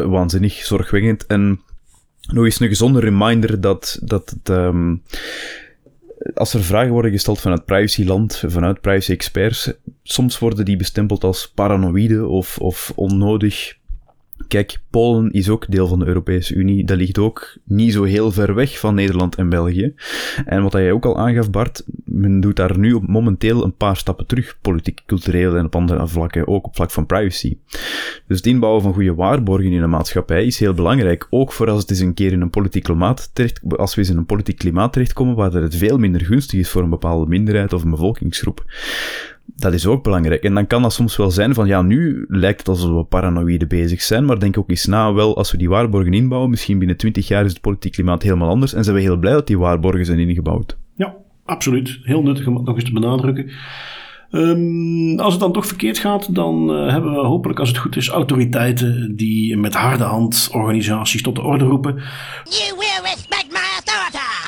Waanzinnig, 0.07 0.55
zorgwekkend. 0.55 1.27
En 1.27 1.61
nog 2.21 2.45
eens 2.45 2.61
een 2.61 2.69
gezonde 2.69 3.01
reminder 3.01 3.61
dat, 3.61 3.99
dat 4.03 4.31
het, 4.31 4.49
um, 4.49 5.03
als 6.35 6.55
er 6.55 6.65
vragen 6.65 6.93
worden 6.93 7.11
gesteld 7.11 7.41
vanuit 7.41 7.65
privacyland, 7.65 8.43
vanuit 8.47 8.81
privacy-experts, 8.81 9.73
soms 10.03 10.39
worden 10.39 10.65
die 10.65 10.77
bestempeld 10.77 11.25
als 11.25 11.53
paranoïde 11.55 12.27
of, 12.27 12.59
of 12.59 12.93
onnodig 12.95 13.77
Kijk, 14.49 14.79
Polen 14.91 15.31
is 15.31 15.49
ook 15.49 15.71
deel 15.71 15.87
van 15.87 15.99
de 15.99 16.07
Europese 16.07 16.55
Unie. 16.55 16.85
Dat 16.85 16.97
ligt 16.97 17.19
ook 17.19 17.57
niet 17.65 17.93
zo 17.93 18.03
heel 18.03 18.33
ver 18.33 18.55
weg 18.55 18.79
van 18.79 18.95
Nederland 18.95 19.35
en 19.35 19.49
België. 19.49 19.95
En 20.45 20.63
wat 20.63 20.73
jij 20.73 20.93
ook 20.93 21.05
al 21.05 21.19
aangaf, 21.19 21.51
Bart, 21.51 21.85
men 22.05 22.41
doet 22.41 22.57
daar 22.57 22.79
nu 22.79 22.93
op 22.93 23.07
momenteel 23.07 23.65
een 23.65 23.77
paar 23.77 23.97
stappen 23.97 24.27
terug, 24.27 24.59
politiek, 24.61 25.03
cultureel 25.07 25.57
en 25.57 25.65
op 25.65 25.77
andere 25.77 26.09
vlakken, 26.09 26.49
ook 26.49 26.67
op 26.67 26.75
vlak 26.75 26.91
van 26.91 27.07
privacy. 27.07 27.57
Dus 28.27 28.37
het 28.37 28.47
inbouwen 28.47 28.83
van 28.83 28.93
goede 28.93 29.15
waarborgen 29.15 29.73
in 29.73 29.83
een 29.83 29.91
maatschappij 29.91 30.45
is 30.45 30.59
heel 30.59 30.75
belangrijk, 30.75 31.27
ook 31.31 31.53
voor 31.53 31.71
als 31.71 31.81
het 31.81 31.91
eens 31.91 31.99
een 31.99 32.15
keer 32.15 32.33
in 32.33 32.41
een 32.41 32.51
politiek 32.51 32.83
klimaat 32.83 33.31
terecht, 33.33 33.61
als 33.77 33.95
we 33.95 34.01
eens 34.01 34.11
in 34.11 34.17
een 34.17 34.27
politiek 34.27 34.59
klimaat 34.59 34.93
terechtkomen 34.93 35.35
waar 35.35 35.53
het 35.53 35.77
veel 35.77 35.99
minder 35.99 36.25
gunstig 36.25 36.59
is 36.59 36.71
voor 36.71 36.83
een 36.83 36.91
bepaalde 36.91 37.27
minderheid 37.27 37.73
of 37.73 37.85
een 37.85 37.91
bevolkingsgroep 37.91 38.65
dat 39.57 39.73
is 39.73 39.87
ook 39.87 40.03
belangrijk. 40.03 40.43
En 40.43 40.55
dan 40.55 40.67
kan 40.67 40.83
dat 40.83 40.93
soms 40.93 41.17
wel 41.17 41.31
zijn 41.31 41.55
van, 41.55 41.67
ja, 41.67 41.83
nu 41.83 42.25
lijkt 42.29 42.59
het 42.59 42.69
alsof 42.69 42.97
we 42.97 43.05
paranoïde 43.05 43.67
bezig 43.67 44.03
zijn, 44.03 44.25
maar 44.25 44.39
denk 44.39 44.59
ook 44.59 44.71
eens 44.71 44.87
na, 44.87 45.13
wel, 45.13 45.37
als 45.37 45.53
we 45.53 45.59
die 45.59 45.69
waarborgen 45.69 46.13
inbouwen, 46.13 46.51
misschien 46.51 46.79
binnen 46.79 46.97
twintig 46.97 47.29
jaar 47.29 47.45
is 47.45 47.53
het 47.53 47.61
politiek 47.61 47.93
klimaat 47.93 48.23
helemaal 48.23 48.49
anders 48.49 48.75
en 48.75 48.85
zijn 48.85 48.97
we 48.97 49.03
heel 49.03 49.17
blij 49.17 49.33
dat 49.33 49.47
die 49.47 49.59
waarborgen 49.59 50.07
zijn 50.07 50.19
ingebouwd. 50.19 50.79
Ja, 50.97 51.15
absoluut. 51.45 51.99
Heel 52.03 52.23
nuttig 52.23 52.47
om 52.47 52.55
het 52.55 52.65
nog 52.65 52.75
eens 52.75 52.85
te 52.85 52.93
benadrukken. 52.93 53.51
Um, 54.31 55.19
als 55.19 55.33
het 55.33 55.43
dan 55.43 55.53
toch 55.53 55.67
verkeerd 55.67 55.99
gaat, 55.99 56.35
dan 56.35 56.71
uh, 56.71 56.91
hebben 56.91 57.13
we 57.13 57.19
hopelijk, 57.19 57.59
als 57.59 57.69
het 57.69 57.79
goed 57.79 57.97
is, 57.97 58.09
autoriteiten 58.09 59.17
die 59.17 59.57
met 59.57 59.75
harde 59.75 60.05
hand 60.05 60.49
organisaties 60.53 61.23
tot 61.23 61.37
de 61.37 61.43
orde 61.43 61.65
roepen. 61.65 61.95
You 62.45 62.79
will. 62.79 62.95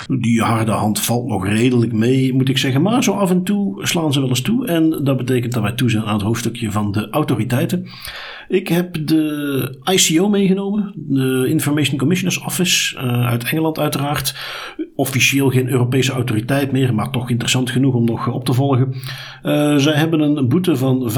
Die 0.08 0.42
harde 0.42 0.72
hand 0.72 1.00
valt 1.00 1.26
nog 1.26 1.46
redelijk 1.46 1.92
mee, 1.92 2.34
moet 2.34 2.48
ik 2.48 2.58
zeggen. 2.58 2.82
Maar 2.82 3.04
zo 3.04 3.12
af 3.12 3.30
en 3.30 3.42
toe 3.42 3.86
slaan 3.86 4.12
ze 4.12 4.20
wel 4.20 4.28
eens 4.28 4.40
toe. 4.40 4.66
En 4.66 5.04
dat 5.04 5.16
betekent 5.16 5.52
dat 5.52 5.62
wij 5.62 5.72
toe 5.72 5.90
zijn 5.90 6.04
aan 6.04 6.14
het 6.14 6.22
hoofdstukje 6.22 6.70
van 6.70 6.92
de 6.92 7.10
autoriteiten. 7.10 7.86
Ik 8.48 8.68
heb 8.68 9.06
de 9.06 9.78
ICO 9.84 10.28
meegenomen, 10.28 10.92
de 10.96 11.46
Information 11.48 11.98
Commissioners 11.98 12.40
Office, 12.40 12.96
uh, 12.96 13.26
uit 13.26 13.44
Engeland 13.44 13.78
uiteraard. 13.78 14.34
Officieel 14.94 15.50
geen 15.50 15.68
Europese 15.68 16.12
autoriteit 16.12 16.72
meer, 16.72 16.94
maar 16.94 17.10
toch 17.10 17.30
interessant 17.30 17.70
genoeg 17.70 17.94
om 17.94 18.04
nog 18.04 18.28
op 18.28 18.44
te 18.44 18.52
volgen. 18.52 18.94
Uh, 19.42 19.76
zij 19.76 19.92
hebben 19.92 20.20
een 20.20 20.48
boete 20.48 20.76
van 20.76 21.10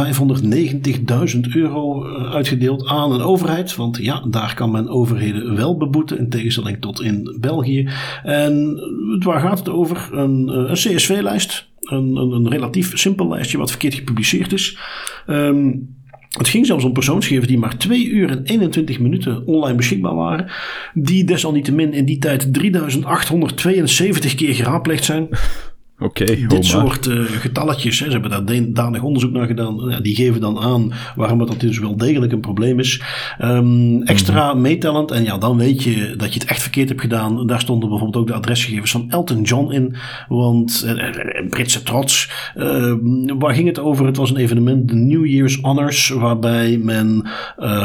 590.000 1.35 1.41
euro 1.53 2.07
uh, 2.07 2.35
uitgedeeld 2.35 2.87
aan 2.87 3.13
een 3.13 3.23
overheid. 3.23 3.77
Want 3.77 3.97
ja, 3.97 4.25
daar 4.31 4.55
kan 4.55 4.71
men 4.71 4.89
overheden 4.89 5.57
wel 5.57 5.77
beboeten, 5.77 6.19
in 6.19 6.29
tegenstelling 6.29 6.81
tot 6.81 7.03
in 7.03 7.37
België. 7.41 7.89
En 8.23 8.81
waar 9.19 9.41
gaat 9.41 9.59
het 9.59 9.69
over? 9.69 10.09
Een, 10.13 10.49
een 10.49 10.75
CSV-lijst. 10.75 11.67
Een, 11.81 12.17
een, 12.17 12.31
een, 12.33 12.49
relatief 12.49 12.99
simpel 12.99 13.29
lijstje 13.29 13.59
wat 13.59 13.71
verkeerd 13.71 13.95
gepubliceerd 13.95 14.53
is. 14.53 14.79
Um, 15.27 15.97
het 16.37 16.49
ging 16.49 16.67
zelfs 16.67 16.85
om 16.85 16.93
persoonsgegevens 16.93 17.49
die 17.49 17.59
maar 17.59 17.77
2 17.77 18.09
uur 18.09 18.31
en 18.31 18.45
21 18.45 18.99
minuten 18.99 19.47
online 19.47 19.77
beschikbaar 19.77 20.15
waren. 20.15 20.51
Die 20.95 21.25
desalniettemin 21.25 21.93
in 21.93 22.05
die 22.05 22.19
tijd 22.19 22.55
3872 22.55 24.35
keer 24.35 24.55
geraadpleegd 24.55 25.05
zijn. 25.05 25.29
Oké, 26.01 26.47
Dit 26.47 26.65
soort 26.65 27.07
uh, 27.07 27.25
getalletjes, 27.25 28.01
hè, 28.01 28.05
ze 28.05 28.13
hebben 28.13 28.31
daar 28.31 28.73
danig 28.73 29.03
onderzoek 29.03 29.33
naar 29.33 29.47
gedaan. 29.47 29.77
Ja, 29.89 30.01
die 30.01 30.15
geven 30.15 30.41
dan 30.41 30.59
aan 30.59 30.93
waarom 31.17 31.41
het 31.41 31.61
dus 31.61 31.79
wel 31.79 31.97
degelijk 31.97 32.33
een 32.33 32.41
probleem 32.41 32.79
is. 32.79 33.03
Um, 33.43 34.03
extra 34.03 34.55
mm 34.55 34.61
meetellend, 34.61 35.11
en 35.11 35.25
ja, 35.25 35.39
dan 35.39 35.57
weet 35.57 35.83
je 35.83 36.15
dat 36.17 36.33
je 36.33 36.41
het 36.41 36.49
echt 36.49 36.63
verkeerd 36.63 36.89
hebt 36.89 37.01
gedaan. 37.01 37.47
Daar 37.47 37.61
stonden 37.61 37.89
bijvoorbeeld 37.89 38.23
ook 38.23 38.27
de 38.27 38.39
adresgegevens 38.39 38.91
van 38.91 39.11
Elton 39.11 39.43
John 39.43 39.73
in. 39.73 39.97
Want 40.29 40.85
uh, 40.87 41.49
Britse 41.49 41.83
trots. 41.83 42.31
Uh, 42.57 42.95
waar 43.39 43.55
ging 43.55 43.69
het 43.69 43.79
over? 43.79 44.07
Het 44.07 44.17
was 44.17 44.31
een 44.31 44.37
evenement, 44.37 44.89
de 44.89 44.95
New 44.95 45.27
Year's 45.27 45.59
Honors, 45.63 46.09
waarbij 46.09 46.79
men 46.83 47.29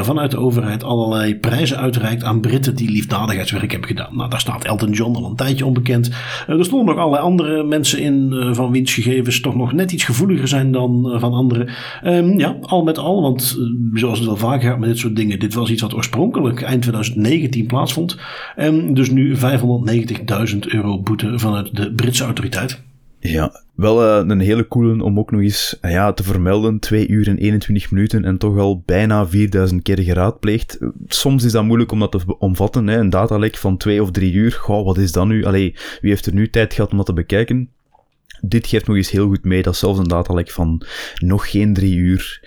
vanuit 0.01 0.31
de 0.31 0.37
overheid 0.37 0.83
allerlei 0.83 1.35
prijzen 1.35 1.77
uitreikt 1.77 2.23
aan 2.23 2.41
Britten 2.41 2.75
die 2.75 2.91
liefdadigheidswerk 2.91 3.71
hebben 3.71 3.89
gedaan. 3.89 4.15
Nou, 4.15 4.29
daar 4.29 4.39
staat 4.39 4.65
Elton 4.65 4.91
John 4.91 5.15
al 5.15 5.29
een 5.29 5.35
tijdje 5.35 5.65
onbekend. 5.65 6.09
er 6.47 6.65
stonden 6.65 6.95
nog 6.95 6.97
allerlei 6.97 7.23
andere 7.23 7.63
mensen 7.63 8.02
in 8.03 8.29
uh, 8.31 8.53
van 8.53 8.71
winstgegevens 8.71 9.41
toch 9.41 9.55
nog 9.55 9.73
net 9.73 9.91
iets 9.91 10.03
gevoeliger 10.03 10.47
zijn 10.47 10.71
dan 10.71 11.11
uh, 11.13 11.19
van 11.19 11.33
anderen. 11.33 11.69
Um, 12.03 12.39
ja, 12.39 12.57
al 12.61 12.83
met 12.83 12.97
al, 12.97 13.21
want 13.21 13.57
uh, 13.59 13.99
zoals 13.99 14.17
het 14.17 14.27
wel 14.27 14.37
vaak 14.37 14.61
gaat 14.61 14.79
met 14.79 14.89
dit 14.89 14.97
soort 14.97 15.15
dingen, 15.15 15.39
dit 15.39 15.53
was 15.53 15.69
iets 15.69 15.81
wat 15.81 15.93
oorspronkelijk 15.93 16.61
eind 16.61 16.81
2019 16.81 17.65
plaatsvond. 17.65 18.17
En 18.55 18.93
dus 18.93 19.09
nu 19.09 19.35
590.000 19.35 20.59
euro 20.59 21.01
boete 21.01 21.39
vanuit 21.39 21.75
de 21.75 21.93
Britse 21.93 22.23
autoriteit. 22.23 22.81
Ja, 23.19 23.63
wel 23.75 24.03
een 24.29 24.39
hele 24.39 24.67
coole 24.67 25.03
om 25.03 25.19
ook 25.19 25.31
nog 25.31 25.41
eens 25.41 25.77
ja, 25.81 26.13
te 26.13 26.23
vermelden. 26.23 26.79
2 26.79 27.07
uur 27.07 27.27
en 27.27 27.37
21 27.37 27.91
minuten 27.91 28.25
en 28.25 28.37
toch 28.37 28.57
al 28.57 28.83
bijna 28.85 29.27
4000 29.27 29.81
keer 29.81 29.99
geraadpleegd. 29.99 30.79
Soms 31.07 31.43
is 31.43 31.51
dat 31.51 31.63
moeilijk 31.63 31.91
om 31.91 31.99
dat 31.99 32.11
te 32.11 32.37
omvatten. 32.39 32.87
Hè. 32.87 32.97
Een 32.97 33.09
datalek 33.09 33.55
van 33.55 33.77
2 33.77 34.01
of 34.01 34.11
3 34.11 34.33
uur. 34.33 34.51
Goh, 34.51 34.85
wat 34.85 34.97
is 34.97 35.11
dat 35.11 35.27
nu? 35.27 35.45
Allee, 35.45 35.75
wie 36.01 36.09
heeft 36.09 36.25
er 36.25 36.33
nu 36.33 36.49
tijd 36.49 36.73
gehad 36.73 36.91
om 36.91 36.97
dat 36.97 37.05
te 37.05 37.13
bekijken? 37.13 37.69
Dit 38.45 38.67
geeft 38.67 38.87
nog 38.87 38.95
eens 38.95 39.11
heel 39.11 39.27
goed 39.27 39.43
mee 39.43 39.61
dat 39.61 39.75
zelfs 39.75 39.99
een 39.99 40.07
datalek 40.07 40.51
van 40.51 40.81
nog 41.15 41.51
geen 41.51 41.73
drie 41.73 41.95
uur 41.95 42.41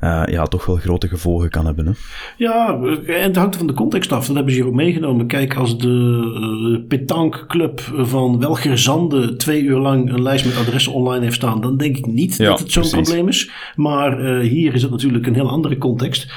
uh, 0.00 0.22
ja, 0.26 0.44
toch 0.44 0.66
wel 0.66 0.76
grote 0.76 1.08
gevolgen 1.08 1.50
kan 1.50 1.66
hebben. 1.66 1.86
Hè? 1.86 1.92
Ja, 2.36 2.78
en 3.06 3.22
het 3.22 3.36
hangt 3.36 3.56
van 3.56 3.66
de 3.66 3.72
context 3.72 4.12
af. 4.12 4.26
Dat 4.26 4.34
hebben 4.34 4.52
ze 4.52 4.58
hier 4.58 4.68
ook 4.68 4.74
meegenomen. 4.74 5.26
Kijk, 5.26 5.54
als 5.54 5.78
de 5.78 6.78
uh, 6.78 6.88
petankclub 6.88 7.80
van 7.96 8.38
Welgerzande 8.38 9.36
twee 9.36 9.62
uur 9.62 9.78
lang 9.78 10.12
een 10.12 10.22
lijst 10.22 10.44
met 10.44 10.56
adressen 10.56 10.92
online 10.92 11.24
heeft 11.24 11.36
staan, 11.36 11.60
dan 11.60 11.76
denk 11.76 11.96
ik 11.96 12.06
niet 12.06 12.36
ja, 12.36 12.48
dat 12.48 12.58
het 12.58 12.72
zo'n 12.72 12.90
probleem 12.90 13.28
is. 13.28 13.50
Maar 13.76 14.20
uh, 14.20 14.48
hier 14.50 14.74
is 14.74 14.82
het 14.82 14.90
natuurlijk 14.90 15.26
een 15.26 15.34
heel 15.34 15.50
andere 15.50 15.78
context. 15.78 16.32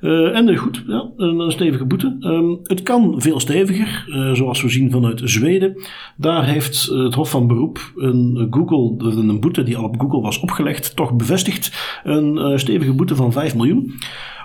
Uh, 0.00 0.36
en 0.36 0.56
goed, 0.56 0.84
een, 1.16 1.50
stevige 1.52 1.84
boete. 1.84 2.16
Um, 2.20 2.58
het 2.62 2.82
kan 2.82 3.14
veel 3.20 3.40
steviger, 3.40 4.06
uh, 4.08 4.32
zoals 4.32 4.62
we 4.62 4.68
zien 4.68 4.90
vanuit 4.90 5.20
Zweden. 5.24 5.76
Daar 6.16 6.46
heeft 6.46 6.86
het 6.86 7.14
Hof 7.14 7.30
van 7.30 7.46
Beroep 7.46 7.92
een, 7.96 8.46
Google, 8.50 9.10
een 9.10 9.40
boete 9.40 9.62
die 9.62 9.76
al 9.76 9.84
op 9.84 10.00
Google 10.00 10.20
was 10.20 10.40
opgelegd, 10.40 10.96
toch 10.96 11.14
bevestigd. 11.14 12.00
Een 12.04 12.58
stevige 12.58 12.92
boete 12.92 13.16
van 13.16 13.32
5 13.32 13.54
miljoen. 13.54 13.94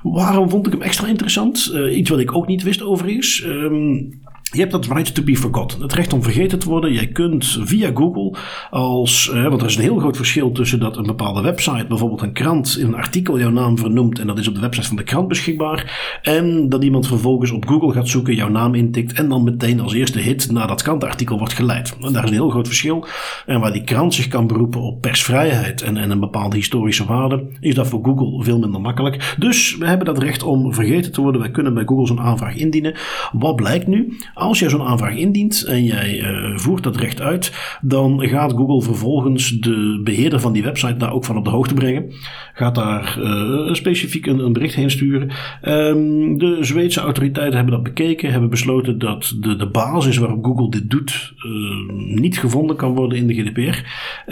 Waarom 0.04 0.50
vond 0.50 0.66
ik 0.68 0.74
hem 0.74 0.82
extra 0.82 1.08
interessant? 1.08 1.74
iets 1.92 2.10
wat 2.10 2.20
ik 2.20 2.36
ook 2.36 2.48
niet 2.48 2.64
wist 2.64 2.84
overigens. 2.84 3.44
Um, 3.46 4.21
Je 4.54 4.60
hebt 4.60 4.72
dat 4.72 4.86
right 4.86 5.16
to 5.16 5.24
be 5.24 5.38
forgotten, 5.38 5.82
het 5.82 5.94
recht 5.94 6.14
om 6.14 6.24
vergeten 6.24 6.60
te 6.60 6.70
worden. 6.70 6.94
Jij 6.94 7.08
kunt 7.08 7.60
via 7.62 7.92
Google 7.94 8.34
als, 8.70 9.30
eh, 9.30 9.48
want 9.48 9.62
er 9.62 9.68
is 9.68 9.76
een 9.76 9.82
heel 9.82 9.98
groot 9.98 10.16
verschil 10.16 10.52
tussen 10.52 10.80
dat 10.80 10.98
een 10.98 11.06
bepaalde 11.06 11.42
website, 11.42 11.86
bijvoorbeeld 11.88 12.22
een 12.22 12.34
krant, 12.34 12.78
in 12.78 12.86
een 12.86 12.96
artikel 12.96 13.40
jouw 13.40 13.50
naam 13.50 13.78
vernoemt 13.78 14.20
en 14.20 14.28
dat 14.28 14.40
is 14.40 14.48
op 14.48 14.56
de 14.56 14.62
website 14.62 14.88
van 14.88 14.96
de 14.96 15.04
krant 15.04 15.28
beschikbaar. 15.28 16.20
En 16.22 16.70
dat 16.70 16.84
iemand 16.84 17.08
vervolgens 17.08 17.52
op 17.52 17.68
Google 17.68 17.94
gaat 17.94 18.08
zoeken, 18.08 18.36
jouw 18.36 18.50
naam 18.50 18.76
intikt 18.76 19.14
en 19.14 19.30
dan 19.30 19.44
meteen 19.44 19.80
als 19.80 19.94
eerste 19.94 20.20
hit 20.20 20.52
naar 20.52 20.68
dat 20.68 20.82
krantartikel 20.82 21.38
wordt 21.38 21.54
geleid. 21.54 21.96
Daar 22.00 22.24
is 22.24 22.30
een 22.30 22.36
heel 22.36 22.50
groot 22.50 22.68
verschil. 22.68 23.06
En 23.46 23.60
waar 23.60 23.74
die 23.74 23.84
krant 23.84 24.14
zich 24.14 24.28
kan 24.28 24.48
beroepen 24.48 24.82
op 24.82 25.02
persvrijheid 25.02 25.82
en, 25.82 25.98
en 25.98 26.12
een 26.12 26.20
bepaalde 26.20 26.56
historische 26.56 27.06
waarde, 27.06 27.44
is 27.60 27.76
dat 27.76 27.88
voor 27.88 28.04
Google 28.04 28.44
veel 28.44 28.60
minder 28.60 28.82
makkelijk. 28.82 29.36
Dus 29.40 29.78
we 29.78 29.88
hebben 29.88 30.06
dat 30.06 30.18
recht 30.18 30.44
om 30.44 30.74
vergeten 30.74 31.12
te 31.12 31.22
worden. 31.22 31.42
Wij 31.42 31.52
kunnen 31.52 31.74
bij 31.74 31.86
Google 31.86 32.08
zo'n 32.08 32.20
aanvraag 32.20 32.56
indienen. 32.56 32.96
Wat 33.32 33.56
blijkt 33.56 33.88
nu? 33.88 34.18
Als 34.42 34.60
jij 34.60 34.70
zo'n 34.70 34.82
aanvraag 34.82 35.16
indient 35.16 35.64
en 35.64 35.84
jij 35.84 36.20
uh, 36.20 36.58
voert 36.58 36.84
dat 36.84 36.96
recht 36.96 37.22
uit, 37.22 37.78
dan 37.82 38.28
gaat 38.28 38.52
Google 38.52 38.82
vervolgens 38.82 39.60
de 39.60 40.02
beheerder 40.04 40.40
van 40.40 40.54
die 40.54 40.64
website 40.64 40.98
daar 40.98 41.14
ook 41.14 41.26
van 41.26 41.38
op 41.38 41.44
de 41.44 41.50
hoogte 41.50 41.74
brengen. 41.74 42.12
Gaat 42.54 42.76
daar 42.76 43.18
uh, 43.20 43.74
specifiek 43.74 44.26
een, 44.26 44.54
bericht 44.54 44.76
heen 44.76 44.92
sturen. 44.92 45.32
Um, 45.68 46.38
de 46.38 46.58
Zweedse 46.60 47.00
autoriteiten 47.00 47.56
hebben 47.56 47.74
dat 47.74 47.84
bekeken, 47.84 48.32
hebben 48.32 48.50
besloten 48.50 49.00
dat 49.00 49.36
de, 49.40 49.56
de 49.56 49.68
basis 49.68 50.18
waarop 50.18 50.46
Google 50.46 50.70
dit 50.70 50.90
doet 50.90 51.34
uh, 51.46 52.20
niet 52.20 52.40
gevonden 52.40 52.76
kan 52.76 52.96
worden 52.96 53.18
in 53.18 53.28
de 53.28 53.34
GDPR. 53.34 53.80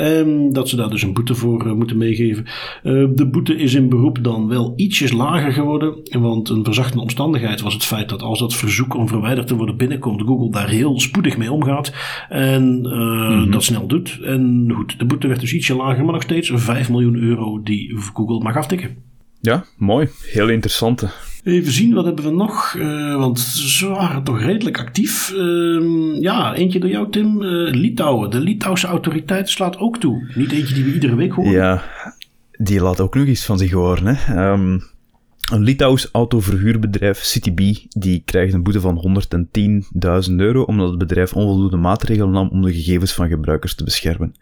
Um, 0.02 0.54
dat 0.54 0.70
ze 0.70 0.76
daar 0.76 0.90
dus 0.90 1.02
een 1.02 1.14
boete 1.14 1.36
voor 1.36 1.76
moeten 1.76 1.98
meegeven. 1.98 2.46
de 3.16 3.28
boete 3.32 3.56
is 3.56 3.74
in 3.74 3.90
beroep 3.90 4.24
dan 4.24 4.48
wel 4.48 4.74
ietsjes 4.76 5.12
lager 5.12 5.54
geworden, 5.54 5.96
want 6.20 6.50
een 6.50 6.64
verzachtende 6.64 7.02
omstandigheid 7.02 7.62
was 7.62 7.74
het 7.74 7.86
feit 7.86 8.10
dat 8.10 8.22
als 8.22 8.40
dat 8.40 8.56
verzoek 8.56 8.96
om 8.96 9.08
verwijderd 9.08 9.48
te 9.48 9.56
worden 9.56 9.78
binnenkomt, 10.00 10.28
Google 10.28 10.52
daar 10.52 10.70
heel 10.70 11.00
spoedig 11.00 11.38
mee 11.38 11.52
omgaat 11.52 11.92
en 12.30 12.86
uh, 12.86 12.92
mm 12.92 13.28
-hmm. 13.28 13.52
dat 13.52 13.64
snel 13.64 13.88
doet. 13.88 14.20
En 14.24 14.72
goed, 14.76 15.00
de 15.00 15.06
boete 15.06 15.28
werd 15.28 15.40
dus 15.40 15.54
ietsje 15.54 15.76
lager, 15.76 16.04
maar 16.04 16.14
nog 16.14 16.22
steeds 16.22 16.52
5 16.54 16.90
miljoen 16.90 17.16
euro 17.16 17.62
die 17.64 17.98
Google 18.14 18.40
mag 18.40 18.56
aftikken. 18.56 18.96
Ja, 19.42 19.66
mooi. 19.78 20.08
Heel 20.32 20.50
interessante. 20.50 21.10
Even 21.44 21.72
zien, 21.72 21.94
wat 21.94 22.06
hebben 22.06 22.24
we 22.24 22.32
nog? 22.32 22.74
Uh, 22.78 23.16
want 23.16 23.40
ze 23.40 23.88
waren 23.88 24.24
toch 24.24 24.42
redelijk 24.42 24.80
actief. 24.80 25.34
Uh, 25.36 26.22
ja, 26.22 26.54
eentje 26.56 26.80
door 26.80 26.90
jou, 26.90 27.12
Tim. 27.12 27.42
Uh, 27.42 27.74
Litouwen. 27.74 28.30
De 28.30 28.40
Litouwse 28.40 28.88
autoriteit 28.88 29.50
slaat 29.50 29.78
ook 29.78 29.98
toe. 29.98 30.32
Niet 30.36 30.52
eentje 30.52 30.74
die 30.74 30.84
we 30.84 30.94
iedere 30.94 31.16
week 31.16 31.32
horen. 31.32 31.52
Ja, 31.52 31.84
die 32.52 32.82
laat 32.82 33.00
ook 33.00 33.16
nog 33.16 33.26
iets 33.26 33.46
van 33.46 33.58
zich 33.58 33.72
horen. 33.72 34.16
Hè. 34.16 34.52
Um, 34.52 34.84
een 35.52 35.64
Litouws 35.64 36.10
autoverhuurbedrijf, 36.12 37.24
CityB, 37.24 37.76
die 37.90 38.22
krijgt 38.26 38.54
een 38.54 38.64
boete 38.64 38.80
van 38.80 39.26
110.000 40.30 40.36
euro 40.36 40.62
omdat 40.62 40.90
het 40.90 40.98
bedrijf 40.98 41.34
onvoldoende 41.34 41.78
maatregelen 41.78 42.32
nam 42.32 42.50
om 42.50 42.62
de 42.62 42.74
gegevens 42.74 43.14
van 43.14 43.28
gebruikers 43.28 43.76
te 43.76 43.84
beschermen. 43.84 44.36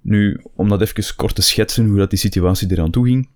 Nu, 0.00 0.40
om 0.54 0.68
dat 0.68 0.80
even 0.80 1.16
kort 1.16 1.34
te 1.34 1.42
schetsen 1.42 1.86
hoe 1.86 1.98
dat 1.98 2.10
die 2.10 2.18
situatie 2.18 2.70
eraan 2.70 2.90
toe 2.90 3.06
ging. 3.06 3.28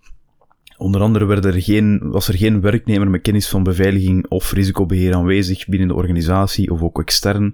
Onder 0.79 1.01
andere 1.01 1.25
werd 1.25 1.45
er 1.45 1.61
geen, 1.61 1.99
was 2.03 2.27
er 2.27 2.37
geen 2.37 2.61
werknemer 2.61 3.09
met 3.09 3.21
kennis 3.21 3.49
van 3.49 3.63
beveiliging 3.63 4.25
of 4.27 4.51
risicobeheer 4.51 5.15
aanwezig 5.15 5.67
binnen 5.67 5.87
de 5.87 5.93
organisatie 5.93 6.71
of 6.71 6.81
ook 6.81 6.99
extern. 6.99 7.53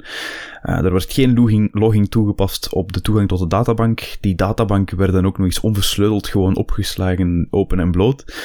Uh, 0.64 0.76
er 0.76 0.92
werd 0.92 1.14
geen 1.14 1.34
logging, 1.34 1.70
logging 1.72 2.10
toegepast 2.10 2.74
op 2.74 2.94
de 2.94 3.02
toegang 3.02 3.28
tot 3.28 3.40
de 3.40 3.48
databank. 3.48 4.18
Die 4.20 4.36
databank 4.36 4.90
werd 4.90 5.12
dan 5.12 5.26
ook 5.26 5.38
nog 5.38 5.48
eens 5.48 5.60
onversleuteld 5.60 6.28
gewoon 6.28 6.56
opgeslagen, 6.56 7.48
open 7.50 7.80
en 7.80 7.92
bloot. 7.92 8.36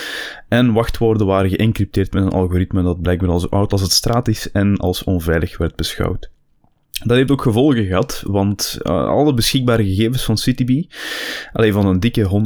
En 0.48 0.72
wachtwoorden 0.72 1.26
waren 1.26 1.50
geëncrypteerd 1.50 2.12
met 2.12 2.22
een 2.22 2.30
algoritme 2.30 2.82
dat 2.82 3.02
blijkbaar 3.02 3.30
al 3.30 3.40
zo 3.40 3.46
oud 3.46 3.72
als 3.72 3.82
het 3.82 3.92
straat 3.92 4.28
is 4.28 4.50
en 4.52 4.76
als 4.76 5.04
onveilig 5.04 5.58
werd 5.58 5.76
beschouwd. 5.76 6.30
Dat 7.04 7.16
heeft 7.16 7.30
ook 7.30 7.42
gevolgen 7.42 7.84
gehad, 7.84 8.22
want 8.26 8.78
uh, 8.82 8.92
alle 8.92 9.34
beschikbare 9.34 9.84
gegevens 9.84 10.24
van 10.24 10.36
CityB, 10.36 10.92
alleen 11.52 11.72
van 11.72 11.86
een 11.86 12.00
dikke 12.00 12.44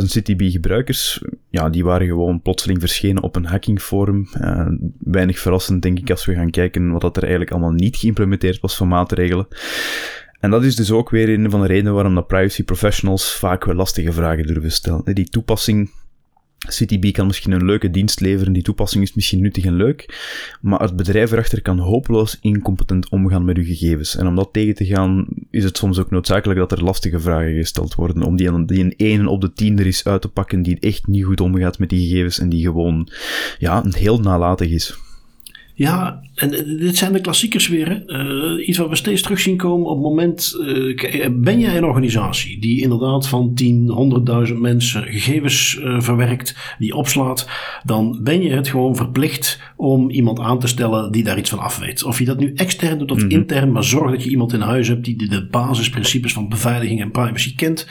110.000 0.00 0.04
CityB-gebruikers, 0.04 1.22
ja, 1.50 1.68
die 1.68 1.84
waren 1.84 2.06
gewoon 2.06 2.42
plotseling 2.42 2.80
verschenen 2.80 3.22
op 3.22 3.36
een 3.36 3.44
hackingforum. 3.44 4.28
Uh, 4.40 4.66
weinig 4.98 5.38
verrassend, 5.38 5.82
denk 5.82 5.98
ik, 5.98 6.10
als 6.10 6.24
we 6.24 6.34
gaan 6.34 6.50
kijken 6.50 6.90
wat 6.90 7.00
dat 7.00 7.16
er 7.16 7.22
eigenlijk 7.22 7.52
allemaal 7.52 7.72
niet 7.72 7.96
geïmplementeerd 7.96 8.60
was 8.60 8.76
van 8.76 8.88
maatregelen. 8.88 9.48
En 10.40 10.50
dat 10.50 10.64
is 10.64 10.76
dus 10.76 10.90
ook 10.90 11.10
weer 11.10 11.28
een 11.28 11.50
van 11.50 11.60
de 11.60 11.66
redenen 11.66 11.94
waarom 11.94 12.14
dat 12.14 12.26
privacy 12.26 12.64
professionals 12.64 13.32
vaak 13.32 13.64
wel 13.64 13.74
lastige 13.74 14.12
vragen 14.12 14.46
durven 14.46 14.72
stellen. 14.72 15.14
Die 15.14 15.28
toepassing 15.28 15.90
CityB 16.58 17.12
kan 17.12 17.26
misschien 17.26 17.52
een 17.52 17.64
leuke 17.64 17.90
dienst 17.90 18.20
leveren, 18.20 18.52
die 18.52 18.62
toepassing 18.62 19.04
is 19.04 19.14
misschien 19.14 19.40
nuttig 19.40 19.64
en 19.64 19.74
leuk, 19.74 20.18
maar 20.60 20.80
het 20.80 20.96
bedrijf 20.96 21.32
erachter 21.32 21.62
kan 21.62 21.78
hopeloos 21.78 22.38
incompetent 22.40 23.08
omgaan 23.08 23.44
met 23.44 23.56
uw 23.56 23.64
gegevens. 23.64 24.16
En 24.16 24.26
om 24.26 24.34
dat 24.34 24.52
tegen 24.52 24.74
te 24.74 24.86
gaan, 24.86 25.26
is 25.50 25.64
het 25.64 25.76
soms 25.76 25.98
ook 25.98 26.10
noodzakelijk 26.10 26.58
dat 26.58 26.72
er 26.72 26.84
lastige 26.84 27.20
vragen 27.20 27.54
gesteld 27.54 27.94
worden, 27.94 28.22
om 28.22 28.36
die, 28.36 28.48
een 28.48 28.94
1 28.96 29.26
op 29.26 29.40
de 29.40 29.52
10 29.52 29.78
er 29.78 29.86
is 29.86 30.04
uit 30.04 30.22
te 30.22 30.28
pakken 30.28 30.62
die 30.62 30.80
echt 30.80 31.06
niet 31.06 31.24
goed 31.24 31.40
omgaat 31.40 31.78
met 31.78 31.88
die 31.88 32.08
gegevens 32.08 32.38
en 32.38 32.48
die 32.48 32.62
gewoon, 32.62 33.08
ja, 33.58 33.84
heel 33.90 34.20
nalatig 34.20 34.70
is. 34.70 34.98
Ja, 35.74 36.22
en 36.38 36.76
dit 36.78 36.96
zijn 36.96 37.12
de 37.12 37.20
klassiekers 37.20 37.68
weer. 37.68 38.02
Uh, 38.06 38.68
iets 38.68 38.78
wat 38.78 38.88
we 38.88 38.96
steeds 38.96 39.22
terug 39.22 39.40
zien 39.40 39.56
komen 39.56 39.86
op 39.86 39.94
het 39.94 40.04
moment. 40.04 40.56
Uh, 40.60 41.26
ben 41.32 41.60
jij 41.60 41.76
een 41.76 41.84
organisatie 41.84 42.60
die 42.60 42.82
inderdaad 42.82 43.28
van 43.28 43.54
10, 43.54 44.46
100.000 44.48 44.54
mensen 44.54 45.02
gegevens 45.02 45.78
uh, 45.80 46.00
verwerkt, 46.00 46.56
die 46.78 46.94
opslaat, 46.94 47.48
dan 47.84 48.20
ben 48.22 48.42
je 48.42 48.50
het 48.50 48.68
gewoon 48.68 48.96
verplicht 48.96 49.60
om 49.76 50.10
iemand 50.10 50.40
aan 50.40 50.58
te 50.58 50.66
stellen 50.66 51.12
die 51.12 51.24
daar 51.24 51.38
iets 51.38 51.50
van 51.50 51.58
af 51.58 51.78
weet. 51.78 52.04
Of 52.04 52.18
je 52.18 52.24
dat 52.24 52.38
nu 52.38 52.52
extern 52.54 52.98
doet 52.98 53.10
of 53.10 53.16
mm 53.16 53.22
-hmm. 53.22 53.38
intern, 53.38 53.72
maar 53.72 53.84
zorg 53.84 54.10
dat 54.10 54.24
je 54.24 54.30
iemand 54.30 54.52
in 54.52 54.60
huis 54.60 54.88
hebt 54.88 55.04
die 55.04 55.28
de 55.28 55.46
basisprincipes 55.50 56.32
van 56.32 56.48
beveiliging 56.48 57.00
en 57.00 57.10
privacy 57.10 57.54
kent. 57.54 57.86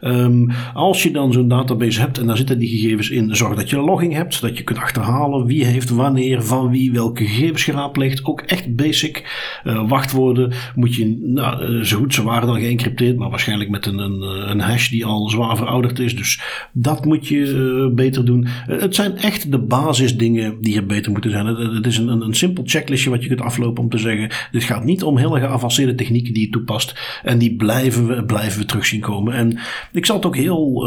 Um, 0.00 0.50
als 0.74 1.02
je 1.02 1.10
dan 1.10 1.32
zo'n 1.32 1.48
database 1.48 2.00
hebt 2.00 2.18
en 2.18 2.26
daar 2.26 2.36
zitten 2.36 2.58
die 2.58 2.68
gegevens 2.68 3.10
in, 3.10 3.36
zorg 3.36 3.56
dat 3.56 3.70
je 3.70 3.76
een 3.76 3.84
logging 3.84 4.12
hebt, 4.12 4.34
zodat 4.34 4.58
je 4.58 4.64
kunt 4.64 4.78
achterhalen 4.78 5.46
wie 5.46 5.64
heeft 5.64 5.90
wanneer, 5.90 6.42
van 6.42 6.70
wie, 6.70 6.92
welke 6.92 7.24
gegevens 7.24 7.64
geraapt 7.64 7.91
Ook 8.22 8.40
echt 8.40 8.76
basic. 8.76 9.24
Uh, 9.64 9.88
wachtwoorden 9.88 10.52
moet 10.74 10.94
je, 10.94 11.18
nou, 11.20 11.64
uh, 11.64 11.82
zo 11.82 11.98
goed 11.98 12.14
ze 12.14 12.22
waren 12.22 12.48
dan 12.48 12.60
geëncrypteerd, 12.60 13.16
maar 13.16 13.30
waarschijnlijk 13.30 13.70
met 13.70 13.86
een, 13.86 13.98
een, 13.98 14.20
een, 14.50 14.60
hash 14.60 14.88
die 14.88 15.04
al 15.04 15.28
zwaar 15.30 15.56
verouderd 15.56 15.98
is. 15.98 16.16
Dus 16.16 16.40
dat 16.72 17.04
moet 17.04 17.28
je 17.28 17.90
beter 17.94 18.24
doen. 18.24 18.46
het 18.66 18.94
zijn 18.94 19.16
echt 19.16 19.50
de 19.50 19.58
basisdingen 19.58 20.56
die 20.60 20.76
er 20.76 20.86
beter 20.86 21.12
moeten 21.12 21.30
zijn. 21.30 21.46
Het, 21.46 21.72
het 21.74 21.86
is 21.86 21.98
een, 21.98 22.08
een, 22.08 22.20
een, 22.20 22.34
simpel 22.34 22.62
checklistje 22.66 23.10
wat 23.10 23.22
je 23.22 23.28
kunt 23.28 23.40
aflopen 23.40 23.82
om 23.82 23.88
te 23.90 23.98
zeggen: 23.98 24.30
dit 24.52 24.64
gaat 24.64 24.84
niet 24.84 25.02
om 25.02 25.16
hele 25.16 25.40
geavanceerde 25.40 25.94
technieken 25.94 26.34
die 26.34 26.44
je 26.44 26.52
toepast. 26.52 27.20
En 27.22 27.38
die 27.38 27.56
blijven 27.56 28.06
we, 28.06 28.24
blijven 28.24 28.60
we 28.60 28.66
terug 28.66 28.86
zien 28.86 29.00
komen. 29.00 29.34
En 29.34 29.58
ik 29.92 30.06
zal 30.06 30.16
het 30.16 30.26
ook 30.26 30.36
heel 30.36 30.84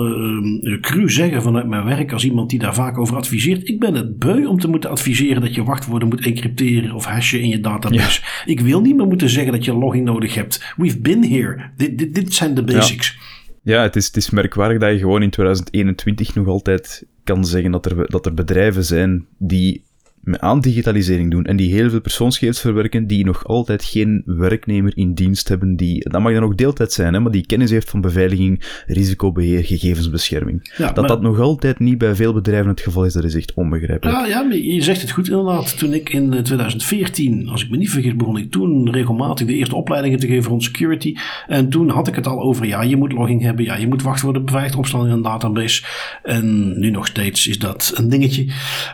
cru 0.81 1.09
zeggen 1.09 1.41
vanuit 1.41 1.67
mijn 1.67 1.85
werk, 1.85 2.13
als 2.13 2.25
iemand 2.25 2.49
die 2.49 2.59
daar 2.59 2.73
vaak 2.73 2.97
over 2.97 3.15
adviseert. 3.15 3.67
Ik 3.67 3.79
ben 3.79 3.93
het 3.93 4.19
beu 4.19 4.45
om 4.45 4.59
te 4.59 4.67
moeten 4.67 4.89
adviseren 4.89 5.41
dat 5.41 5.55
je 5.55 5.63
wachtwoorden 5.63 6.07
moet 6.07 6.25
encrypteren 6.25 6.94
of 6.95 7.05
hashen 7.05 7.41
in 7.41 7.49
je 7.49 7.59
database. 7.59 8.21
Ja. 8.21 8.51
Ik 8.51 8.59
wil 8.59 8.81
niet 8.81 8.95
meer 8.95 9.07
moeten 9.07 9.29
zeggen 9.29 9.51
dat 9.51 9.65
je 9.65 9.73
logging 9.73 10.05
nodig 10.05 10.33
hebt. 10.33 10.73
We've 10.77 10.99
been 10.99 11.31
here. 11.31 11.71
Dit, 11.77 11.97
dit, 11.97 12.15
dit 12.15 12.33
zijn 12.33 12.53
de 12.53 12.63
basics. 12.63 13.17
Ja, 13.61 13.75
ja 13.75 13.81
het, 13.81 13.95
is, 13.95 14.05
het 14.05 14.17
is 14.17 14.29
merkwaardig 14.29 14.79
dat 14.79 14.91
je 14.91 14.97
gewoon 14.97 15.21
in 15.21 15.29
2021 15.29 16.35
nog 16.35 16.47
altijd 16.47 17.05
kan 17.23 17.45
zeggen 17.45 17.71
dat 17.71 17.85
er, 17.85 18.09
dat 18.09 18.25
er 18.25 18.33
bedrijven 18.33 18.83
zijn 18.83 19.25
die 19.37 19.83
aan 20.31 20.59
digitalisering 20.59 21.31
doen 21.31 21.45
en 21.45 21.55
die 21.55 21.73
heel 21.73 21.89
veel 21.89 22.01
persoonsgegevens 22.01 22.61
verwerken, 22.61 23.07
die 23.07 23.25
nog 23.25 23.47
altijd 23.47 23.83
geen 23.83 24.21
werknemer 24.25 24.91
in 24.95 25.13
dienst 25.13 25.47
hebben, 25.47 25.75
die, 25.75 26.09
dat 26.09 26.21
mag 26.21 26.33
dan 26.33 26.43
ook 26.43 26.57
deeltijd 26.57 26.91
zijn, 26.91 27.13
hè, 27.13 27.19
maar 27.19 27.31
die 27.31 27.45
kennis 27.45 27.69
heeft 27.69 27.89
van 27.89 28.01
beveiliging, 28.01 28.83
risicobeheer, 28.87 29.63
gegevensbescherming. 29.63 30.73
Ja, 30.77 30.85
dat 30.85 30.95
maar... 30.95 31.07
dat 31.07 31.21
nog 31.21 31.39
altijd 31.39 31.79
niet 31.79 31.97
bij 31.97 32.15
veel 32.15 32.33
bedrijven 32.33 32.69
het 32.69 32.81
geval 32.81 33.05
is, 33.05 33.13
dat 33.13 33.23
is 33.23 33.35
echt 33.35 33.53
onbegrijpelijk. 33.53 34.17
Ja, 34.17 34.25
ja 34.25 34.51
je 34.51 34.81
zegt 34.81 35.01
het 35.01 35.11
goed 35.11 35.29
inderdaad. 35.29 35.77
Toen 35.77 35.93
ik 35.93 36.09
in 36.09 36.43
2014, 36.43 37.49
als 37.49 37.63
ik 37.63 37.69
me 37.69 37.77
niet 37.77 37.89
vergis, 37.89 38.15
begon 38.15 38.37
ik 38.37 38.51
toen 38.51 38.91
regelmatig 38.91 39.47
de 39.47 39.53
eerste 39.53 39.75
opleidingen 39.75 40.19
te 40.19 40.27
geven 40.27 40.49
rond 40.49 40.63
security. 40.63 41.15
En 41.47 41.69
toen 41.69 41.89
had 41.89 42.07
ik 42.07 42.15
het 42.15 42.27
al 42.27 42.41
over, 42.41 42.65
ja, 42.65 42.81
je 42.81 42.95
moet 42.95 43.11
logging 43.11 43.41
hebben, 43.41 43.65
ja, 43.65 43.75
je 43.75 43.87
moet 43.87 44.01
wachtwoorden 44.01 44.45
beveiligd 44.45 44.75
opslaan 44.75 45.05
in 45.05 45.11
een 45.11 45.21
database. 45.21 45.83
En 46.23 46.79
nu 46.79 46.89
nog 46.89 47.07
steeds 47.07 47.47
is 47.47 47.59
dat 47.59 47.91
een 47.95 48.09
dingetje. 48.09 48.45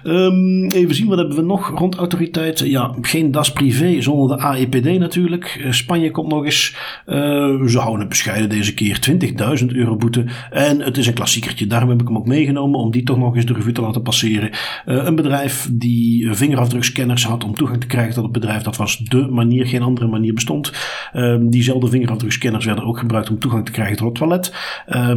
Um, 0.03 0.67
even 0.67 0.95
zien 0.95 1.07
wat 1.07 1.19
hebben 1.21 1.39
we 1.39 1.53
nog 1.53 1.79
rond 1.79 1.95
autoriteiten? 1.95 2.69
Ja, 2.69 2.95
geen 3.01 3.31
DAS 3.31 3.53
privé 3.53 4.01
zonder 4.01 4.37
de 4.37 4.43
AEPD 4.43 4.99
natuurlijk. 4.99 5.61
Uh, 5.65 5.71
Spanje 5.71 6.11
komt 6.11 6.27
nog 6.27 6.45
eens. 6.45 6.75
Uh, 7.07 7.15
ze 7.65 7.77
houden 7.77 7.99
het 7.99 8.09
bescheiden 8.09 8.49
deze 8.49 8.73
keer. 8.73 8.99
20.000 9.61 9.65
euro 9.65 9.95
boete. 9.95 10.25
En 10.49 10.79
het 10.79 10.97
is 10.97 11.07
een 11.07 11.13
klassiekertje. 11.13 11.67
Daarom 11.67 11.89
heb 11.89 12.01
ik 12.01 12.07
hem 12.07 12.17
ook 12.17 12.25
meegenomen 12.25 12.79
om 12.79 12.91
die 12.91 13.03
toch 13.03 13.17
nog 13.17 13.35
eens 13.35 13.45
de 13.45 13.53
revue 13.53 13.71
te 13.71 13.81
laten 13.81 14.01
passeren. 14.01 14.49
Uh, 14.49 15.05
een 15.05 15.15
bedrijf 15.15 15.69
die 15.71 16.33
vingerafdrukscanners 16.33 17.25
had 17.25 17.43
om 17.43 17.55
toegang 17.55 17.79
te 17.79 17.87
krijgen 17.87 18.13
tot 18.13 18.23
het 18.23 18.31
bedrijf. 18.31 18.61
Dat 18.61 18.77
was 18.77 18.97
de 18.97 19.27
manier, 19.27 19.65
geen 19.65 19.81
andere 19.81 20.07
manier 20.07 20.33
bestond. 20.33 20.71
Ehm, 21.13 21.49
diezelfde 21.49 21.87
vingerafdrukscanners 21.87 22.65
werden 22.65 22.83
ook 22.83 22.99
gebruikt 22.99 23.29
om 23.29 23.39
toegang 23.39 23.65
te 23.65 23.71
krijgen 23.71 23.97
tot 23.97 24.07
het 24.07 24.15
toilet. 24.15 24.53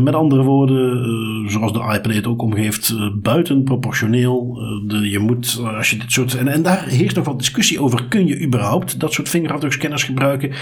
met 0.00 0.14
andere 0.14 0.42
woorden, 0.42 1.50
zoals 1.50 1.72
de 1.72 1.80
AEPD 1.80 2.14
het 2.14 2.26
ook 2.26 2.42
omgeeft, 2.42 2.94
buiten 3.22 3.62
proportioneel. 3.62 4.58
De, 4.86 5.10
je 5.10 5.18
moet, 5.18 5.60
als 5.76 5.90
je 5.90 5.94
je 5.94 6.02
dit 6.02 6.12
soort. 6.12 6.34
En, 6.34 6.48
en 6.48 6.62
daar 6.62 6.86
heerst 6.86 7.16
nog 7.16 7.24
wat 7.24 7.38
discussie 7.38 7.80
over. 7.80 8.04
Kun 8.08 8.26
je 8.26 8.40
überhaupt 8.40 9.00
dat 9.00 9.12
soort 9.12 9.28
vingerafdrukscanners 9.28 10.02
gebruiken? 10.02 10.52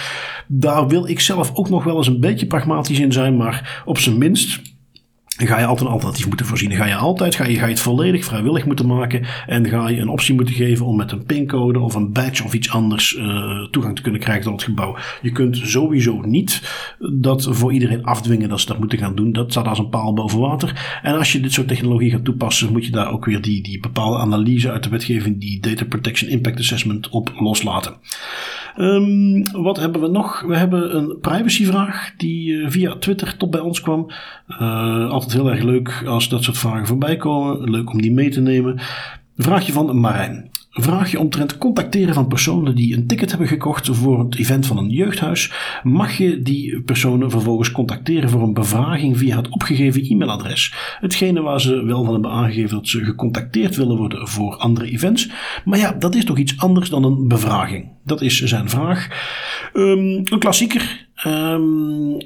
Daar 0.46 0.88
wil 0.88 1.08
ik 1.08 1.20
zelf 1.20 1.50
ook 1.54 1.68
nog 1.68 1.84
wel 1.84 1.96
eens 1.96 2.06
een 2.06 2.20
beetje 2.20 2.46
pragmatisch 2.46 3.00
in 3.00 3.12
zijn. 3.12 3.36
Maar 3.36 3.82
op 3.84 3.98
zijn 3.98 4.18
minst 4.18 4.71
ga 5.36 5.58
je 5.58 5.66
altijd 5.66 5.86
een 5.86 5.94
alternatief 5.94 6.26
moeten 6.26 6.46
voorzien. 6.46 6.72
Ga 6.72 6.86
je 6.86 6.94
altijd, 6.94 7.34
ga 7.34 7.44
je, 7.44 7.54
ga 7.54 7.64
je 7.64 7.72
het 7.72 7.80
volledig 7.80 8.24
vrijwillig 8.24 8.66
moeten 8.66 8.86
maken 8.86 9.26
en 9.46 9.68
ga 9.68 9.88
je 9.88 10.00
een 10.00 10.08
optie 10.08 10.34
moeten 10.34 10.54
geven 10.54 10.86
om 10.86 10.96
met 10.96 11.12
een 11.12 11.24
pincode 11.24 11.78
of 11.78 11.94
een 11.94 12.12
badge 12.12 12.44
of 12.44 12.52
iets 12.52 12.70
anders 12.70 13.16
uh, 13.16 13.64
toegang 13.70 13.96
te 13.96 14.02
kunnen 14.02 14.20
krijgen 14.20 14.44
tot 14.44 14.52
het 14.52 14.62
gebouw. 14.62 14.96
Je 15.22 15.32
kunt 15.32 15.56
sowieso 15.56 16.20
niet 16.20 16.62
dat 17.12 17.48
voor 17.50 17.72
iedereen 17.72 18.04
afdwingen 18.04 18.48
dat 18.48 18.60
ze 18.60 18.66
dat 18.66 18.78
moeten 18.78 18.98
gaan 18.98 19.14
doen. 19.14 19.32
Dat 19.32 19.50
staat 19.50 19.66
als 19.66 19.78
een 19.78 19.88
paal 19.88 20.12
boven 20.12 20.38
water. 20.38 21.00
En 21.02 21.14
als 21.14 21.32
je 21.32 21.40
dit 21.40 21.52
soort 21.52 21.68
technologie 21.68 22.10
gaat 22.10 22.24
toepassen, 22.24 22.72
moet 22.72 22.84
je 22.84 22.90
daar 22.90 23.12
ook 23.12 23.24
weer 23.24 23.40
die, 23.40 23.62
die 23.62 23.80
bepaalde 23.80 24.18
analyse 24.18 24.70
uit 24.70 24.82
de 24.82 24.88
wetgeving, 24.88 25.40
die 25.40 25.60
Data 25.60 25.84
Protection 25.84 26.30
Impact 26.30 26.58
Assessment, 26.58 27.08
op 27.08 27.32
loslaten. 27.38 27.94
Um, 28.78 29.44
wat 29.62 29.76
hebben 29.76 30.00
we 30.00 30.08
nog? 30.08 30.40
We 30.40 30.56
hebben 30.56 30.96
een 30.96 31.18
privacyvraag 31.20 32.12
die 32.16 32.52
uh, 32.52 32.70
via 32.70 32.96
Twitter 32.96 33.36
tot 33.36 33.50
bij 33.50 33.60
ons 33.60 33.80
kwam. 33.80 34.10
Uh, 34.48 35.10
altijd 35.10 35.32
heel 35.32 35.50
erg 35.50 35.62
leuk 35.62 36.04
als 36.06 36.28
dat 36.28 36.42
soort 36.42 36.58
vragen 36.58 36.86
voorbij 36.86 37.16
komen. 37.16 37.70
Leuk 37.70 37.92
om 37.92 38.00
die 38.00 38.12
mee 38.12 38.30
te 38.30 38.40
nemen. 38.40 38.80
Vraagje 39.36 39.72
van 39.72 40.00
Marijn. 40.00 40.50
Vraagje 40.74 41.18
omtrent 41.18 41.58
contacteren 41.58 42.14
van 42.14 42.26
personen 42.26 42.74
die 42.74 42.96
een 42.96 43.06
ticket 43.06 43.30
hebben 43.30 43.48
gekocht 43.48 43.88
voor 43.92 44.18
het 44.18 44.38
event 44.38 44.66
van 44.66 44.78
een 44.78 44.90
jeugdhuis. 44.90 45.52
Mag 45.82 46.18
je 46.18 46.42
die 46.42 46.80
personen 46.80 47.30
vervolgens 47.30 47.70
contacteren 47.70 48.30
voor 48.30 48.42
een 48.42 48.54
bevraging 48.54 49.18
via 49.18 49.36
het 49.36 49.48
opgegeven 49.48 50.02
e-mailadres? 50.02 50.74
Hetgene 51.00 51.40
waar 51.40 51.60
ze 51.60 51.84
wel 51.84 52.04
van 52.04 52.12
hebben 52.12 52.30
aangegeven 52.30 52.76
dat 52.76 52.88
ze 52.88 53.04
gecontacteerd 53.04 53.76
willen 53.76 53.96
worden 53.96 54.28
voor 54.28 54.56
andere 54.56 54.90
events. 54.90 55.30
Maar 55.64 55.78
ja, 55.78 55.92
dat 55.92 56.14
is 56.14 56.24
toch 56.24 56.38
iets 56.38 56.58
anders 56.58 56.90
dan 56.90 57.04
een 57.04 57.28
bevraging. 57.28 57.88
Dat 58.04 58.20
is 58.20 58.42
zijn 58.42 58.68
vraag. 58.68 59.08
Um, 59.74 60.22
een 60.24 60.38
klassieker. 60.38 61.08
Um, 61.26 62.18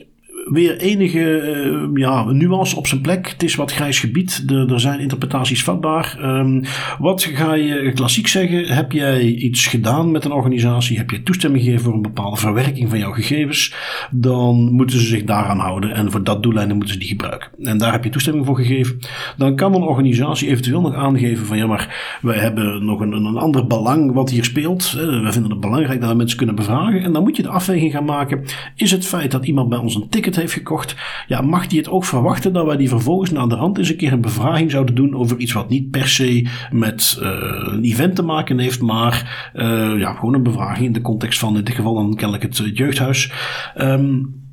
weer 0.53 0.79
enige 0.79 1.55
uh, 1.65 1.89
ja, 1.95 2.25
nuance 2.25 2.77
op 2.77 2.87
zijn 2.87 3.01
plek. 3.01 3.29
Het 3.29 3.43
is 3.43 3.55
wat 3.55 3.73
grijs 3.73 4.01
gebied. 4.01 4.45
Er, 4.47 4.81
zijn 4.81 5.01
interpretaties 5.01 5.65
vatbaar. 5.65 6.19
Um, 6.23 6.63
wat 6.99 7.25
ga 7.25 7.55
je 7.55 7.93
klassiek 7.95 8.27
zeggen? 8.27 8.67
Heb 8.67 8.93
jij 8.93 9.23
iets 9.23 9.67
gedaan 9.67 10.11
met 10.11 10.25
een 10.25 10.33
organisatie? 10.33 10.97
Heb 10.97 11.11
je 11.11 11.23
toestemming 11.23 11.65
gegeven 11.65 11.85
voor 11.85 11.95
een 11.95 12.03
bepaalde 12.03 12.37
verwerking 12.37 12.89
van 12.89 12.99
jouw 12.99 13.13
gegevens? 13.13 13.75
Dan 14.11 14.73
moeten 14.73 14.99
ze 14.99 15.07
zich 15.07 15.25
daaraan 15.25 15.59
houden. 15.59 15.95
En 15.95 16.11
voor 16.11 16.25
dat 16.25 16.43
doeleinde 16.43 16.75
moeten 16.75 16.93
ze 16.93 17.01
die 17.01 17.09
gebruiken. 17.09 17.49
En 17.59 17.79
daar 17.79 17.93
heb 17.93 18.05
je 18.05 18.11
toestemming 18.11 18.47
voor 18.47 18.57
gegeven. 18.57 18.99
Dan 19.37 19.57
kan 19.57 19.75
een 19.75 19.83
organisatie 19.83 20.49
eventueel 20.49 20.81
nog 20.81 20.95
aangeven 20.95 21.47
van 21.47 21.57
ja, 21.57 21.67
maar 21.67 22.19
wij 22.23 22.39
hebben 22.39 22.85
nog 22.85 23.01
een, 23.01 23.13
een 23.13 23.37
ander 23.37 23.67
belang 23.67 24.13
wat 24.13 24.31
hier 24.31 24.45
speelt. 24.45 24.93
We 24.93 25.29
vinden 25.31 25.51
het 25.51 25.61
belangrijk 25.61 26.01
dat 26.01 26.11
we 26.11 26.17
mensen 26.17 26.37
kunnen 26.37 26.55
bevragen. 26.55 27.03
En 27.03 27.13
dan 27.13 27.23
moet 27.23 27.37
je 27.37 27.43
de 27.43 27.49
afweging 27.49 27.93
gaan 27.93 28.05
maken. 28.05 28.45
Is 28.77 28.91
het 28.91 29.07
feit 29.07 29.31
dat 29.31 29.47
iemand 29.47 29.69
bij 29.69 29.79
ons 29.79 29.95
een 29.95 30.09
ticket 30.09 30.36
heeft 30.37 30.53
gekocht, 30.53 30.97
ja, 31.27 31.41
mag 31.41 31.67
die 31.67 31.79
het 31.79 31.89
ook 31.89 32.05
verwachten 32.05 32.53
dat 32.53 32.67
wij 32.67 32.77
die 32.77 32.89
vervolgens 32.89 33.31
naar 33.31 33.49
de 33.49 33.55
hand 33.55 33.79
eens 33.79 33.91
een 33.91 33.97
keer 33.97 34.13
een 34.13 34.21
bevraging 34.21 34.71
zouden 34.71 34.95
doen 34.95 35.17
over 35.17 35.39
iets 35.39 35.53
wat 35.53 35.69
niet 35.69 35.91
per 35.91 36.09
se 36.09 36.47
met 36.71 37.19
uh, 37.23 37.29
een 37.73 37.85
event 37.85 38.15
te 38.17 38.23
maken 38.23 38.59
heeft, 38.59 38.81
maar 38.81 39.51
uh, 39.55 39.99
ja, 39.99 40.13
gewoon 40.13 40.35
een 40.35 40.43
bevraging 40.43 40.87
in 40.87 40.93
de 40.93 41.01
context 41.01 41.39
van 41.39 41.57
in 41.57 41.65
dit 41.65 41.75
geval 41.75 41.95
dan 41.95 42.15
kennelijk 42.15 42.43
het 42.43 42.71
jeugdhuis. 42.75 43.33
Um, 43.77 44.45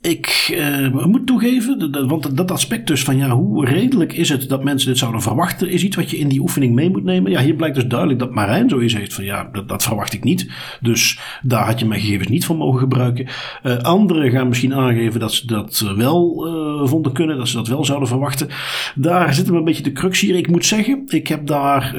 ik 0.00 0.54
uh, 0.54 1.04
moet 1.04 1.26
toegeven, 1.26 2.06
want 2.08 2.36
dat 2.36 2.50
aspect 2.50 2.86
dus 2.86 3.02
van 3.02 3.16
ja, 3.16 3.28
hoe 3.28 3.64
redelijk 3.64 4.12
is 4.12 4.28
het 4.28 4.48
dat 4.48 4.64
mensen 4.64 4.88
dit 4.88 4.98
zouden 4.98 5.22
verwachten, 5.22 5.70
is 5.70 5.84
iets 5.84 5.96
wat 5.96 6.10
je 6.10 6.18
in 6.18 6.28
die 6.28 6.40
oefening 6.40 6.74
mee 6.74 6.90
moet 6.90 7.04
nemen. 7.04 7.30
Ja, 7.30 7.40
hier 7.40 7.54
blijkt 7.54 7.74
dus 7.74 7.86
duidelijk 7.86 8.18
dat 8.18 8.34
Marijn 8.34 8.68
zoiets 8.68 8.94
heeft 8.94 9.14
van 9.14 9.24
ja, 9.24 9.48
dat, 9.52 9.68
dat 9.68 9.82
verwacht 9.82 10.12
ik 10.12 10.24
niet. 10.24 10.50
Dus 10.80 11.18
daar 11.42 11.66
had 11.66 11.78
je 11.78 11.86
mijn 11.86 12.00
gegevens 12.00 12.28
niet 12.28 12.44
voor 12.44 12.56
mogen 12.56 12.78
gebruiken. 12.78 13.26
Uh, 13.62 13.76
anderen 13.76 14.30
gaan 14.30 14.48
misschien 14.48 14.74
aangeven 14.74 15.20
dat 15.20 15.32
ze 15.32 15.46
dat 15.46 15.92
wel 15.96 16.46
uh, 16.46 16.88
vonden 16.88 17.12
kunnen, 17.12 17.36
dat 17.36 17.48
ze 17.48 17.56
dat 17.56 17.68
wel 17.68 17.84
zouden 17.84 18.08
verwachten. 18.08 18.48
Daar 18.94 19.34
zit 19.34 19.46
hem 19.46 19.56
een 19.56 19.64
beetje 19.64 19.82
de 19.82 19.92
crux 19.92 20.20
hier. 20.20 20.34
Ik 20.34 20.50
moet 20.50 20.66
zeggen, 20.66 21.02
ik 21.06 21.28
heb 21.28 21.46
daar 21.46 21.92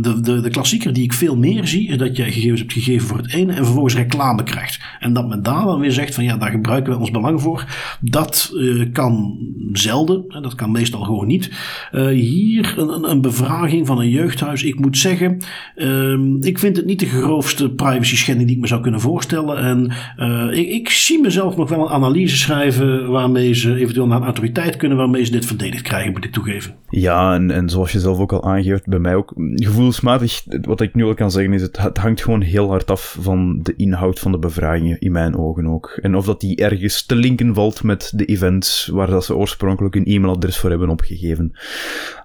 de, 0.00 0.20
de, 0.20 0.40
de 0.40 0.50
klassieker 0.50 0.92
die 0.92 1.04
ik 1.04 1.12
veel 1.12 1.36
meer 1.36 1.66
zie, 1.66 1.96
dat 1.96 2.16
jij 2.16 2.32
gegevens 2.32 2.60
hebt 2.60 2.72
gegeven 2.72 3.06
voor 3.08 3.18
het 3.18 3.32
ene 3.32 3.52
en 3.52 3.64
vervolgens 3.64 3.94
reclame 3.96 4.42
krijgt. 4.42 4.80
En 5.00 5.12
dat 5.12 5.28
men 5.28 5.42
daar 5.42 5.64
dan 5.64 5.80
weer 5.80 5.92
zegt 5.92 6.14
van 6.14 6.24
ja, 6.24 6.36
daar 6.36 6.50
gebruiken 6.50 6.92
we 6.92 6.98
belang 7.10 7.42
voor. 7.42 7.64
Dat 8.00 8.50
uh, 8.54 8.92
kan 8.92 9.38
zelden, 9.72 10.24
en 10.28 10.42
dat 10.42 10.54
kan 10.54 10.70
meestal 10.70 11.00
gewoon 11.00 11.26
niet. 11.26 11.50
Uh, 11.92 12.06
hier 12.06 12.74
een, 12.78 13.10
een, 13.10 13.20
bevraging 13.20 13.86
van 13.86 13.98
een 13.98 14.10
jeugdhuis. 14.10 14.62
Ik 14.62 14.80
moet 14.80 14.98
zeggen, 14.98 15.38
uh, 15.76 16.18
ik 16.40 16.58
vind 16.58 16.76
het 16.76 16.86
niet 16.86 17.00
de 17.00 17.06
grootste 17.06 17.70
privacy 17.70 18.16
schending 18.16 18.46
die 18.46 18.56
ik 18.56 18.62
me 18.62 18.68
zou 18.68 18.80
kunnen 18.80 19.00
voorstellen. 19.00 19.58
En 19.58 19.92
uh, 20.18 20.58
ik, 20.58 20.68
ik, 20.68 20.88
zie 20.88 21.20
mezelf 21.20 21.56
nog 21.56 21.68
wel 21.68 21.80
een 21.80 21.92
analyse 21.92 22.36
schrijven 22.36 23.10
waarmee 23.10 23.54
ze 23.54 23.74
eventueel 23.74 24.06
naar 24.06 24.18
een 24.18 24.24
autoriteit 24.24 24.76
kunnen, 24.76 24.98
waarmee 24.98 25.24
ze 25.24 25.30
dit 25.30 25.46
verdedigd 25.46 25.82
krijgen, 25.82 26.12
moet 26.12 26.24
ik 26.24 26.32
toegeven. 26.32 26.74
Ja, 26.88 27.34
en, 27.34 27.50
en 27.50 27.68
zoals 27.68 27.92
je 27.92 28.00
zelf 28.00 28.18
ook 28.18 28.32
al 28.32 28.44
aangeeft, 28.44 28.86
bij 28.86 28.98
mij 28.98 29.14
ook 29.14 29.32
gevoelsmatig, 29.54 30.42
wat 30.60 30.80
ik 30.80 30.94
nu 30.94 31.04
al 31.04 31.14
kan 31.14 31.30
zeggen 31.30 31.52
is, 31.52 31.62
het, 31.62 31.78
het 31.78 31.98
hangt 31.98 32.22
gewoon 32.22 32.40
heel 32.40 32.68
hard 32.68 32.90
af 32.90 33.16
van 33.20 33.58
de 33.62 33.74
inhoud 33.76 34.18
van 34.18 34.32
de 34.32 34.38
bevragingen, 34.38 35.00
in 35.00 35.12
mijn 35.12 35.36
ogen 35.36 35.66
ook. 35.66 35.98
En 36.02 36.14
of 36.14 36.26
dat 36.26 36.40
die 36.40 36.56
ergens 36.56 36.95
te 37.02 37.14
linken 37.14 37.54
valt 37.54 37.82
met 37.82 38.12
de 38.14 38.24
events 38.24 38.86
waar 38.86 39.10
dat 39.10 39.24
ze 39.24 39.36
oorspronkelijk 39.36 39.94
een 39.94 40.06
e-mailadres 40.06 40.58
voor 40.58 40.70
hebben 40.70 40.88
opgegeven. 40.88 41.52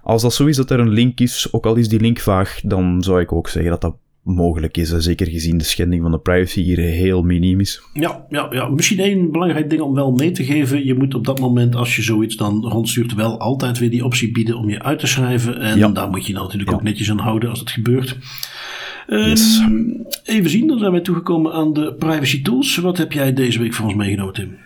Als 0.02 0.22
dat 0.22 0.34
zo 0.34 0.46
is 0.46 0.56
dat 0.56 0.70
er 0.70 0.80
een 0.80 0.92
link 0.92 1.20
is, 1.20 1.48
ook 1.50 1.66
al 1.66 1.74
is 1.74 1.88
die 1.88 2.00
link 2.00 2.18
vaag, 2.18 2.60
dan 2.64 3.02
zou 3.02 3.20
ik 3.20 3.32
ook 3.32 3.48
zeggen 3.48 3.70
dat 3.70 3.80
dat 3.80 3.94
mogelijk 4.22 4.76
is. 4.76 4.88
Zeker 4.88 5.26
gezien 5.26 5.58
de 5.58 5.64
schending 5.64 6.02
van 6.02 6.10
de 6.10 6.18
privacy 6.18 6.62
hier 6.62 6.78
heel 6.78 7.22
miniem 7.22 7.60
is. 7.60 7.82
Ja, 7.92 8.26
ja, 8.28 8.46
ja, 8.50 8.68
misschien 8.68 8.98
één 8.98 9.30
belangrijk 9.30 9.70
ding 9.70 9.82
om 9.82 9.94
wel 9.94 10.12
mee 10.12 10.30
te 10.30 10.44
geven. 10.44 10.84
Je 10.84 10.94
moet 10.94 11.14
op 11.14 11.24
dat 11.24 11.40
moment, 11.40 11.74
als 11.74 11.96
je 11.96 12.02
zoiets 12.02 12.36
dan 12.36 12.66
rondstuurt, 12.68 13.14
wel 13.14 13.38
altijd 13.38 13.78
weer 13.78 13.90
die 13.90 14.04
optie 14.04 14.32
bieden 14.32 14.56
om 14.56 14.70
je 14.70 14.82
uit 14.82 14.98
te 14.98 15.06
schrijven. 15.06 15.60
En 15.60 15.78
ja. 15.78 15.88
daar 15.88 16.10
moet 16.10 16.26
je 16.26 16.32
nou 16.32 16.44
natuurlijk 16.44 16.72
ook 16.72 16.82
netjes 16.82 17.10
aan 17.10 17.18
houden 17.18 17.50
als 17.50 17.60
het 17.60 17.70
gebeurt. 17.70 18.18
Um, 19.08 20.06
even 20.24 20.50
zien, 20.50 20.66
dan 20.66 20.78
zijn 20.78 20.92
wij 20.92 21.00
toegekomen 21.00 21.52
aan 21.52 21.72
de 21.72 21.94
privacy 21.94 22.42
tools. 22.42 22.76
Wat 22.76 22.98
heb 22.98 23.12
jij 23.12 23.32
deze 23.32 23.58
week 23.58 23.74
voor 23.74 23.86
ons 23.86 23.94
meegenomen, 23.94 24.34
Tim? 24.34 24.58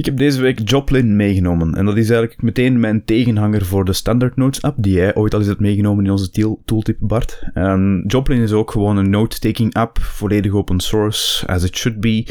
Ik 0.00 0.06
heb 0.06 0.16
deze 0.16 0.40
week 0.40 0.68
Joplin 0.68 1.16
meegenomen. 1.16 1.74
En 1.74 1.84
dat 1.84 1.96
is 1.96 2.10
eigenlijk 2.10 2.42
meteen 2.42 2.80
mijn 2.80 3.04
tegenhanger 3.04 3.64
voor 3.64 3.84
de 3.84 3.92
Standard 3.92 4.36
Notes 4.36 4.62
app, 4.62 4.76
die 4.82 4.92
jij 4.92 5.14
ooit 5.14 5.32
al 5.32 5.38
eens 5.38 5.48
hebt 5.48 5.60
meegenomen 5.60 6.04
in 6.04 6.10
onze 6.10 6.56
tooltip, 6.64 6.96
Bart. 7.00 7.42
Joplin 8.06 8.40
is 8.40 8.52
ook 8.52 8.70
gewoon 8.70 8.96
een 8.96 9.10
note-taking 9.10 9.74
app, 9.74 9.98
volledig 9.98 10.52
open 10.52 10.80
source, 10.80 11.46
as 11.46 11.64
it 11.64 11.76
should 11.76 12.00
be. 12.00 12.26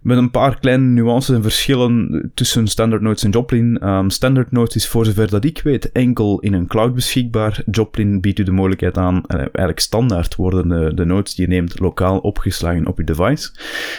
Met 0.00 0.16
een 0.16 0.30
paar 0.30 0.58
kleine 0.58 0.84
nuances 0.84 1.36
en 1.36 1.42
verschillen 1.42 2.30
tussen 2.34 2.66
Standard 2.66 3.02
Notes 3.02 3.24
en 3.24 3.30
Joplin. 3.30 3.88
Um, 3.88 4.10
Standard 4.10 4.50
Notes 4.50 4.76
is 4.76 4.88
voor 4.88 5.04
zover 5.04 5.30
dat 5.30 5.44
ik 5.44 5.60
weet 5.64 5.92
enkel 5.92 6.40
in 6.40 6.52
een 6.52 6.66
cloud 6.66 6.94
beschikbaar. 6.94 7.62
Joplin 7.70 8.20
biedt 8.20 8.38
u 8.38 8.42
de 8.42 8.52
mogelijkheid 8.52 8.98
aan, 8.98 9.14
uh, 9.16 9.38
eigenlijk 9.38 9.80
standaard 9.80 10.36
worden 10.36 10.68
de, 10.68 10.94
de 10.94 11.04
notes 11.04 11.34
die 11.34 11.46
je 11.46 11.52
neemt 11.52 11.78
lokaal 11.78 12.18
opgeslagen 12.18 12.86
op 12.86 12.98
je 12.98 13.04
device. 13.04 13.50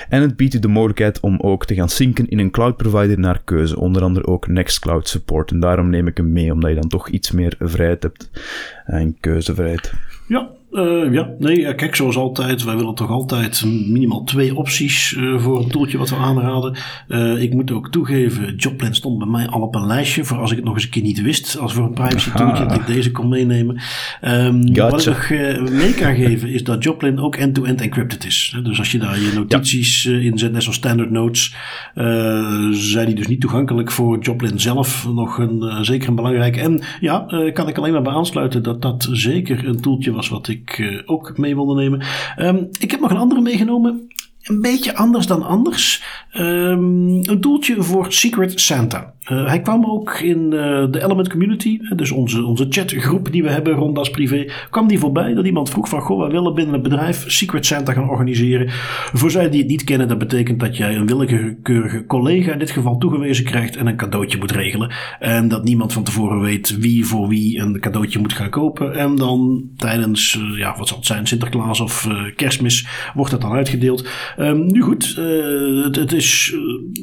En 0.09 0.21
het 0.21 0.35
biedt 0.35 0.53
u 0.53 0.59
de 0.59 0.67
mogelijkheid 0.67 1.19
om 1.19 1.39
ook 1.39 1.65
te 1.65 1.75
gaan 1.75 1.89
synken 1.89 2.29
in 2.29 2.39
een 2.39 2.51
cloud 2.51 2.77
provider 2.77 2.93
naar 3.03 3.41
keuze. 3.43 3.79
Onder 3.79 4.03
andere 4.03 4.27
ook 4.27 4.47
Nextcloud 4.47 5.07
support. 5.07 5.51
En 5.51 5.59
daarom 5.59 5.89
neem 5.89 6.07
ik 6.07 6.17
hem 6.17 6.31
mee, 6.31 6.51
omdat 6.51 6.69
je 6.69 6.79
dan 6.79 6.89
toch 6.89 7.09
iets 7.09 7.31
meer 7.31 7.55
vrijheid 7.59 8.03
hebt 8.03 8.29
en 8.85 9.19
keuzevrijheid. 9.19 9.93
Ja, 10.27 10.49
uh, 10.75 11.13
ja, 11.13 11.29
nee, 11.39 11.75
kijk, 11.75 11.95
zoals 11.95 12.17
altijd, 12.17 12.63
wij 12.63 12.75
willen 12.75 12.95
toch 12.95 13.09
altijd 13.09 13.65
minimaal 13.65 14.23
twee 14.23 14.55
opties 14.55 15.11
uh, 15.11 15.39
voor 15.39 15.59
een 15.59 15.69
toeltje 15.69 15.97
wat 15.97 16.09
we 16.09 16.15
aanraden. 16.15 16.75
Uh, 17.07 17.41
ik 17.41 17.53
moet 17.53 17.71
ook 17.71 17.91
toegeven, 17.91 18.55
Joplin 18.55 18.95
stond 18.95 19.17
bij 19.17 19.27
mij 19.27 19.47
al 19.47 19.61
op 19.61 19.75
een 19.75 19.85
lijstje 19.85 20.23
voor 20.23 20.37
als 20.37 20.51
ik 20.51 20.55
het 20.55 20.65
nog 20.65 20.73
eens 20.73 20.83
een 20.83 20.89
keer 20.89 21.01
niet 21.01 21.21
wist, 21.21 21.57
als 21.57 21.73
voor 21.73 21.83
een 21.83 21.93
privacy 21.93 22.31
toeltje, 22.31 22.65
dat 22.65 22.77
ik 22.77 22.85
deze 22.85 23.11
kon 23.11 23.29
meenemen. 23.29 23.81
Um, 24.21 24.75
gotcha. 24.75 24.89
Wat 24.89 25.05
ik 25.05 25.59
nog 25.59 25.71
mee 25.71 25.93
kan 25.93 26.15
geven 26.15 26.49
is 26.49 26.63
dat 26.63 26.83
Joplin 26.83 27.19
ook 27.19 27.35
end-to-end 27.35 27.79
-end 27.79 27.81
encrypted 27.81 28.25
is. 28.25 28.57
Dus 28.63 28.79
als 28.79 28.91
je 28.91 28.99
daar 28.99 29.19
je 29.19 29.31
notities 29.35 30.03
ja. 30.03 30.11
inzet, 30.11 30.51
net 30.51 30.61
zoals 30.61 30.77
standard 30.77 31.11
notes, 31.11 31.55
zijn 32.71 33.05
die 33.05 33.15
dus 33.15 33.27
niet 33.27 33.41
toegankelijk 33.41 33.91
voor 33.91 34.19
Joplin 34.19 34.59
zelf. 34.59 35.07
Nog 35.13 35.37
een, 35.37 35.85
zeker 35.85 36.09
een 36.09 36.15
belangrijke. 36.15 36.59
En 36.59 36.81
ja, 36.99 37.25
kan 37.53 37.67
ik 37.67 37.77
alleen 37.77 37.93
maar 37.93 38.01
bij 38.01 38.13
aansluiten 38.13 38.63
dat 38.63 38.81
dat 38.81 39.07
zeker 39.11 39.67
een 39.67 39.81
toeltje 39.81 40.11
was 40.11 40.29
wat 40.29 40.47
ik 40.47 40.64
ik 40.65 40.77
uh, 40.77 41.01
ook 41.05 41.37
mee 41.37 41.55
wilde 41.55 41.75
nemen. 41.75 42.01
Um, 42.37 42.69
ik 42.79 42.91
heb 42.91 42.99
nog 42.99 43.11
een 43.11 43.17
andere 43.17 43.41
meegenomen. 43.41 44.07
Een 44.45 44.61
beetje 44.61 44.95
anders 44.95 45.27
dan 45.27 45.43
anders. 45.43 46.03
Um, 46.37 47.29
een 47.29 47.41
doeltje 47.41 47.83
voor 47.83 48.13
Secret 48.13 48.59
Santa. 48.59 49.13
hij 49.23 49.61
kwam 49.61 49.85
ook 49.85 50.19
in 50.19 50.49
de 50.49 50.99
Element 51.03 51.29
Community, 51.29 51.79
dus 51.95 52.11
onze, 52.11 52.43
onze 52.43 52.65
chatgroep 52.69 53.31
die 53.31 53.43
we 53.43 53.49
hebben 53.49 53.73
rond 53.73 53.95
Das 53.95 54.09
Privé, 54.09 54.51
kwam 54.69 54.87
die 54.87 54.99
voorbij 54.99 55.33
dat 55.33 55.45
iemand 55.45 55.69
vroeg 55.69 55.89
van, 55.89 56.01
goh, 56.01 56.19
wij 56.19 56.29
willen 56.29 56.53
binnen 56.53 56.73
het 56.73 56.83
bedrijf 56.83 57.23
Secret 57.27 57.65
Santa 57.65 57.93
gaan 57.93 58.09
organiseren. 58.09 58.67
Voor 59.13 59.31
zij 59.31 59.49
die 59.49 59.59
het 59.59 59.69
niet 59.69 59.83
kennen, 59.83 60.07
dat 60.07 60.17
betekent 60.17 60.59
dat 60.59 60.77
jij 60.77 60.95
een 60.95 61.07
willekeurige 61.07 62.05
collega 62.05 62.51
in 62.51 62.59
dit 62.59 62.71
geval 62.71 62.97
toegewezen 62.97 63.45
krijgt 63.45 63.75
en 63.75 63.87
een 63.87 63.97
cadeautje 63.97 64.37
moet 64.37 64.51
regelen. 64.51 64.91
En 65.19 65.47
dat 65.47 65.63
niemand 65.63 65.93
van 65.93 66.03
tevoren 66.03 66.39
weet 66.41 66.77
wie 66.77 67.05
voor 67.05 67.27
wie 67.27 67.59
een 67.59 67.79
cadeautje 67.79 68.19
moet 68.19 68.33
gaan 68.33 68.49
kopen. 68.49 68.95
En 68.95 69.15
dan 69.15 69.63
tijdens, 69.77 70.39
ja, 70.55 70.75
wat 70.77 70.87
zal 70.87 70.97
het 70.97 71.05
zijn, 71.05 71.27
Sinterklaas 71.27 71.79
of 71.79 72.07
kerstmis, 72.35 72.87
wordt 73.13 73.31
dat 73.31 73.41
dan 73.41 73.51
uitgedeeld. 73.51 74.07
Um, 74.39 74.65
nu 74.65 74.81
goed, 74.81 75.15
het, 75.83 75.95
het, 75.95 76.11
is 76.11 76.55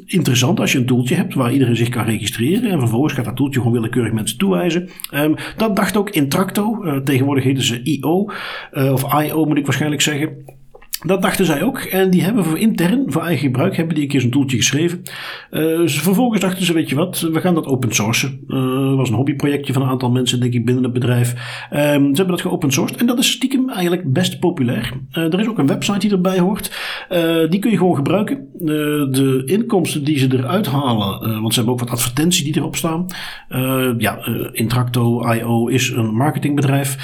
interessant 0.06 0.60
als 0.60 0.72
je 0.72 0.78
een 0.78 0.86
toeltje 0.86 1.14
hebt 1.14 1.34
waar 1.34 1.52
iedereen 1.52 1.76
zich 1.76 1.88
kan 1.88 2.04
registreren. 2.04 2.70
En 2.70 2.78
vervolgens 2.78 3.12
gaat 3.12 3.24
dat 3.24 3.36
toeltje 3.36 3.58
gewoon 3.58 3.74
willekeurig 3.74 4.12
mensen 4.12 4.38
toewijzen. 4.38 4.88
Um, 5.14 5.34
dat 5.56 5.76
dacht 5.76 5.96
ook 5.96 6.10
Intracto. 6.10 6.84
Uh, 6.84 6.96
tegenwoordig 6.96 7.44
heten 7.44 7.62
ze 7.62 7.82
IO. 7.82 8.30
Of 8.72 9.22
IO 9.22 9.44
moet 9.44 9.58
ik 9.58 9.66
waarschijnlijk 9.66 10.02
zeggen. 10.02 10.60
Dat 11.02 11.22
dachten 11.22 11.46
zij 11.46 11.62
ook. 11.62 11.78
En 11.78 12.10
die 12.10 12.22
hebben 12.22 12.44
voor 12.44 12.58
intern, 12.58 13.04
voor 13.06 13.22
eigen 13.22 13.44
gebruik, 13.44 13.76
hebben 13.76 13.94
die 13.94 14.04
een 14.04 14.10
keer 14.10 14.20
zo'n 14.20 14.30
toeltje 14.30 14.56
geschreven. 14.56 15.02
Uh, 15.50 15.80
vervolgens 15.84 16.40
dachten 16.40 16.64
ze, 16.64 16.72
weet 16.72 16.88
je 16.88 16.94
wat, 16.94 17.20
we 17.20 17.40
gaan 17.40 17.54
dat 17.54 17.66
open 17.66 17.94
sourcen. 17.94 18.40
Dat 18.46 18.96
was 18.96 19.08
een 19.08 19.14
hobbyprojectje 19.14 19.72
van 19.72 19.82
een 19.82 19.88
aantal 19.88 20.10
mensen, 20.10 20.40
denk 20.40 20.54
ik, 20.54 20.64
binnen 20.64 20.84
het 20.84 20.92
bedrijf. 20.92 21.30
Um, 21.72 21.78
ze 21.78 22.16
hebben 22.16 22.26
dat 22.26 22.40
geopen 22.40 22.72
sourced. 22.72 22.96
En 22.96 23.06
dat 23.06 23.18
is 23.18 23.30
stiekem 23.30 23.68
eigenlijk 23.68 24.12
best 24.12 24.40
populair. 24.40 24.92
Uh, 25.12 25.32
er 25.32 25.40
is 25.40 25.48
ook 25.48 25.58
een 25.58 25.66
website 25.66 25.98
die 25.98 26.10
erbij 26.10 26.38
hoort. 26.38 26.70
die 27.50 27.58
kun 27.60 27.70
je 27.70 27.76
gewoon 27.76 27.96
gebruiken. 27.96 28.48
de 29.10 29.42
inkomsten 29.44 30.04
die 30.04 30.18
ze 30.18 30.26
eruit 30.32 30.66
halen, 30.66 31.40
want 31.40 31.54
ze 31.54 31.58
hebben 31.58 31.74
ook 31.74 31.80
wat 31.80 31.90
advertenties 31.90 32.44
die 32.44 32.56
erop 32.56 32.76
staan. 32.76 33.06
ja, 33.98 34.26
Intracto 34.52 35.32
IO 35.32 35.66
is 35.66 35.90
een 35.90 36.14
marketingbedrijf. 36.14 36.96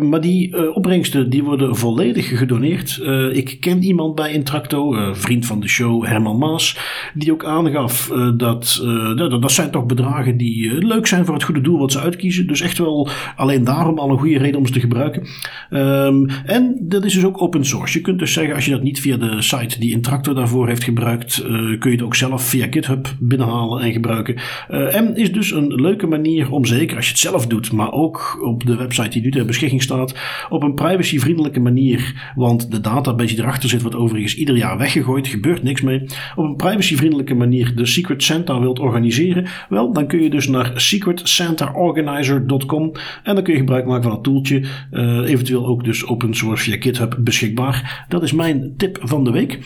maar 0.00 0.20
die 0.20 0.74
opbrengsten, 0.74 1.30
die 1.30 1.44
worden 1.44 1.76
volledig 1.76 2.38
gedoneerd 2.38 3.00
uh, 3.10 3.36
ik 3.36 3.56
ken 3.60 3.82
iemand 3.82 4.14
bij 4.14 4.32
Intracto, 4.32 4.94
uh, 4.94 5.14
vriend 5.14 5.46
van 5.46 5.60
de 5.60 5.68
show, 5.68 6.04
Herman 6.04 6.38
Maas, 6.38 6.78
die 7.14 7.32
ook 7.32 7.44
aangaf 7.44 8.10
uh, 8.12 8.30
dat, 8.36 8.82
dat, 9.16 9.42
dat 9.42 9.52
zijn 9.52 9.70
toch 9.70 9.86
bedragen 9.86 10.36
die 10.36 10.86
leuk 10.86 11.06
zijn 11.06 11.24
voor 11.24 11.34
het 11.34 11.42
goede 11.42 11.60
doel 11.60 11.78
wat 11.78 11.92
ze 11.92 12.00
uitkiezen. 12.00 12.46
Dus 12.46 12.60
echt 12.60 12.78
wel 12.78 13.08
alleen 13.36 13.64
daarom 13.64 13.98
al 13.98 14.10
een 14.10 14.18
goede 14.18 14.38
reden 14.38 14.58
om 14.58 14.66
ze 14.66 14.72
te 14.72 14.80
gebruiken. 14.80 15.26
Um, 15.70 16.28
en 16.44 16.76
dat 16.80 17.04
is 17.04 17.14
dus 17.14 17.24
ook 17.24 17.42
open 17.42 17.64
source. 17.64 17.98
Je 17.98 18.04
kunt 18.04 18.18
dus 18.18 18.32
zeggen, 18.32 18.54
als 18.54 18.64
je 18.64 18.70
dat 18.70 18.82
niet 18.82 19.00
via 19.00 19.16
de 19.16 19.42
site 19.42 19.80
die 19.80 19.92
Intracto 19.92 20.34
daarvoor 20.34 20.68
heeft 20.68 20.84
gebruikt, 20.84 21.42
kun 21.78 21.90
je 21.90 21.96
het 21.96 22.02
ook 22.02 22.14
zelf 22.14 22.42
via 22.42 22.66
GitHub 22.70 23.14
binnenhalen 23.18 23.82
en 23.82 23.92
gebruiken. 23.92 24.36
en 24.68 25.16
is 25.16 25.32
dus 25.32 25.50
een 25.50 25.74
leuke 25.74 26.06
manier 26.06 26.50
om 26.50 26.64
zeker 26.64 26.96
als 26.96 27.04
je 27.04 27.12
het 27.12 27.20
zelf 27.20 27.46
doet, 27.46 27.72
maar 27.72 27.92
ook 27.92 28.40
op 28.42 28.66
de 28.66 28.76
website 28.76 29.08
die 29.08 29.22
nu 29.22 29.30
ter 29.30 29.44
beschikking 29.44 29.82
staat, 29.82 30.14
op 30.48 30.62
een 30.62 30.74
privacyvriendelijke 30.74 31.60
manier, 31.60 32.32
want 32.34 32.70
de 32.70 32.80
database 33.04 33.34
die 33.34 33.44
erachter 33.44 33.68
zit, 33.68 33.82
wordt 33.82 33.96
overigens 33.96 34.34
ieder 34.34 34.56
jaar 34.56 34.78
weggegooid. 34.78 35.28
Gebeurt 35.28 35.62
niks 35.62 35.80
mee. 35.80 36.02
Op 36.36 36.44
een 36.44 36.56
privacyvriendelijke 36.56 37.34
manier 37.34 37.76
de 37.76 37.86
Secret 37.86 38.22
Santa 38.22 38.60
wilt 38.60 38.78
organiseren, 38.78 39.46
wel, 39.68 39.92
dan 39.92 40.06
kun 40.06 40.22
je 40.22 40.30
dus 40.30 40.48
naar 40.48 40.72
secretsantaorganizer.com 40.74 42.92
en 43.22 43.34
dan 43.34 43.44
kun 43.44 43.52
je 43.52 43.58
gebruik 43.58 43.86
maken 43.86 44.02
van 44.02 44.12
het 44.12 44.22
toeltje. 44.22 44.64
Uh, 44.92 45.28
eventueel 45.28 45.66
ook 45.66 45.84
dus 45.84 46.06
open 46.06 46.34
source 46.34 46.70
via 46.70 46.80
GitHub 46.80 47.16
beschikbaar. 47.18 48.04
Dat 48.08 48.22
is 48.22 48.32
mijn 48.32 48.74
tip 48.76 48.98
van 49.02 49.24
de 49.24 49.30
week. 49.30 49.58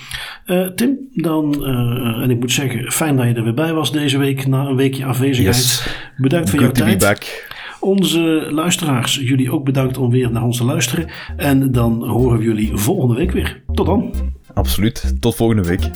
Uh, 0.46 0.66
Tim, 0.66 0.96
dan, 1.12 1.54
uh, 1.58 2.22
en 2.22 2.30
ik 2.30 2.40
moet 2.40 2.52
zeggen, 2.52 2.92
fijn 2.92 3.16
dat 3.16 3.26
je 3.26 3.34
er 3.34 3.44
weer 3.44 3.54
bij 3.54 3.72
was 3.72 3.92
deze 3.92 4.18
week 4.18 4.46
na 4.46 4.66
een 4.66 4.76
weekje 4.76 5.04
afwezigheid. 5.04 5.56
Yes. 5.56 5.88
Bedankt 6.16 6.50
voor 6.50 6.58
Good 6.58 6.76
jouw 6.76 6.96
tijd. 6.96 7.52
Onze 7.84 8.48
luisteraars, 8.50 9.14
jullie 9.14 9.52
ook 9.52 9.64
bedankt 9.64 9.96
om 9.96 10.10
weer 10.10 10.30
naar 10.30 10.42
ons 10.42 10.56
te 10.56 10.64
luisteren. 10.64 11.06
En 11.36 11.72
dan 11.72 12.08
horen 12.08 12.38
we 12.38 12.44
jullie 12.44 12.76
volgende 12.76 13.14
week 13.14 13.30
weer. 13.30 13.62
Tot 13.72 13.86
dan. 13.86 14.14
Absoluut. 14.54 15.14
Tot 15.20 15.34
volgende 15.34 15.62
week. 15.62 15.90